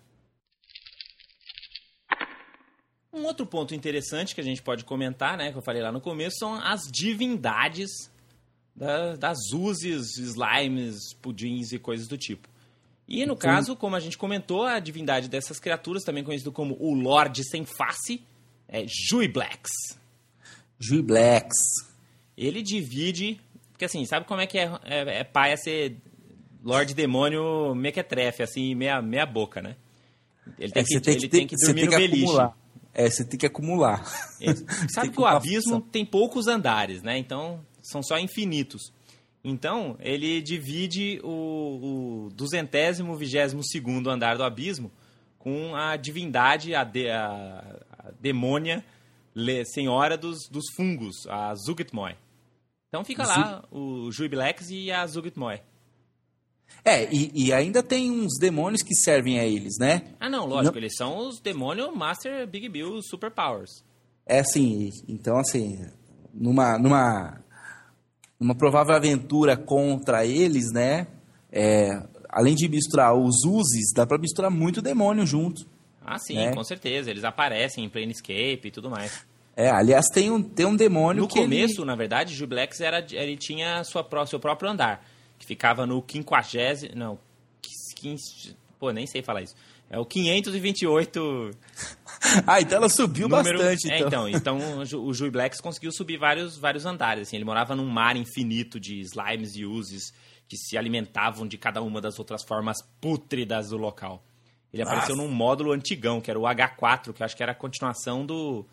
Um 3.12 3.24
outro 3.24 3.45
ponto 3.45 3.74
interessante 3.74 4.36
que 4.36 4.41
a 4.41 4.43
gente 4.43 4.62
pode 4.62 4.86
comentar, 4.86 5.38
né, 5.38 5.51
que 5.51 5.57
eu 5.57 5.62
falei 5.62 5.82
lá 5.82 5.91
no 5.91 5.99
começo, 5.99 6.38
são 6.38 6.53
as 6.55 6.82
divindades 6.91 7.89
da, 8.76 9.16
das 9.16 9.38
uses, 9.53 10.18
slimes, 10.18 11.14
pudins 11.22 11.72
e 11.72 11.80
coisas 11.80 12.07
do 12.07 12.18
tipo. 12.18 12.47
E 13.07 13.26
no 13.26 13.36
caso, 13.36 13.76
como 13.76 13.95
a 13.95 13.99
gente 13.99 14.18
comentou, 14.18 14.66
a 14.66 14.80
divindade 14.80 15.28
dessas 15.28 15.60
criaturas, 15.60 16.03
também 16.03 16.24
conhecido 16.24 16.51
como 16.51 16.78
o 16.80 16.93
Lorde 16.93 17.43
Sem 17.43 17.66
Face, 17.66 18.22
é 18.68 18.86
Juiblex. 18.88 19.72
Juiblex. 20.80 21.49
Ele 22.38 22.62
divide. 22.62 23.41
Porque 23.72 23.86
assim, 23.86 24.05
sabe 24.05 24.28
como 24.28 24.41
é 24.41 24.45
que 24.45 24.60
é, 24.60 24.72
é, 24.86 25.20
é 25.22 25.24
paia 25.24 25.57
ser 25.57 25.97
Lorde 26.64 26.93
Demônio 26.93 27.74
mequetrefe, 27.74 28.43
assim, 28.43 28.76
meia, 28.76 29.01
meia 29.01 29.26
boca, 29.26 29.60
né? 29.60 29.76
Ele 30.60 30.72
tem, 30.72 30.84
é, 30.84 30.86
que, 30.86 30.99
tem 30.99 31.14
ele 31.14 31.22
que, 31.22 31.30
tem 31.30 31.47
que 31.47 31.55
dormir 31.55 31.86
no 31.86 31.91
beliche. 31.91 32.24
Acumular. 32.24 32.57
É, 32.94 33.10
você 33.10 33.24
tem 33.24 33.40
que 33.40 33.46
acumular. 33.46 34.04
É. 34.42 34.54
Sabe 34.94 35.10
que, 35.10 35.16
que 35.16 35.22
o 35.22 35.26
abismo 35.26 35.82
tem 35.82 36.06
poucos 36.06 36.48
andares, 36.48 37.04
né? 37.04 37.18
Então, 37.18 37.60
são 37.84 38.02
só 38.02 38.18
infinitos. 38.18 38.94
Então, 39.44 39.98
ele 40.00 40.42
divide 40.42 41.20
o, 41.26 42.28
o 42.28 42.30
duzentésimo, 42.34 43.18
vigésimo 43.18 43.62
segundo 43.62 44.10
andar 44.10 44.38
do 44.38 44.44
abismo 44.46 44.90
com 45.38 45.76
a 45.76 45.98
divindade, 45.98 46.74
a, 46.74 46.86
de, 46.86 47.10
a, 47.10 47.82
a 47.98 48.12
demônia 48.20 48.82
senhora 49.66 50.18
dos, 50.18 50.48
dos 50.50 50.66
fungos, 50.76 51.26
a 51.28 51.54
Zugtmoy. 51.56 52.16
Então 52.90 53.04
fica 53.04 53.26
lá 53.26 53.64
o 53.72 54.12
Jubilex 54.12 54.70
e 54.70 54.92
a 54.92 55.06
Zugtmoy. 55.06 55.62
É, 56.84 57.13
e, 57.13 57.32
e, 57.34 57.53
ainda 57.53 57.84
tem 57.84 58.09
uns 58.09 58.39
demônios 58.39 58.82
que 58.82 58.95
servem 58.95 59.39
a 59.39 59.45
eles, 59.45 59.78
né? 59.80 60.03
Ah, 60.20 60.30
não, 60.30 60.45
lógico, 60.45 60.76
não... 60.76 60.82
eles 60.82 60.95
são 60.95 61.17
os 61.17 61.39
demônios 61.39 61.93
Master 61.93 62.47
Big 62.47 62.70
Bill 62.70 63.01
Super 63.01 63.30
Powers. 63.30 63.84
É 64.26 64.39
assim, 64.39 64.89
então 65.07 65.38
assim, 65.38 65.86
numa, 66.34 66.78
numa 66.78 67.41
numa 68.39 68.55
provável 68.55 68.95
aventura 68.95 69.57
contra 69.57 70.26
eles, 70.26 70.72
né? 70.72 71.07
É, 71.51 72.01
além 72.30 72.55
de 72.55 72.70
misturar 72.70 73.13
os 73.13 73.43
uses, 73.43 73.91
dá 73.93 74.05
para 74.05 74.17
misturar 74.17 74.49
muito 74.49 74.82
demônio 74.82 75.26
junto. 75.26 75.67
Ah, 76.05 76.17
sim, 76.17 76.36
né? 76.36 76.53
com 76.53 76.63
certeza. 76.63 77.11
Eles 77.11 77.24
aparecem 77.24 77.84
em 77.84 77.89
Planescape 77.89 78.61
e 78.63 78.72
tudo 78.72 78.89
mais. 78.89 79.26
É, 79.55 79.70
aliás, 79.70 80.05
tem 80.07 80.32
um, 80.32 80.41
tem 80.41 80.65
um 80.65 80.76
demônio 80.76 81.24
no 81.24 81.28
que. 81.28 81.39
No 81.39 81.43
começo, 81.43 81.82
ele... 81.82 81.86
na 81.86 81.95
verdade, 81.95 82.34
Jublex 82.34 82.80
era, 82.80 83.05
ele 83.11 83.36
tinha 83.36 83.84
sua, 83.84 84.07
seu 84.26 84.39
próprio 84.39 84.72
andar, 84.72 85.05
que 85.40 85.46
ficava 85.46 85.88
no 85.88 86.04
50. 86.08 86.96
Não, 86.96 87.18
15, 87.96 88.56
pô, 88.78 88.92
nem 88.92 89.08
sei 89.08 89.24
falar 89.24 89.42
isso. 89.42 89.56
É 89.90 89.98
o 89.98 90.06
528. 90.06 91.52
ah, 92.46 92.62
então 92.62 92.78
ela 92.78 92.90
subiu 92.90 93.28
número... 93.28 93.58
bastante. 93.58 93.92
É, 93.92 94.00
então. 94.00 94.30
então, 94.30 94.84
então 94.84 95.02
o 95.04 95.14
Jui 95.14 95.32
Blacks 95.32 95.60
conseguiu 95.60 95.92
subir 95.92 96.18
vários, 96.18 96.58
vários 96.58 96.86
andares. 96.86 97.28
Assim, 97.28 97.38
ele 97.38 97.46
morava 97.46 97.76
num 97.76 97.88
mar 97.88 98.16
infinito 98.16 98.80
de 98.80 99.00
slimes 99.00 99.56
e 99.56 99.66
uses 99.66 100.14
que 100.48 100.58
se 100.58 100.78
alimentavam 100.78 101.48
de 101.48 101.58
cada 101.58 101.82
uma 101.82 102.00
das 102.00 102.20
outras 102.20 102.44
formas 102.44 102.78
pútridas 103.02 103.70
do 103.70 103.78
local. 103.78 104.24
Ele 104.72 104.84
Nossa. 104.84 104.96
apareceu 104.96 105.16
num 105.16 105.28
módulo 105.28 105.72
antigão, 105.72 106.22
que 106.22 106.30
era 106.30 106.40
o 106.40 106.44
H4, 106.44 107.14
que 107.14 107.22
eu 107.22 107.26
acho 107.26 107.36
que 107.36 107.42
era 107.42 107.54
a 107.54 107.56
continuação 107.56 108.26
do 108.26 108.66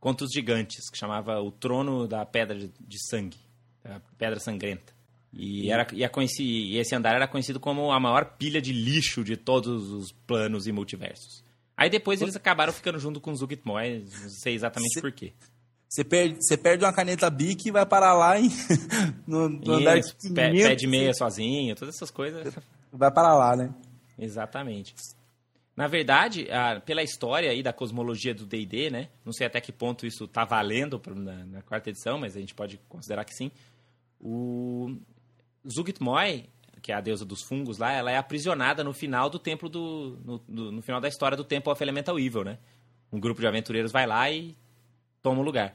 Contos 0.00 0.30
Gigantes, 0.32 0.90
que 0.90 0.98
chamava 0.98 1.40
O 1.40 1.52
Trono 1.52 2.08
da 2.08 2.24
Pedra 2.26 2.56
de 2.56 3.08
Sangue, 3.08 3.38
a 3.84 4.00
Pedra 4.18 4.40
Sangrenta. 4.40 4.95
E, 5.38 5.70
era, 5.70 5.86
e, 5.92 6.08
conheci, 6.08 6.42
e 6.42 6.78
esse 6.78 6.94
andar 6.94 7.14
era 7.14 7.28
conhecido 7.28 7.60
como 7.60 7.92
a 7.92 8.00
maior 8.00 8.36
pilha 8.38 8.60
de 8.60 8.72
lixo 8.72 9.22
de 9.22 9.36
todos 9.36 9.90
os 9.90 10.10
planos 10.26 10.66
e 10.66 10.72
multiversos. 10.72 11.44
Aí 11.76 11.90
depois 11.90 12.22
eles 12.22 12.34
acabaram 12.34 12.72
ficando 12.72 12.98
junto 12.98 13.20
com 13.20 13.30
os 13.30 13.40
Zugtmoy, 13.40 14.00
não 14.00 14.30
sei 14.30 14.54
exatamente 14.54 14.94
cê, 14.94 15.00
por 15.00 15.12
quê. 15.12 15.34
Você 15.88 16.02
perde, 16.02 16.38
você 16.40 16.56
perde 16.56 16.84
uma 16.84 16.92
caneta 16.92 17.28
Bic 17.28 17.68
e 17.68 17.70
vai 17.70 17.84
parar 17.84 18.14
lá 18.14 18.40
em, 18.40 18.48
no, 19.26 19.48
no 19.48 19.74
andar 19.74 20.00
pé, 20.34 20.50
pé 20.52 20.74
de 20.74 20.86
meia 20.86 21.12
sozinho, 21.12 21.76
todas 21.76 21.94
essas 21.94 22.10
coisas. 22.10 22.54
Vai 22.90 23.12
parar 23.12 23.34
lá, 23.34 23.54
né? 23.54 23.74
Exatamente. 24.18 24.94
Na 25.76 25.86
verdade, 25.86 26.50
a, 26.50 26.80
pela 26.80 27.02
história 27.02 27.50
aí 27.50 27.62
da 27.62 27.72
cosmologia 27.72 28.34
do 28.34 28.46
D&D, 28.46 28.88
né? 28.88 29.08
Não 29.22 29.32
sei 29.32 29.46
até 29.46 29.60
que 29.60 29.70
ponto 29.70 30.06
isso 30.06 30.24
está 30.24 30.46
valendo 30.46 31.00
na, 31.14 31.44
na, 31.44 31.62
quarta 31.62 31.90
edição, 31.90 32.18
mas 32.18 32.34
a 32.34 32.40
gente 32.40 32.54
pode 32.54 32.80
considerar 32.88 33.26
que 33.26 33.34
sim. 33.34 33.50
O, 34.18 34.96
Zugtmoy, 35.70 36.48
que 36.82 36.92
é 36.92 36.94
a 36.94 37.00
deusa 37.00 37.24
dos 37.24 37.42
fungos 37.42 37.78
lá, 37.78 37.92
ela 37.92 38.10
é 38.10 38.16
aprisionada 38.16 38.84
no 38.84 38.92
final 38.92 39.28
do 39.28 39.38
templo 39.38 39.68
do. 39.68 40.18
No, 40.24 40.72
no, 40.72 40.82
final 40.82 41.00
da 41.00 41.08
história 41.08 41.36
do 41.36 41.44
Temple 41.44 41.72
of 41.72 41.82
Elemental 41.82 42.18
Evil, 42.18 42.44
né? 42.44 42.58
Um 43.12 43.18
grupo 43.18 43.40
de 43.40 43.46
aventureiros 43.46 43.92
vai 43.92 44.06
lá 44.06 44.30
e 44.30 44.56
toma 45.22 45.40
o 45.40 45.44
lugar. 45.44 45.74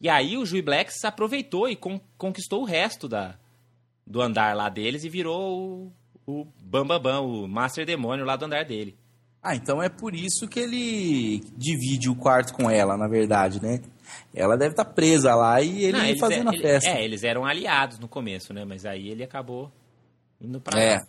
E 0.00 0.08
aí 0.08 0.36
o 0.36 0.44
Jui 0.44 0.62
Blacks 0.62 1.04
aproveitou 1.04 1.68
e 1.68 1.76
con 1.76 2.00
conquistou 2.16 2.62
o 2.62 2.64
resto 2.64 3.08
da, 3.08 3.36
do 4.06 4.20
andar 4.20 4.54
lá 4.54 4.68
deles 4.68 5.04
e 5.04 5.08
virou 5.08 5.92
o, 6.26 6.40
o 6.40 6.44
Bambambam, 6.60 7.00
Bam, 7.00 7.20
Bam, 7.20 7.44
o 7.44 7.48
Master 7.48 7.86
Demônio 7.86 8.24
lá 8.24 8.36
do 8.36 8.44
andar 8.44 8.64
dele. 8.64 8.96
Ah, 9.44 9.54
então 9.54 9.82
é 9.82 9.90
por 9.90 10.14
isso 10.14 10.48
que 10.48 10.58
ele 10.58 11.42
divide 11.54 12.08
o 12.08 12.16
quarto 12.16 12.54
com 12.54 12.70
ela, 12.70 12.96
na 12.96 13.06
verdade, 13.06 13.62
né? 13.62 13.78
Ela 14.34 14.56
deve 14.56 14.70
estar 14.70 14.86
tá 14.86 14.90
presa 14.90 15.34
lá 15.34 15.60
e 15.60 15.84
ele 15.84 16.12
Não, 16.12 16.18
fazendo 16.18 16.50
é, 16.50 16.56
a 16.56 16.60
festa. 16.62 16.88
é, 16.88 17.04
eles 17.04 17.22
eram 17.22 17.44
aliados 17.44 17.98
no 17.98 18.08
começo, 18.08 18.54
né? 18.54 18.64
Mas 18.64 18.86
aí 18.86 19.10
ele 19.10 19.22
acabou 19.22 19.70
indo 20.40 20.58
pra 20.62 20.80
é. 20.80 20.94
lá. 20.94 21.06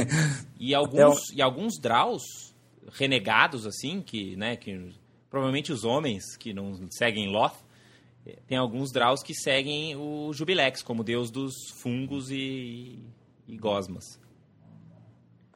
e 0.60 0.74
alguns, 0.74 1.32
e 1.32 1.40
alguns 1.40 1.80
draws 1.80 2.54
renegados, 2.92 3.66
assim, 3.66 4.02
que, 4.02 4.36
né, 4.36 4.54
que 4.54 4.92
provavelmente 5.30 5.72
os 5.72 5.82
homens 5.82 6.36
que 6.36 6.52
não 6.52 6.90
seguem 6.90 7.30
Loth, 7.30 7.56
eh, 8.26 8.36
tem 8.46 8.58
alguns 8.58 8.92
draws 8.92 9.22
que 9.22 9.34
seguem 9.34 9.96
o 9.96 10.30
Jubilex, 10.34 10.82
como 10.82 11.02
deus 11.02 11.30
dos 11.30 11.54
fungos 11.80 12.30
e, 12.30 12.98
e 13.46 13.56
gosmas. 13.56 14.20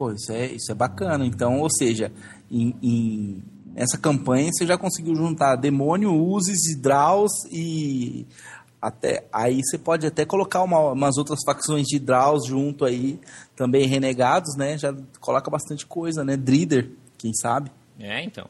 Pô, 0.03 0.11
isso 0.11 0.33
é, 0.33 0.47
isso 0.47 0.73
é 0.73 0.75
bacana. 0.75 1.25
Então, 1.25 1.61
ou 1.61 1.71
seja, 1.71 2.11
em, 2.51 2.75
em 2.83 3.43
Nessa 3.73 3.97
campanha 3.97 4.51
você 4.53 4.67
já 4.67 4.77
conseguiu 4.77 5.15
juntar 5.15 5.57
demônio, 5.57 6.13
uses, 6.13 6.77
draus 6.79 7.31
e 7.51 8.27
até 8.81 9.27
aí 9.33 9.61
você 9.63 9.79
pode 9.79 10.07
até 10.07 10.27
colocar 10.27 10.63
uma, 10.63 10.91
umas 10.91 11.17
outras 11.17 11.39
facções 11.47 11.87
de 11.87 11.99
draus 11.99 12.47
junto 12.47 12.85
aí, 12.85 13.19
também 13.57 13.87
renegados, 13.87 14.57
né? 14.57 14.77
Já 14.77 14.95
coloca 15.21 15.51
bastante 15.51 15.87
coisa, 15.87 16.23
né? 16.23 16.37
Drider, 16.37 16.91
quem 17.17 17.33
sabe? 17.33 17.71
É, 17.99 18.23
então. 18.23 18.47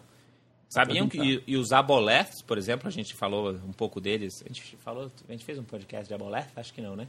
Sabiam 0.68 1.06
que 1.06 1.18
e, 1.18 1.44
e 1.46 1.56
os 1.56 1.70
Aboleths, 1.70 2.42
por 2.42 2.58
exemplo, 2.58 2.88
a 2.88 2.90
gente 2.90 3.14
falou 3.14 3.52
um 3.52 3.72
pouco 3.72 4.00
deles. 4.00 4.42
A 4.44 4.48
gente 4.48 4.76
falou, 4.78 5.12
a 5.28 5.32
gente 5.32 5.44
fez 5.44 5.58
um 5.58 5.64
podcast 5.64 6.08
de 6.08 6.14
Aboleth, 6.14 6.48
acho 6.56 6.72
que 6.72 6.80
não, 6.80 6.96
né? 6.96 7.06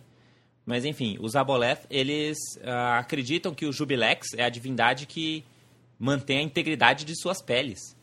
Mas 0.66 0.86
enfim, 0.86 1.18
os 1.20 1.36
Aboleth, 1.36 1.80
eles 1.90 2.38
uh, 2.58 3.00
acreditam 3.00 3.54
que 3.54 3.66
o 3.66 3.72
Jubilex 3.74 4.28
é 4.38 4.44
a 4.44 4.50
divindade 4.50 5.06
que 5.06 5.44
mantém 6.00 6.40
a 6.40 6.42
integridade 6.42 7.06
de 7.06 7.20
suas 7.20 7.42
peles. 7.42 7.96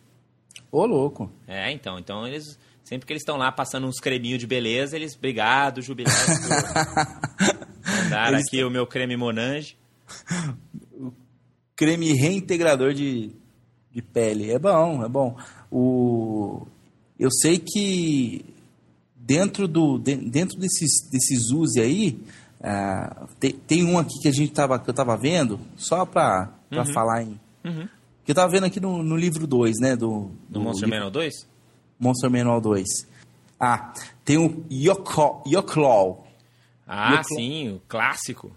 Ô, 0.71 0.85
louco. 0.85 1.31
É, 1.47 1.71
então. 1.73 1.99
Então 1.99 2.27
eles. 2.27 2.59
Sempre 2.85 3.07
que 3.07 3.13
eles 3.13 3.23
estão 3.23 3.37
lá 3.37 3.53
passando 3.53 3.87
uns 3.87 4.01
creminhos 4.01 4.41
de 4.41 4.47
beleza, 4.47 4.97
eles. 4.97 5.15
Obrigado, 5.15 5.81
Jubilé, 5.81 6.11
mandar 7.87 8.33
eles 8.33 8.47
aqui 8.47 8.65
o 8.65 8.71
meu 8.71 8.87
creme 8.87 9.17
Monange. 9.17 9.77
o 10.93 11.13
creme 11.77 12.13
reintegrador 12.13 12.93
de, 12.93 13.31
de 13.93 14.03
pele. 14.03 14.51
É 14.51 14.59
bom, 14.59 15.05
é 15.05 15.09
bom. 15.09 15.37
O... 15.71 16.67
Eu 17.19 17.31
sei 17.31 17.59
que 17.59 18.45
dentro, 19.15 19.69
do, 19.69 19.99
dentro 19.99 20.59
desses, 20.59 21.09
desses 21.09 21.51
usos 21.53 21.77
aí, 21.77 22.19
uh, 22.61 23.27
tem, 23.39 23.53
tem 23.53 23.85
um 23.85 23.99
aqui 23.99 24.19
que 24.21 24.29
a 24.29 24.33
gente 24.33 24.53
tava, 24.53 24.79
que 24.79 24.89
eu 24.89 24.95
tava 24.95 25.17
vendo, 25.17 25.61
só 25.77 26.05
para 26.05 26.53
uhum. 26.71 26.85
falar 26.87 27.23
em. 27.23 27.41
Uhum. 27.65 27.89
Que 28.25 28.33
eu 28.33 28.35
tava 28.35 28.51
vendo 28.51 28.67
aqui 28.67 28.79
no, 28.79 29.03
no 29.03 29.17
livro 29.17 29.47
2, 29.47 29.81
né? 29.81 29.97
Do, 29.97 30.31
do, 30.49 30.59
do 30.59 30.61
Monster 30.61 30.89
Manual 30.89 31.11
2? 31.11 31.49
Monster 31.99 32.31
Manual 32.31 32.61
2. 32.61 32.87
Ah, 33.59 33.93
tem 34.25 34.39
o 34.39 34.65
Yoclaw. 34.71 35.43
Ah, 36.87 37.13
Yoclaw. 37.13 37.25
sim, 37.25 37.69
o 37.71 37.83
clássico. 37.87 38.53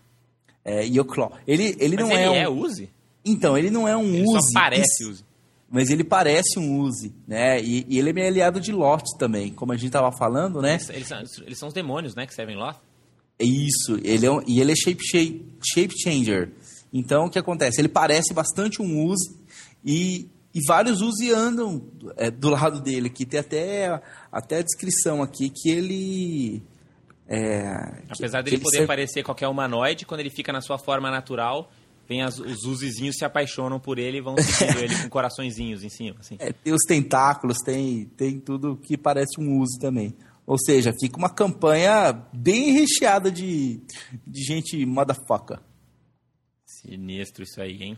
É, 0.64 0.86
Yoclaw. 0.86 1.34
Ele, 1.46 1.76
ele 1.80 1.98
Mas 1.98 2.06
não 2.06 2.12
ele 2.12 2.24
é 2.24 2.30
um... 2.30 2.36
é 2.36 2.50
Uzi? 2.50 2.90
Então, 3.26 3.58
ele 3.58 3.70
não 3.70 3.88
é 3.88 3.96
um 3.98 4.06
ele 4.06 4.24
Uzi. 4.24 4.52
Só 4.52 4.60
parece 4.60 5.06
Uzi. 5.06 5.26
Mas 5.70 5.90
ele 5.90 6.04
parece 6.04 6.60
um 6.60 6.80
Uzi, 6.80 7.12
né? 7.28 7.60
E, 7.60 7.86
e 7.90 7.98
ele 7.98 8.12
é 8.12 8.14
meio 8.14 8.28
aliado 8.28 8.62
de 8.62 8.72
Lot 8.72 9.18
também, 9.18 9.52
como 9.52 9.74
a 9.74 9.76
gente 9.76 9.92
tava 9.92 10.12
falando, 10.12 10.62
né? 10.62 10.74
Eles, 10.74 10.90
eles, 10.90 11.08
são, 11.08 11.24
eles 11.46 11.58
são 11.58 11.68
os 11.68 11.74
demônios, 11.74 12.14
né, 12.16 12.28
que 12.28 12.34
servem 12.34 12.56
Lot? 12.56 12.78
É 13.44 13.46
isso, 13.46 14.00
ele 14.02 14.26
é 14.26 14.32
um, 14.32 14.42
e 14.48 14.62
ele 14.62 14.72
é 14.72 14.76
shape, 14.76 15.04
shape, 15.06 15.46
shape 15.62 15.94
changer. 16.02 16.54
Então, 16.94 17.26
o 17.26 17.30
que 17.30 17.38
acontece? 17.38 17.82
Ele 17.82 17.90
parece 17.90 18.34
bastante 18.34 18.82
um 18.82 19.06
Uzi, 19.06 19.36
e, 19.84 20.30
e 20.54 20.62
vários 20.66 21.02
Uzi 21.02 21.30
andam 21.32 21.86
é, 22.16 22.32
do 22.32 22.50
lado 22.50 22.80
dele, 22.80 23.10
que 23.10 23.26
tem 23.26 23.42
até, 23.42 24.02
até 24.32 24.60
a 24.60 24.62
descrição 24.62 25.22
aqui 25.22 25.50
que 25.50 25.70
ele. 25.70 26.64
É, 27.28 28.04
Apesar 28.10 28.38
que, 28.40 28.46
dele 28.46 28.58
que 28.58 28.64
poder 28.64 28.78
ele 28.78 28.88
parecer 28.88 29.24
qualquer 29.24 29.50
humanoide, 29.50 30.06
quando 30.06 30.22
ele 30.22 30.30
fica 30.30 30.54
na 30.54 30.62
sua 30.62 30.78
forma 30.78 31.12
natural, 31.12 31.70
vem 32.08 32.22
as, 32.22 32.40
os 32.40 32.64
uzizinhos 32.64 33.18
se 33.18 33.26
apaixonam 33.26 33.78
por 33.78 34.00
ele 34.00 34.20
e 34.20 34.22
vão 34.22 34.38
seguindo 34.38 34.80
ele 34.80 34.96
com 35.04 35.10
coraçõezinhos 35.10 35.84
em 35.84 35.90
cima. 35.90 36.16
Assim. 36.20 36.38
É, 36.40 36.54
tem 36.54 36.72
os 36.72 36.84
tentáculos, 36.88 37.58
tem, 37.58 38.06
tem 38.16 38.40
tudo 38.40 38.78
que 38.78 38.96
parece 38.96 39.42
um 39.42 39.60
uso 39.60 39.78
também. 39.82 40.16
Ou 40.46 40.58
seja, 40.58 40.94
fica 41.00 41.18
uma 41.18 41.34
campanha 41.34 42.12
bem 42.34 42.72
recheada 42.72 43.32
de, 43.32 43.82
de 44.28 44.44
gente 44.44 44.86
motherfucker. 44.86 45.60
Sinistro 46.66 47.44
isso 47.44 47.62
aí, 47.62 47.82
hein? 47.82 47.98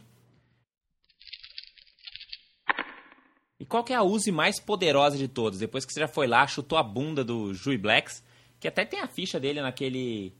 E 3.60 3.66
qual 3.66 3.84
que 3.84 3.94
é 3.94 3.96
a 3.96 4.04
use 4.04 4.32
mais 4.32 4.60
poderosa 4.60 5.18
de 5.18 5.28
todos? 5.28 5.60
Depois 5.60 5.86
que 5.86 5.94
você 5.94 6.02
já 6.02 6.08
foi 6.08 6.28
lá, 6.28 6.46
chutou 6.46 6.78
a 6.78 6.84
bunda 6.84 7.24
do 7.24 7.54
Jui 7.54 7.78
Blacks, 7.78 8.24
que 8.60 8.68
até 8.68 8.86
tem 8.86 9.00
a 9.00 9.08
ficha 9.08 9.40
dele 9.40 9.62
naquele... 9.62 10.34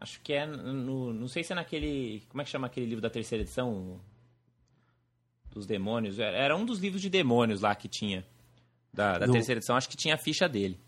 Acho 0.00 0.20
que 0.22 0.32
é 0.32 0.46
no... 0.46 1.12
Não 1.12 1.28
sei 1.28 1.44
se 1.44 1.52
é 1.52 1.54
naquele... 1.54 2.22
Como 2.28 2.40
é 2.40 2.44
que 2.44 2.50
chama 2.50 2.66
aquele 2.66 2.86
livro 2.86 3.02
da 3.02 3.10
terceira 3.10 3.42
edição? 3.44 4.00
Dos 5.50 5.66
demônios. 5.66 6.18
Era 6.18 6.56
um 6.56 6.64
dos 6.64 6.78
livros 6.78 7.02
de 7.02 7.10
demônios 7.10 7.60
lá 7.60 7.74
que 7.74 7.86
tinha. 7.86 8.26
Da, 8.92 9.18
da 9.18 9.28
terceira 9.28 9.58
edição. 9.58 9.76
Acho 9.76 9.88
que 9.88 9.96
tinha 9.96 10.14
a 10.14 10.18
ficha 10.18 10.48
dele. 10.48 10.80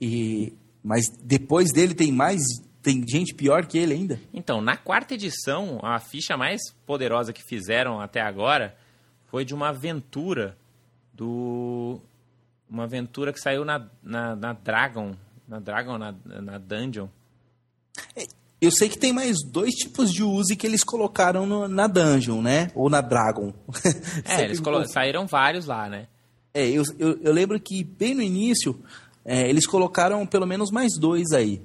E... 0.00 0.52
Mas 0.82 1.04
depois 1.22 1.72
dele 1.72 1.94
tem 1.94 2.10
mais 2.10 2.40
tem 2.82 3.04
gente 3.06 3.34
pior 3.34 3.66
que 3.66 3.76
ele 3.76 3.92
ainda? 3.92 4.20
Então, 4.32 4.60
na 4.60 4.76
quarta 4.76 5.14
edição, 5.14 5.78
a 5.82 5.98
ficha 5.98 6.36
mais 6.36 6.60
poderosa 6.86 7.32
que 7.32 7.42
fizeram 7.42 8.00
até 8.00 8.20
agora 8.20 8.74
foi 9.26 9.44
de 9.44 9.54
uma 9.54 9.68
aventura 9.68 10.56
do. 11.12 12.00
Uma 12.68 12.84
aventura 12.84 13.32
que 13.32 13.40
saiu 13.40 13.64
na, 13.64 13.86
na, 14.02 14.34
na 14.34 14.52
Dragon. 14.52 15.14
Na 15.46 15.58
Dragon, 15.58 15.98
na, 15.98 16.14
na 16.24 16.58
Dungeon. 16.58 17.08
É, 18.14 18.22
eu 18.60 18.70
sei 18.70 18.88
que 18.88 18.96
tem 18.96 19.12
mais 19.12 19.38
dois 19.44 19.74
tipos 19.74 20.12
de 20.12 20.22
use 20.22 20.56
que 20.56 20.66
eles 20.66 20.84
colocaram 20.84 21.44
no, 21.44 21.66
na 21.66 21.86
Dungeon, 21.88 22.40
né? 22.40 22.70
Ou 22.74 22.88
na 22.88 23.00
Dragon. 23.00 23.52
é, 24.24 24.44
eles 24.44 24.60
saíram 24.86 25.26
vários 25.26 25.66
lá, 25.66 25.88
né? 25.88 26.06
É, 26.54 26.68
eu, 26.68 26.82
eu, 26.98 27.18
eu 27.20 27.32
lembro 27.32 27.60
que 27.60 27.84
bem 27.84 28.14
no 28.14 28.22
início 28.22 28.80
é, 29.24 29.48
eles 29.48 29.66
colocaram 29.66 30.26
pelo 30.26 30.46
menos 30.46 30.70
mais 30.70 30.92
dois 30.98 31.32
aí, 31.32 31.60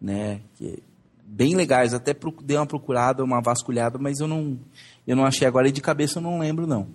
né? 0.00 0.40
Que, 0.56 0.82
bem 1.24 1.54
legais, 1.54 1.94
até 1.94 2.14
dei 2.42 2.56
uma 2.56 2.66
procurada, 2.66 3.22
uma 3.22 3.40
vasculhada, 3.40 3.98
mas 3.98 4.18
eu 4.18 4.26
não, 4.26 4.58
eu 5.06 5.14
não 5.14 5.24
achei 5.24 5.46
agora 5.46 5.68
e 5.68 5.72
de 5.72 5.80
cabeça 5.80 6.18
eu 6.18 6.22
não 6.22 6.40
lembro 6.40 6.66
não. 6.66 6.88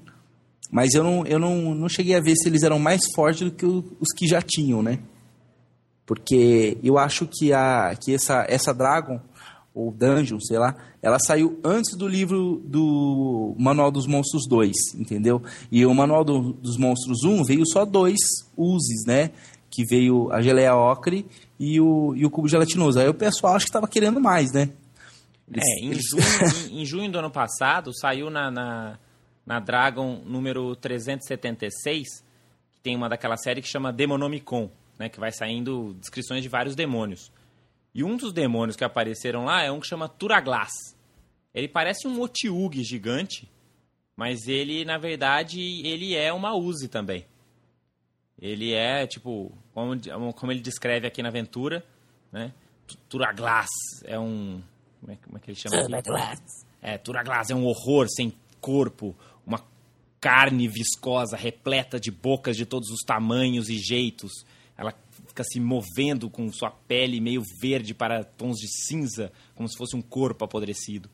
Mas 0.71 0.93
eu 0.93 1.03
não, 1.03 1.25
eu 1.25 1.39
não, 1.39 1.73
não 1.73 1.87
cheguei 1.87 2.15
a 2.15 2.19
ver 2.19 2.35
se 2.35 2.49
eles 2.49 2.63
eram 2.63 2.77
mais 2.77 3.01
fortes 3.13 3.49
do 3.49 3.51
que 3.51 3.65
os 3.65 4.11
que 4.15 4.27
já 4.27 4.41
tinham, 4.41 4.81
né? 4.81 4.99
Porque 6.05 6.77
eu 6.83 6.97
acho 6.97 7.27
que, 7.27 7.53
a, 7.53 7.95
que 7.95 8.13
essa, 8.13 8.45
essa 8.47 8.73
Dragon, 8.73 9.19
ou 9.73 9.91
Dungeon, 9.91 10.39
sei 10.39 10.57
lá, 10.57 10.75
ela 11.01 11.17
saiu 11.19 11.59
antes 11.63 11.97
do 11.97 12.07
livro 12.07 12.61
do 12.65 13.55
Manual 13.57 13.91
dos 13.91 14.07
Monstros 14.07 14.47
2, 14.47 14.71
entendeu? 14.95 15.41
E 15.71 15.85
o 15.85 15.93
Manual 15.93 16.23
do, 16.23 16.53
dos 16.53 16.77
Monstros 16.77 17.23
1 17.23 17.43
veio 17.43 17.65
só 17.67 17.85
dois 17.85 18.17
uses, 18.55 19.05
né? 19.05 19.31
Que 19.75 19.83
veio 19.83 20.31
a 20.31 20.41
geleia 20.41 20.75
ocre 20.75 21.25
e 21.59 21.81
o, 21.81 22.15
e 22.15 22.25
o 22.25 22.29
cubo 22.29 22.47
gelatinoso. 22.47 22.99
Aí 22.99 23.09
o 23.09 23.13
pessoal 23.13 23.55
acho 23.55 23.65
que 23.65 23.69
estava 23.69 23.87
querendo 23.87 24.21
mais, 24.21 24.53
né? 24.53 24.69
Eles, 25.51 25.63
é, 25.63 25.83
em, 25.83 25.91
eles... 25.91 26.03
junho, 26.09 26.23
em, 26.71 26.81
em, 26.81 26.85
junho 26.85 27.11
do 27.11 27.19
ano 27.19 27.29
passado 27.29 27.91
saiu 27.93 28.29
na, 28.29 28.49
na, 28.49 28.99
na 29.45 29.59
Dragon 29.59 30.21
número 30.25 30.75
376, 30.77 32.23
que 32.73 32.81
tem 32.81 32.95
uma 32.95 33.09
daquela 33.09 33.37
série 33.37 33.61
que 33.61 33.67
chama 33.67 33.91
Demonomicon, 33.91 34.69
né, 34.97 35.09
que 35.09 35.19
vai 35.19 35.31
saindo 35.31 35.93
descrições 35.99 36.41
de 36.41 36.49
vários 36.49 36.75
demônios. 36.75 37.31
E 37.93 38.03
um 38.03 38.17
dos 38.17 38.33
demônios 38.33 38.75
que 38.75 38.83
apareceram 38.83 39.45
lá 39.45 39.61
é 39.61 39.71
um 39.71 39.79
que 39.79 39.87
chama 39.87 40.09
Turaglass. 40.09 40.71
Ele 41.53 41.67
parece 41.67 42.07
um 42.07 42.19
Otiug 42.19 42.83
gigante, 42.83 43.49
mas 44.17 44.47
ele, 44.47 44.83
na 44.83 44.97
verdade, 44.97 45.61
ele 45.85 46.15
é 46.15 46.33
uma 46.33 46.53
Uzi 46.53 46.87
também. 46.87 47.25
Ele 48.39 48.73
é, 48.73 49.07
tipo, 49.07 49.51
como, 49.73 49.95
como 50.33 50.51
ele 50.51 50.61
descreve 50.61 51.07
aqui 51.07 51.23
na 51.23 51.29
aventura, 51.29 51.85
né? 52.31 52.53
Turaglass 53.09 53.69
é 54.03 54.19
um... 54.19 54.61
Como 54.99 55.11
é, 55.11 55.15
como 55.17 55.37
é 55.37 55.39
que 55.39 55.51
ele 55.51 55.57
chama 55.57 55.83
Turaglass. 55.83 56.39
É, 56.81 56.97
Turaglass 56.97 57.49
é 57.49 57.55
um 57.55 57.65
horror 57.65 58.07
sem 58.09 58.33
corpo, 58.59 59.15
uma 59.45 59.63
carne 60.19 60.67
viscosa, 60.67 61.37
repleta 61.37 61.99
de 61.99 62.11
bocas 62.11 62.57
de 62.57 62.65
todos 62.65 62.89
os 62.89 63.01
tamanhos 63.01 63.69
e 63.69 63.77
jeitos. 63.77 64.31
Ela 64.77 64.93
fica 65.27 65.43
se 65.43 65.59
movendo 65.59 66.29
com 66.29 66.51
sua 66.51 66.71
pele 66.71 67.21
meio 67.21 67.43
verde 67.61 67.93
para 67.93 68.23
tons 68.23 68.57
de 68.57 68.67
cinza, 68.67 69.31
como 69.53 69.69
se 69.69 69.77
fosse 69.77 69.95
um 69.95 70.01
corpo 70.01 70.43
apodrecido. 70.43 71.09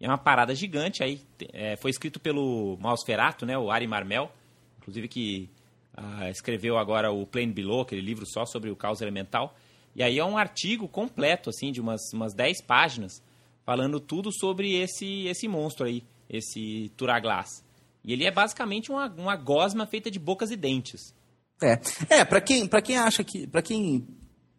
E 0.00 0.04
é 0.04 0.08
uma 0.08 0.18
parada 0.18 0.54
gigante. 0.54 1.02
Aí 1.02 1.20
é, 1.52 1.76
foi 1.76 1.90
escrito 1.90 2.18
pelo 2.18 2.76
Mausferato, 2.80 3.46
né, 3.46 3.56
o 3.56 3.70
Ari 3.70 3.86
Marmel, 3.86 4.32
inclusive 4.78 5.08
que 5.08 5.50
ah, 5.96 6.28
escreveu 6.28 6.76
agora 6.76 7.12
o 7.12 7.26
Plane 7.26 7.52
Below, 7.52 7.82
aquele 7.82 8.00
livro 8.00 8.26
só 8.26 8.44
sobre 8.44 8.70
o 8.70 8.76
caos 8.76 9.00
elemental. 9.00 9.54
E 9.94 10.02
aí 10.02 10.18
é 10.18 10.24
um 10.24 10.36
artigo 10.36 10.88
completo, 10.88 11.50
assim, 11.50 11.70
de 11.70 11.80
umas, 11.80 12.00
umas 12.12 12.34
10 12.34 12.62
páginas, 12.62 13.22
falando 13.64 14.00
tudo 14.00 14.32
sobre 14.32 14.74
esse, 14.74 15.26
esse 15.26 15.46
monstro 15.46 15.86
aí, 15.86 16.02
esse 16.28 16.90
Turaglass. 16.96 17.64
E 18.04 18.12
ele 18.12 18.24
é 18.24 18.30
basicamente 18.30 18.90
uma, 18.90 19.06
uma 19.16 19.36
gosma 19.36 19.86
feita 19.86 20.10
de 20.10 20.18
bocas 20.18 20.50
e 20.50 20.56
dentes. 20.56 21.14
É, 21.62 21.80
é 22.20 22.24
para 22.24 22.40
quem, 22.40 22.68
quem 22.68 22.98
acha 22.98 23.22
que. 23.22 23.46
para 23.46 23.62
quem 23.62 24.06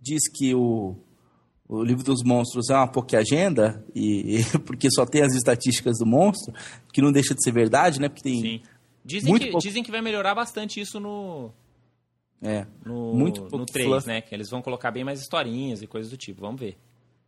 diz 0.01 0.29
que 0.33 0.55
o, 0.55 0.95
o 1.67 1.83
livro 1.83 2.03
dos 2.03 2.23
monstros 2.23 2.69
é 2.69 2.75
uma 2.75 2.88
pouca 2.88 3.17
agenda, 3.17 3.83
e, 3.93 4.39
e, 4.39 4.59
porque 4.65 4.88
só 4.89 5.05
tem 5.05 5.21
as 5.21 5.36
estatísticas 5.36 5.97
do 5.99 6.05
monstro, 6.05 6.53
que 6.93 7.01
não 7.01 7.11
deixa 7.11 7.36
de 7.36 7.43
ser 7.43 7.51
verdade, 7.51 7.99
né? 7.99 8.07
Porque 8.07 8.23
tem. 8.23 8.41
Sim. 8.41 8.61
Dizem, 9.06 9.38
que, 9.38 9.51
pouco... 9.51 9.60
dizem 9.60 9.84
que 9.84 9.91
vai 9.91 10.01
melhorar 10.01 10.34
bastante 10.34 10.82
isso 10.82 10.99
no. 10.99 11.51
É. 12.41 12.66
No, 12.84 13.14
muito 13.14 13.47
no 13.56 13.66
3, 13.66 14.06
né? 14.06 14.22
Que 14.22 14.34
eles 14.34 14.49
vão 14.49 14.62
colocar 14.62 14.89
bem 14.89 15.03
mais 15.03 15.22
historinhas 15.22 15.82
e 15.84 15.88
coisas 15.88 16.10
do 16.10 16.18
tipo. 16.18 16.41
Vamos 16.41 16.60
ver. 16.60 16.76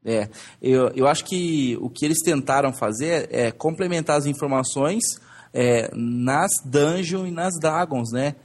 É, 0.03 0.29
eu, 0.61 0.89
eu 0.95 1.07
acho 1.07 1.23
que 1.25 1.77
o 1.79 1.89
que 1.89 2.05
eles 2.05 2.19
tentaram 2.23 2.73
fazer 2.73 3.27
é 3.31 3.51
complementar 3.51 4.17
as 4.17 4.25
informações 4.25 5.03
é, 5.53 5.89
nas 5.93 6.49
Dungeons 6.65 7.27
e 7.27 7.31
nas 7.31 7.53
Dragons, 7.59 8.11
né? 8.11 8.35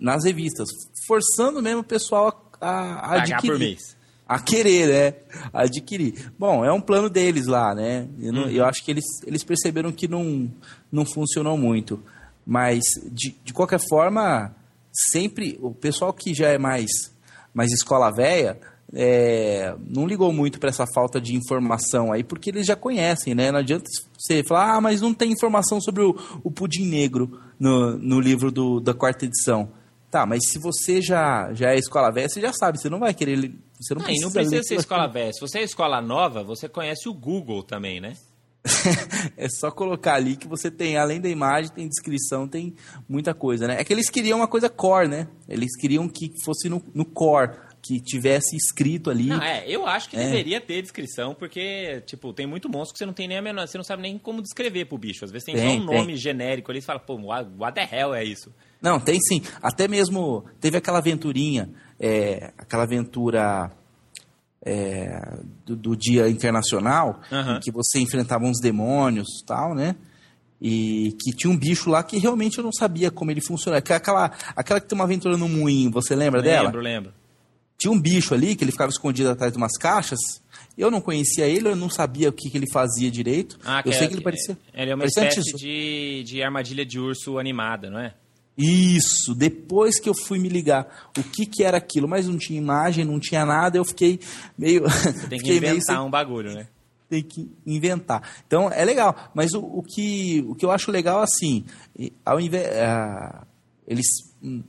Nas 0.00 0.24
revistas. 0.24 0.68
Forçando 1.06 1.60
mesmo 1.60 1.80
o 1.80 1.84
pessoal 1.84 2.50
a, 2.60 2.70
a 2.70 3.22
adquirir. 3.22 3.52
por 3.52 3.58
mês. 3.58 3.96
A 4.26 4.38
querer, 4.38 4.86
né? 4.88 5.14
Adquirir. 5.52 6.32
Bom, 6.38 6.64
é 6.64 6.72
um 6.72 6.80
plano 6.80 7.10
deles 7.10 7.46
lá, 7.46 7.74
né? 7.74 8.08
Eu, 8.20 8.32
não, 8.32 8.42
uhum. 8.44 8.50
eu 8.50 8.64
acho 8.64 8.84
que 8.84 8.90
eles, 8.90 9.04
eles 9.26 9.42
perceberam 9.42 9.90
que 9.90 10.06
não, 10.06 10.50
não 10.90 11.04
funcionou 11.04 11.58
muito. 11.58 12.02
Mas, 12.46 12.82
de, 13.12 13.36
de 13.44 13.52
qualquer 13.52 13.80
forma, 13.88 14.54
sempre 14.92 15.58
o 15.62 15.72
pessoal 15.72 16.12
que 16.12 16.34
já 16.34 16.48
é 16.48 16.58
mais, 16.58 16.90
mais 17.54 17.72
escola 17.72 18.10
velha 18.10 18.58
é, 18.92 19.74
não 19.86 20.06
ligou 20.06 20.32
muito 20.32 20.58
para 20.58 20.68
essa 20.68 20.84
falta 20.94 21.20
de 21.20 21.36
informação 21.36 22.12
aí, 22.12 22.24
porque 22.24 22.50
eles 22.50 22.66
já 22.66 22.74
conhecem, 22.74 23.34
né? 23.34 23.52
Não 23.52 23.60
adianta 23.60 23.84
você 24.18 24.42
falar, 24.42 24.76
ah, 24.76 24.80
mas 24.80 25.00
não 25.00 25.14
tem 25.14 25.32
informação 25.32 25.80
sobre 25.80 26.02
o, 26.02 26.16
o 26.42 26.50
pudim 26.50 26.86
negro 26.86 27.40
no, 27.58 27.96
no 27.96 28.20
livro 28.20 28.50
do, 28.50 28.80
da 28.80 28.92
quarta 28.92 29.24
edição. 29.24 29.72
Tá, 30.10 30.26
mas 30.26 30.40
se 30.48 30.58
você 30.58 31.00
já, 31.00 31.52
já 31.52 31.70
é 31.70 31.78
escola 31.78 32.10
velha, 32.10 32.28
você 32.28 32.40
já 32.40 32.52
sabe, 32.52 32.80
você 32.80 32.90
não 32.90 32.98
vai 32.98 33.14
querer. 33.14 33.36
Você 33.80 33.94
não, 33.94 34.00
não 34.00 34.06
precisa, 34.06 34.26
não 34.26 34.32
precisa 34.32 34.62
ser 34.64 34.74
escola 34.74 35.06
velha. 35.06 35.32
Se 35.32 35.40
você 35.40 35.60
é 35.60 35.62
escola 35.62 36.00
nova, 36.00 36.42
você 36.42 36.68
conhece 36.68 37.08
o 37.08 37.14
Google 37.14 37.62
também, 37.62 38.00
né? 38.00 38.14
é 39.36 39.48
só 39.48 39.70
colocar 39.70 40.14
ali 40.14 40.36
que 40.36 40.46
você 40.46 40.70
tem, 40.70 40.96
além 40.96 41.20
da 41.20 41.28
imagem, 41.28 41.72
tem 41.72 41.88
descrição, 41.88 42.46
tem 42.46 42.74
muita 43.08 43.32
coisa, 43.32 43.66
né? 43.66 43.76
É 43.80 43.84
que 43.84 43.92
eles 43.92 44.10
queriam 44.10 44.38
uma 44.38 44.48
coisa 44.48 44.68
core, 44.68 45.08
né? 45.08 45.28
Eles 45.48 45.74
queriam 45.80 46.08
que 46.08 46.32
fosse 46.44 46.68
no, 46.68 46.82
no 46.94 47.04
core 47.04 47.52
que 47.82 47.98
tivesse 47.98 48.56
escrito 48.56 49.10
ali. 49.10 49.26
Não, 49.26 49.42
é, 49.42 49.64
eu 49.66 49.86
acho 49.86 50.10
que 50.10 50.16
é. 50.16 50.24
deveria 50.24 50.60
ter 50.60 50.82
descrição, 50.82 51.34
porque, 51.34 52.02
tipo, 52.06 52.32
tem 52.32 52.46
muito 52.46 52.68
monstro 52.68 52.92
que 52.92 52.98
você 52.98 53.06
não 53.06 53.12
tem 53.12 53.26
nem 53.26 53.38
a 53.38 53.42
menor, 53.42 53.66
você 53.66 53.78
não 53.78 53.84
sabe 53.84 54.02
nem 54.02 54.18
como 54.18 54.42
descrever 54.42 54.84
pro 54.84 54.98
bicho. 54.98 55.24
Às 55.24 55.30
vezes 55.30 55.46
tem, 55.46 55.54
tem 55.54 55.76
só 55.76 55.82
um 55.82 55.84
nome 55.84 56.08
tem. 56.08 56.16
genérico 56.16 56.70
ali, 56.70 56.80
você 56.80 56.86
fala, 56.86 57.00
pô, 57.00 57.14
what, 57.14 57.50
what 57.58 57.74
the 57.74 57.96
hell 57.96 58.14
é 58.14 58.22
isso? 58.22 58.52
Não, 58.82 59.00
tem 59.00 59.18
sim. 59.20 59.42
Até 59.62 59.88
mesmo, 59.88 60.44
teve 60.60 60.76
aquela 60.76 60.98
aventurinha, 60.98 61.70
é, 61.98 62.52
aquela 62.58 62.82
aventura 62.82 63.70
é, 64.64 65.38
do, 65.64 65.74
do, 65.76 65.96
Dia 65.96 66.28
Internacional, 66.28 67.20
uhum. 67.30 67.56
em 67.56 67.60
que 67.60 67.70
você 67.70 67.98
enfrentava 67.98 68.44
uns 68.44 68.60
demônios 68.60 69.42
tal, 69.46 69.74
né? 69.74 69.96
E 70.60 71.16
que 71.22 71.34
tinha 71.34 71.50
um 71.50 71.56
bicho 71.56 71.88
lá 71.88 72.02
que 72.02 72.18
realmente 72.18 72.58
eu 72.58 72.64
não 72.64 72.72
sabia 72.72 73.10
como 73.10 73.30
ele 73.30 73.40
funcionava. 73.40 73.78
Aquela, 73.78 74.30
aquela 74.54 74.80
que 74.80 74.86
tem 74.86 74.96
uma 74.96 75.04
aventura 75.04 75.36
no 75.36 75.48
moinho, 75.48 75.90
você 75.90 76.14
lembra 76.14 76.40
lembro, 76.40 76.50
dela? 76.50 76.66
Lembro, 76.66 76.80
lembro. 76.80 77.12
Tinha 77.78 77.90
um 77.90 77.98
bicho 77.98 78.34
ali 78.34 78.54
que 78.54 78.62
ele 78.62 78.72
ficava 78.72 78.90
escondido 78.90 79.30
atrás 79.30 79.50
de 79.50 79.56
umas 79.56 79.78
caixas. 79.78 80.18
Eu 80.76 80.90
não 80.90 81.00
conhecia 81.00 81.46
ele, 81.46 81.68
eu 81.68 81.76
não 81.76 81.88
sabia 81.88 82.28
o 82.28 82.32
que, 82.32 82.50
que 82.50 82.58
ele 82.58 82.70
fazia 82.70 83.10
direito. 83.10 83.58
Ah, 83.64 83.82
eu 83.84 83.92
sei 83.92 84.04
é, 84.04 84.08
que 84.08 84.14
ele 84.14 84.22
parecia. 84.22 84.58
Ele 84.74 84.90
é 84.90 84.94
uma 84.94 85.06
espécie 85.06 85.40
de, 85.56 86.22
de 86.24 86.42
armadilha 86.42 86.84
de 86.84 87.00
urso 87.00 87.38
animada, 87.38 87.88
não 87.88 87.98
é? 87.98 88.12
Isso, 88.62 89.34
depois 89.34 89.98
que 89.98 90.08
eu 90.08 90.14
fui 90.14 90.38
me 90.38 90.48
ligar 90.48 91.10
o 91.16 91.22
que, 91.22 91.46
que 91.46 91.64
era 91.64 91.78
aquilo, 91.78 92.06
mas 92.06 92.28
não 92.28 92.36
tinha 92.36 92.58
imagem, 92.58 93.04
não 93.04 93.18
tinha 93.18 93.46
nada, 93.46 93.78
eu 93.78 93.84
fiquei 93.84 94.20
meio. 94.58 94.82
Você 94.88 95.28
tem 95.28 95.38
que 95.38 95.56
inventar 95.56 95.96
meio... 95.96 96.06
um 96.06 96.10
bagulho, 96.10 96.54
né? 96.54 96.68
tem 97.08 97.22
que 97.24 97.50
inventar. 97.66 98.22
Então 98.46 98.70
é 98.70 98.84
legal, 98.84 99.30
mas 99.34 99.52
o, 99.52 99.60
o 99.60 99.82
que, 99.82 100.44
o 100.46 100.54
que 100.54 100.64
eu 100.64 100.70
acho 100.70 100.92
legal 100.92 101.20
assim, 101.20 101.64
ao 102.24 102.38
invés, 102.38 102.68
uh, 102.68 103.44
eles 103.84 104.06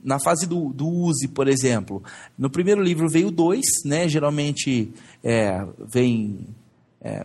na 0.02 0.18
fase 0.18 0.46
do, 0.46 0.72
do 0.72 0.86
use, 0.86 1.28
por 1.28 1.48
exemplo, 1.48 2.02
no 2.36 2.50
primeiro 2.50 2.82
livro 2.82 3.08
veio 3.08 3.30
dois, 3.30 3.64
né? 3.84 4.08
Geralmente 4.08 4.92
é, 5.24 5.64
vem 5.90 6.46
é, 7.00 7.24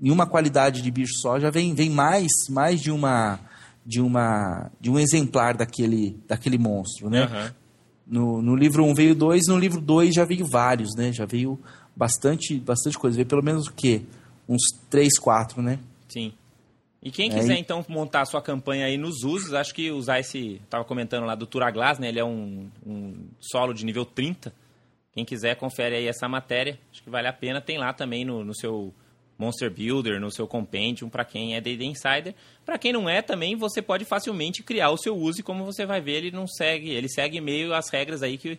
em 0.00 0.10
uma 0.10 0.26
qualidade 0.26 0.80
de 0.80 0.90
bicho 0.90 1.14
só, 1.20 1.38
já 1.38 1.50
vem, 1.50 1.74
vem 1.74 1.90
mais, 1.90 2.30
mais 2.48 2.80
de 2.80 2.90
uma 2.90 3.38
de 3.84 4.00
uma 4.00 4.70
de 4.80 4.90
um 4.90 4.98
exemplar 4.98 5.56
daquele 5.56 6.16
daquele 6.26 6.58
monstro, 6.58 7.10
né? 7.10 7.26
Uhum. 7.26 7.62
No, 8.06 8.42
no 8.42 8.56
livro 8.56 8.84
1 8.84 8.90
um 8.90 8.94
veio 8.94 9.14
dois, 9.14 9.42
no 9.48 9.58
livro 9.58 9.80
2 9.80 10.14
já 10.14 10.24
veio 10.24 10.44
vários, 10.44 10.94
né? 10.96 11.12
Já 11.12 11.24
veio 11.24 11.58
bastante, 11.96 12.58
bastante 12.58 12.98
coisa. 12.98 13.16
Veio 13.16 13.28
pelo 13.28 13.42
menos 13.42 13.66
o 13.66 13.72
quê? 13.72 14.02
Uns 14.48 14.62
3, 14.90 15.18
4, 15.18 15.62
né? 15.62 15.78
Sim. 16.08 16.32
E 17.02 17.10
quem 17.10 17.30
quiser, 17.30 17.54
é, 17.54 17.58
então, 17.58 17.84
montar 17.88 18.22
a 18.22 18.26
sua 18.26 18.40
campanha 18.40 18.86
aí 18.86 18.96
nos 18.96 19.24
usos, 19.24 19.52
acho 19.54 19.74
que 19.74 19.90
usar 19.90 20.20
esse... 20.20 20.60
Tava 20.70 20.84
comentando 20.84 21.24
lá 21.24 21.34
do 21.34 21.46
Turaglass, 21.46 21.98
né? 21.98 22.08
Ele 22.08 22.20
é 22.20 22.24
um, 22.24 22.70
um 22.86 23.26
solo 23.40 23.72
de 23.72 23.84
nível 23.84 24.04
30. 24.04 24.52
Quem 25.12 25.24
quiser, 25.24 25.56
confere 25.56 25.96
aí 25.96 26.06
essa 26.06 26.28
matéria. 26.28 26.78
Acho 26.92 27.02
que 27.02 27.10
vale 27.10 27.26
a 27.26 27.32
pena. 27.32 27.60
Tem 27.60 27.76
lá 27.76 27.92
também 27.92 28.24
no, 28.24 28.44
no 28.44 28.54
seu 28.54 28.94
Monster 29.38 29.70
Builder, 29.70 30.20
no 30.20 30.30
seu 30.30 30.46
Compendium, 30.46 31.08
para 31.08 31.24
quem 31.24 31.56
é 31.56 31.60
D&D 31.60 31.84
Insider. 31.84 32.34
Para 32.64 32.78
quem 32.78 32.92
não 32.92 33.08
é, 33.08 33.20
também 33.20 33.56
você 33.56 33.82
pode 33.82 34.04
facilmente 34.04 34.62
criar 34.62 34.90
o 34.90 34.96
seu 34.96 35.16
uso 35.16 35.40
e 35.40 35.42
como 35.42 35.64
você 35.64 35.84
vai 35.84 36.00
ver, 36.00 36.24
ele 36.24 36.30
não 36.30 36.46
segue... 36.46 36.90
Ele 36.90 37.08
segue 37.08 37.40
meio 37.40 37.74
as 37.74 37.88
regras 37.90 38.22
aí 38.22 38.38
que 38.38 38.58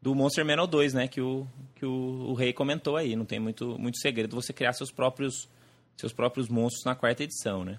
do 0.00 0.14
Monster 0.14 0.44
Manual 0.44 0.66
2, 0.66 0.94
né? 0.94 1.08
Que 1.08 1.20
o, 1.20 1.46
que 1.74 1.84
o, 1.84 2.30
o 2.30 2.34
Rei 2.34 2.52
comentou 2.52 2.96
aí. 2.96 3.14
Não 3.14 3.24
tem 3.24 3.38
muito, 3.38 3.78
muito 3.78 3.98
segredo 3.98 4.34
você 4.34 4.52
criar 4.52 4.72
seus 4.72 4.90
próprios, 4.90 5.48
seus 5.96 6.12
próprios 6.12 6.48
monstros 6.48 6.84
na 6.84 6.94
quarta 6.94 7.22
edição, 7.22 7.64
né? 7.64 7.78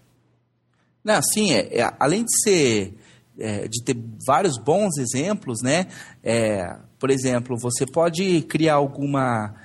Não, 1.04 1.22
sim, 1.22 1.52
é, 1.52 1.80
é 1.80 1.94
além 2.00 2.24
de 2.24 2.42
ser. 2.44 2.94
É, 3.40 3.66
de 3.68 3.82
ter 3.84 3.96
vários 4.28 4.58
bons 4.58 4.98
exemplos, 4.98 5.62
né? 5.64 5.88
É, 6.22 6.78
por 7.00 7.10
exemplo, 7.10 7.58
você 7.58 7.86
pode 7.86 8.42
criar 8.42 8.76
alguma 8.76 9.56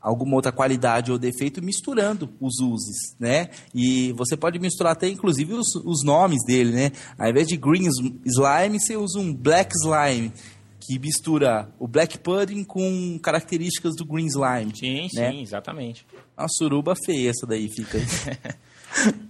alguma 0.00 0.36
outra 0.36 0.50
qualidade 0.50 1.12
ou 1.12 1.18
defeito 1.18 1.62
misturando 1.62 2.30
os 2.40 2.60
uses, 2.60 3.14
né? 3.18 3.50
E 3.74 4.12
você 4.12 4.36
pode 4.36 4.58
misturar 4.58 4.92
até 4.92 5.08
inclusive 5.08 5.52
os, 5.52 5.74
os 5.84 6.04
nomes 6.04 6.44
dele, 6.46 6.72
né? 6.72 6.92
Ao 7.18 7.28
invés 7.28 7.46
de 7.46 7.56
green 7.56 7.86
slime, 8.24 8.80
você 8.80 8.96
usa 8.96 9.18
um 9.18 9.34
black 9.34 9.72
slime 9.76 10.32
que 10.80 10.98
mistura 10.98 11.68
o 11.78 11.86
Black 11.86 12.18
Pudding 12.18 12.64
com 12.64 13.18
características 13.22 13.94
do 13.94 14.04
Green 14.04 14.26
Slime. 14.26 14.72
Sim, 14.74 15.08
né? 15.14 15.30
sim, 15.30 15.42
exatamente. 15.42 16.04
Uma 16.36 16.48
suruba 16.48 16.96
feia 16.96 17.30
essa 17.30 17.46
daí 17.46 17.68
fica. 17.68 17.98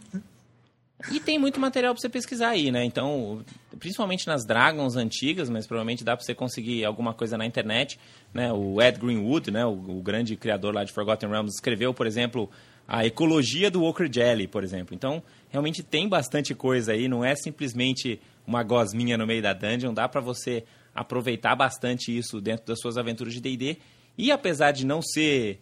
e 1.11 1.19
tem 1.19 1.39
muito 1.39 1.59
material 1.59 1.95
para 1.95 2.01
você 2.01 2.09
pesquisar 2.09 2.51
aí, 2.51 2.71
né? 2.71 2.85
Então, 2.85 3.43
principalmente 3.79 4.27
nas 4.27 4.45
Dragons 4.45 4.97
antigas, 4.97 5.49
mas 5.49 5.67
provavelmente 5.67 6.05
dá 6.05 6.17
para 6.17 6.25
você 6.25 6.35
conseguir 6.35 6.85
alguma 6.85 7.15
coisa 7.15 7.39
na 7.39 7.47
internet, 7.47 7.99
né? 8.35 8.53
O 8.53 8.81
Ed 8.83 8.99
Greenwood, 8.99 9.51
né, 9.51 9.65
o, 9.65 9.71
o 9.71 10.03
grande 10.03 10.37
criador 10.37 10.75
lá 10.75 10.85
de 10.85 10.93
Forgotten 10.93 11.31
Realms, 11.31 11.55
escreveu, 11.55 11.95
por 11.95 12.07
exemplo, 12.07 12.51
a 12.87 13.07
ecologia 13.07 13.71
do 13.71 13.83
Walker 13.83 14.11
Jelly, 14.13 14.47
por 14.47 14.65
exemplo. 14.65 14.95
Então, 14.95 15.23
realmente 15.49 15.83
tem 15.83 16.09
bastante 16.09 16.55
coisa 16.55 16.93
aí, 16.93 17.09
não 17.09 17.25
é 17.25 17.35
simplesmente 17.35 18.21
uma 18.47 18.63
gosminha 18.63 19.17
no 19.17 19.27
meio 19.27 19.41
da 19.41 19.53
dungeon, 19.53 19.95
dá 19.95 20.09
para 20.09 20.21
você 20.21 20.65
aproveitar 20.95 21.55
bastante 21.55 22.17
isso 22.17 22.41
dentro 22.41 22.67
das 22.67 22.81
suas 22.81 22.97
aventuras 22.97 23.33
de 23.33 23.41
D&D. 23.41 23.79
E 24.19 24.33
apesar 24.33 24.73
de 24.73 24.85
não 24.85 25.01
ser 25.01 25.61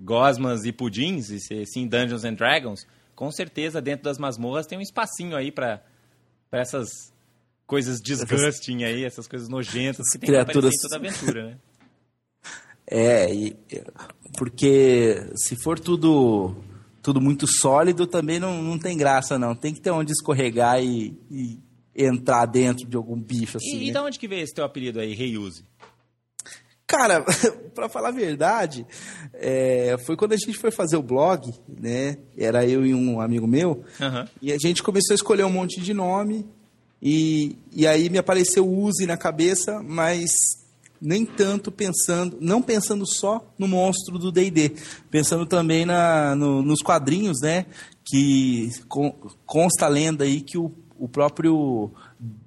gosmas 0.00 0.64
e 0.64 0.72
pudins, 0.72 1.30
e 1.30 1.38
ser 1.38 1.64
sim 1.66 1.86
Dungeons 1.86 2.24
and 2.24 2.34
Dragons, 2.34 2.86
com 3.14 3.30
certeza 3.30 3.80
dentro 3.80 4.04
das 4.04 4.18
masmorras 4.18 4.66
tem 4.66 4.78
um 4.78 4.82
espacinho 4.82 5.36
aí 5.36 5.52
para 5.52 5.82
essas 6.52 6.88
coisas 7.66 8.00
disgusting 8.00 8.84
aí, 8.84 9.04
essas 9.04 9.26
coisas 9.26 9.48
nojentas 9.48 10.06
que 10.10 10.18
tem 10.18 10.28
criaturas... 10.28 10.70
que 10.70 10.82
toda 10.82 10.96
aventura, 10.96 11.46
né? 11.50 11.58
É, 12.86 13.34
e, 13.34 13.56
porque 14.36 15.26
se 15.34 15.56
for 15.56 15.80
tudo 15.80 16.54
tudo 17.00 17.18
muito 17.18 17.46
sólido 17.46 18.06
também 18.06 18.38
não, 18.38 18.62
não 18.62 18.78
tem 18.78 18.96
graça 18.96 19.38
não. 19.38 19.54
Tem 19.54 19.72
que 19.72 19.80
ter 19.80 19.90
onde 19.90 20.12
escorregar 20.12 20.82
e, 20.82 21.18
e 21.30 21.58
entrar 21.94 22.44
dentro 22.46 22.86
de 22.86 22.96
algum 22.96 23.18
bicho 23.18 23.56
assim. 23.56 23.76
E, 23.76 23.78
né? 23.78 23.84
e 23.84 23.92
da 23.92 24.02
onde 24.02 24.18
que 24.18 24.26
veio 24.26 24.42
esse 24.42 24.54
teu 24.54 24.64
apelido 24.64 25.00
aí, 25.00 25.14
Reuse? 25.14 25.64
Cara, 26.86 27.24
para 27.74 27.88
falar 27.88 28.08
a 28.08 28.12
verdade, 28.12 28.86
é, 29.32 29.96
foi 30.04 30.16
quando 30.16 30.32
a 30.32 30.36
gente 30.36 30.58
foi 30.58 30.70
fazer 30.70 30.96
o 30.96 31.02
blog, 31.02 31.52
né? 31.68 32.18
Era 32.36 32.66
eu 32.66 32.84
e 32.84 32.94
um 32.94 33.20
amigo 33.20 33.46
meu, 33.46 33.84
uhum. 34.00 34.28
e 34.40 34.52
a 34.52 34.58
gente 34.58 34.82
começou 34.82 35.14
a 35.14 35.16
escolher 35.16 35.44
um 35.44 35.50
monte 35.50 35.80
de 35.80 35.94
nome, 35.94 36.46
e, 37.00 37.56
e 37.72 37.86
aí 37.86 38.08
me 38.08 38.18
apareceu 38.18 38.66
o 38.66 38.84
Use 38.84 39.06
na 39.06 39.16
cabeça, 39.16 39.82
mas 39.82 40.30
nem 41.00 41.26
tanto 41.26 41.70
pensando, 41.70 42.38
não 42.40 42.62
pensando 42.62 43.06
só 43.06 43.44
no 43.58 43.68
monstro 43.68 44.18
do 44.18 44.30
D&D, 44.30 44.72
pensando 45.10 45.44
também 45.44 45.84
na, 45.84 46.34
no, 46.34 46.62
nos 46.62 46.80
quadrinhos, 46.80 47.40
né? 47.42 47.66
Que 48.04 48.70
consta 49.46 49.86
a 49.86 49.88
lenda 49.88 50.24
aí 50.24 50.40
que 50.40 50.58
o 50.58 50.72
o 50.98 51.08
próprio 51.08 51.90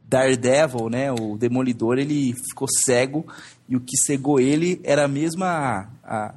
Daredevil, 0.08 0.90
né, 0.90 1.12
o 1.12 1.38
Demolidor, 1.38 1.98
ele 2.00 2.34
ficou 2.34 2.68
cego 2.68 3.26
e 3.68 3.76
o 3.76 3.80
que 3.82 3.98
cegou 3.98 4.40
ele 4.40 4.80
era 4.84 5.04
a 5.04 5.08
mesma 5.08 5.90
a, 6.04 6.34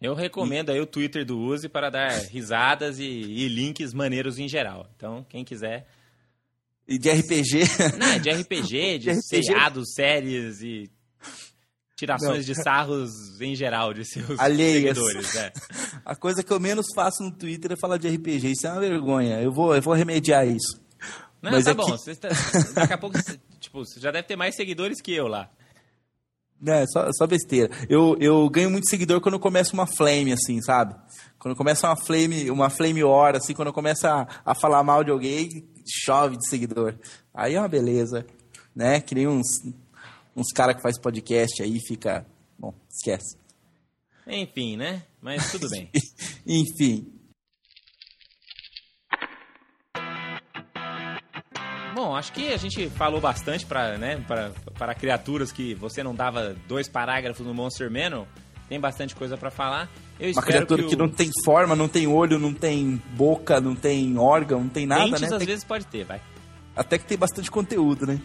Eu 0.00 0.14
recomendo 0.14 0.70
aí 0.70 0.80
o 0.80 0.86
Twitter 0.86 1.24
do 1.24 1.38
Uzi 1.38 1.68
para 1.68 1.90
dar 1.90 2.10
risadas 2.28 2.98
e, 2.98 3.04
e, 3.04 3.48
links 3.48 3.94
maneiros 3.94 4.38
em 4.38 4.48
geral. 4.48 4.90
Então, 4.96 5.24
quem 5.28 5.44
quiser. 5.44 5.86
E 6.86 6.98
de 6.98 7.10
RPG? 7.10 7.60
Não, 7.98 8.06
é 8.06 8.18
de 8.18 8.30
RPG, 8.30 8.98
de, 8.98 8.98
de 8.98 9.10
RPG? 9.10 9.22
seriados, 9.22 9.92
séries 9.94 10.60
e 10.60 10.90
tirações 11.96 12.46
Não. 12.46 12.54
de 12.54 12.62
sarros 12.62 13.40
em 13.40 13.54
geral 13.56 13.94
de 13.94 14.04
seus 14.04 14.38
Alheias. 14.38 14.96
seguidores. 14.96 15.34
É. 15.34 15.52
A 16.04 16.14
coisa 16.14 16.42
que 16.42 16.52
eu 16.52 16.60
menos 16.60 16.86
faço 16.94 17.22
no 17.22 17.32
Twitter 17.32 17.72
é 17.72 17.76
falar 17.76 17.96
de 17.96 18.08
RPG. 18.08 18.52
Isso 18.52 18.66
é 18.66 18.70
uma 18.70 18.80
vergonha. 18.80 19.40
Eu 19.40 19.50
vou, 19.50 19.74
eu 19.74 19.80
vou 19.80 19.94
remediar 19.94 20.46
isso. 20.46 20.80
Não, 21.40 21.50
Mas 21.50 21.64
tá 21.64 21.70
é 21.70 21.74
bom. 21.74 21.96
Que... 21.96 22.14
Tá, 22.16 22.28
daqui 22.74 22.92
a 22.92 22.98
pouco, 22.98 23.18
tipo, 23.58 23.84
você 23.84 23.98
já 23.98 24.10
deve 24.10 24.28
ter 24.28 24.36
mais 24.36 24.54
seguidores 24.54 25.00
que 25.00 25.12
eu 25.12 25.26
lá. 25.26 25.50
É, 26.64 26.86
só, 26.86 27.08
só 27.12 27.26
besteira. 27.26 27.70
Eu, 27.88 28.16
eu 28.18 28.48
ganho 28.48 28.70
muito 28.70 28.88
seguidor 28.88 29.20
quando 29.20 29.38
começa 29.38 29.74
uma 29.74 29.86
flame, 29.86 30.32
assim, 30.32 30.60
sabe? 30.62 30.94
Quando 31.38 31.56
começa 31.56 31.86
uma 31.86 31.96
flame, 31.96 32.50
uma 32.50 32.70
flame 32.70 33.04
hora, 33.04 33.38
assim, 33.38 33.52
quando 33.52 33.72
começa 33.72 34.10
a, 34.10 34.52
a 34.52 34.54
falar 34.54 34.82
mal 34.82 35.04
de 35.04 35.10
alguém, 35.10 35.68
chove 36.04 36.36
de 36.36 36.48
seguidor. 36.48 36.94
Aí 37.34 37.54
é 37.54 37.60
uma 37.60 37.68
beleza, 37.68 38.26
né? 38.74 39.00
Que 39.00 39.14
nem 39.14 39.28
uns, 39.28 39.46
uns 40.34 40.50
caras 40.52 40.76
que 40.76 40.82
faz 40.82 40.98
podcast 40.98 41.62
aí, 41.62 41.78
fica... 41.86 42.26
Bom, 42.58 42.72
esquece. 42.90 43.36
Enfim, 44.26 44.76
né? 44.76 45.02
Mas 45.20 45.52
tudo 45.52 45.68
bem. 45.68 45.90
Enfim. 46.46 47.15
Bom, 51.96 52.14
acho 52.14 52.30
que 52.30 52.52
a 52.52 52.58
gente 52.58 52.90
falou 52.90 53.22
bastante 53.22 53.64
para 53.64 53.96
né, 53.96 54.22
para 54.76 54.94
criaturas 54.94 55.50
que 55.50 55.74
você 55.74 56.02
não 56.02 56.14
dava 56.14 56.54
dois 56.68 56.90
parágrafos 56.90 57.46
no 57.46 57.54
Monster 57.54 57.90
Manual. 57.90 58.28
Tem 58.68 58.78
bastante 58.78 59.14
coisa 59.14 59.34
para 59.38 59.50
falar. 59.50 59.88
Eu 60.20 60.30
Uma 60.32 60.42
criatura 60.42 60.82
que, 60.82 60.88
o... 60.88 60.90
que, 60.90 60.96
não 60.96 61.08
tem 61.08 61.30
forma, 61.42 61.74
não 61.74 61.88
tem 61.88 62.06
olho, 62.06 62.38
não 62.38 62.52
tem 62.52 63.02
boca, 63.14 63.62
não 63.62 63.74
tem 63.74 64.18
órgão, 64.18 64.60
não 64.60 64.68
tem 64.68 64.84
nada, 64.84 65.04
Dentes, 65.04 65.22
né? 65.22 65.28
às 65.28 65.38
tem... 65.38 65.46
vezes 65.46 65.64
pode 65.64 65.86
ter, 65.86 66.04
vai. 66.04 66.20
Até 66.76 66.98
que 66.98 67.06
tem 67.06 67.16
bastante 67.16 67.50
conteúdo, 67.50 68.06
né? 68.06 68.20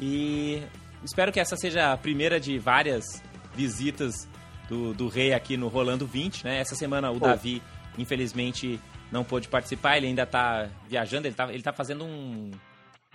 E 0.00 0.60
espero 1.04 1.30
que 1.30 1.38
essa 1.38 1.56
seja 1.56 1.92
a 1.92 1.96
primeira 1.96 2.40
de 2.40 2.58
várias 2.58 3.22
visitas 3.54 4.28
do, 4.68 4.92
do 4.92 5.06
rei 5.06 5.32
aqui 5.32 5.56
no 5.56 5.68
Rolando 5.68 6.04
20, 6.04 6.44
né? 6.46 6.58
Essa 6.58 6.74
semana 6.74 7.12
o 7.12 7.16
oh. 7.18 7.20
Davi, 7.20 7.62
infelizmente, 7.96 8.80
não 9.12 9.22
pôde 9.22 9.46
participar, 9.46 9.98
ele 9.98 10.08
ainda 10.08 10.24
está 10.24 10.68
viajando, 10.88 11.28
ele 11.28 11.34
está 11.34 11.52
ele 11.52 11.62
tá 11.62 11.72
fazendo 11.72 12.04
um, 12.04 12.50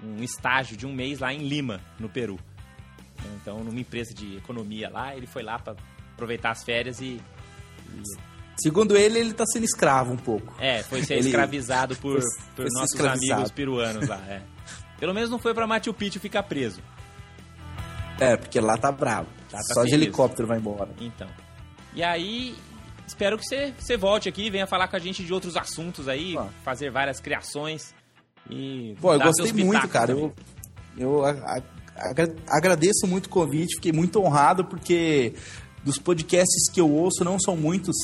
um 0.04 0.24
estágio 0.24 0.78
de 0.78 0.86
um 0.86 0.93
mês 0.93 1.20
lá 1.20 1.34
em 1.34 1.39
Lima, 1.39 1.82
no 2.00 2.10
Peru. 2.10 2.39
Então, 3.41 3.64
numa 3.64 3.80
empresa 3.80 4.14
de 4.14 4.38
economia 4.38 4.89
lá, 4.89 5.16
ele 5.16 5.28
foi 5.28 5.43
lá 5.43 5.60
para 5.60 5.76
aproveitar 6.14 6.52
as 6.52 6.64
férias 6.64 7.00
e. 7.02 7.22
Segundo 8.62 8.97
ele, 8.97 9.20
ele 9.20 9.32
está 9.32 9.45
sendo 9.45 9.64
escravo 9.64 10.14
um 10.14 10.18
pouco. 10.18 10.54
É, 10.60 10.84
foi 10.84 11.04
ser 11.04 11.16
ele... 11.16 11.28
escravizado 11.28 11.95
por, 11.97 12.20
por 12.56 12.66
nossos 12.72 12.93
escravizado. 12.93 13.34
amigos 13.34 13.52
peruanos 13.52 14.08
lá. 14.08 14.22
É. 14.28 14.41
Pelo 15.00 15.14
menos 15.14 15.30
não 15.30 15.39
foi 15.39 15.54
para 15.54 15.66
Machu 15.66 15.93
Picchu 15.93 16.20
ficar 16.20 16.43
preso. 16.43 16.82
É, 18.20 18.36
porque 18.36 18.60
lá 18.60 18.78
tá 18.78 18.91
bravo. 18.91 19.30
tá 19.50 19.62
Só 19.74 19.86
de 19.86 19.93
helicóptero 19.93 20.47
vai 20.47 20.58
embora. 20.58 20.89
Então. 21.00 21.28
E 21.93 22.04
aí, 22.04 22.54
espero 23.08 23.38
que 23.38 23.45
você, 23.45 23.74
você 23.80 23.95
volte 23.95 24.28
aqui, 24.28 24.50
venha 24.50 24.68
falar 24.68 24.89
com 24.89 24.97
a 24.97 25.00
gente 25.00 25.24
de 25.24 25.34
outros 25.34 25.56
assuntos 25.56 26.10
aí, 26.10 26.36
fazer 26.64 26.91
várias 26.91 27.22
criações. 27.22 27.95
E 28.50 28.95
Bom, 29.00 29.14
eu 29.14 29.20
gostei 29.20 29.54
muito, 29.54 29.88
cara. 29.88 30.12
Eu, 30.12 30.34
eu 30.97 31.26
a, 31.26 31.32
a, 31.32 31.62
agradeço 32.47 33.06
muito 33.06 33.28
o 33.28 33.30
convite, 33.30 33.76
fiquei 33.76 33.91
muito 33.91 34.20
honrado, 34.20 34.66
porque 34.66 35.34
dos 35.84 35.97
podcasts 35.97 36.70
que 36.72 36.82
eu 36.82 36.89
ouço, 36.89 37.24
não 37.24 37.39
são 37.39 37.56
muitos, 37.56 37.95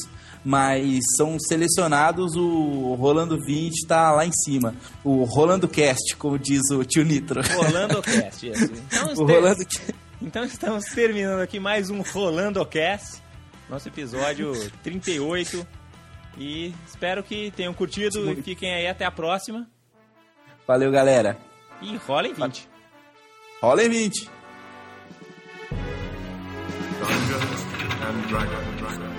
mas 0.43 1.01
são 1.17 1.37
selecionados, 1.39 2.35
o 2.35 2.93
Rolando 2.95 3.39
20 3.43 3.73
está 3.73 4.11
lá 4.11 4.25
em 4.25 4.31
cima. 4.31 4.75
O 5.03 5.23
Rolando 5.23 5.67
Cast, 5.67 6.15
como 6.17 6.37
diz 6.37 6.61
o 6.71 6.83
tio 6.83 7.03
Nitro. 7.03 7.41
Rolando 7.55 8.01
Cast, 8.03 8.47
isso. 8.47 8.71
Então, 8.73 9.13
o 9.13 9.25
Rolando... 9.25 9.65
então 10.21 10.43
estamos 10.43 10.85
terminando 10.85 11.41
aqui 11.41 11.59
mais 11.59 11.89
um 11.89 12.01
Rolando 12.01 12.63
Cast, 12.65 13.21
nosso 13.69 13.87
episódio 13.87 14.53
38. 14.83 15.65
E 16.37 16.75
espero 16.85 17.23
que 17.23 17.51
tenham 17.51 17.73
curtido 17.73 18.29
e 18.31 18.41
fiquem 18.41 18.73
aí 18.73 18.87
até 18.87 19.05
a 19.05 19.11
próxima. 19.11 19.67
Valeu, 20.67 20.91
galera. 20.91 21.37
E 21.81 21.95
rola 21.97 22.27
em 22.27 22.33
20. 22.33 22.69
Rola 23.61 23.83
em 23.83 23.89
20. 23.89 24.29
Dungeons 26.99 27.61
and 28.01 28.27
Dragons. 28.29 29.14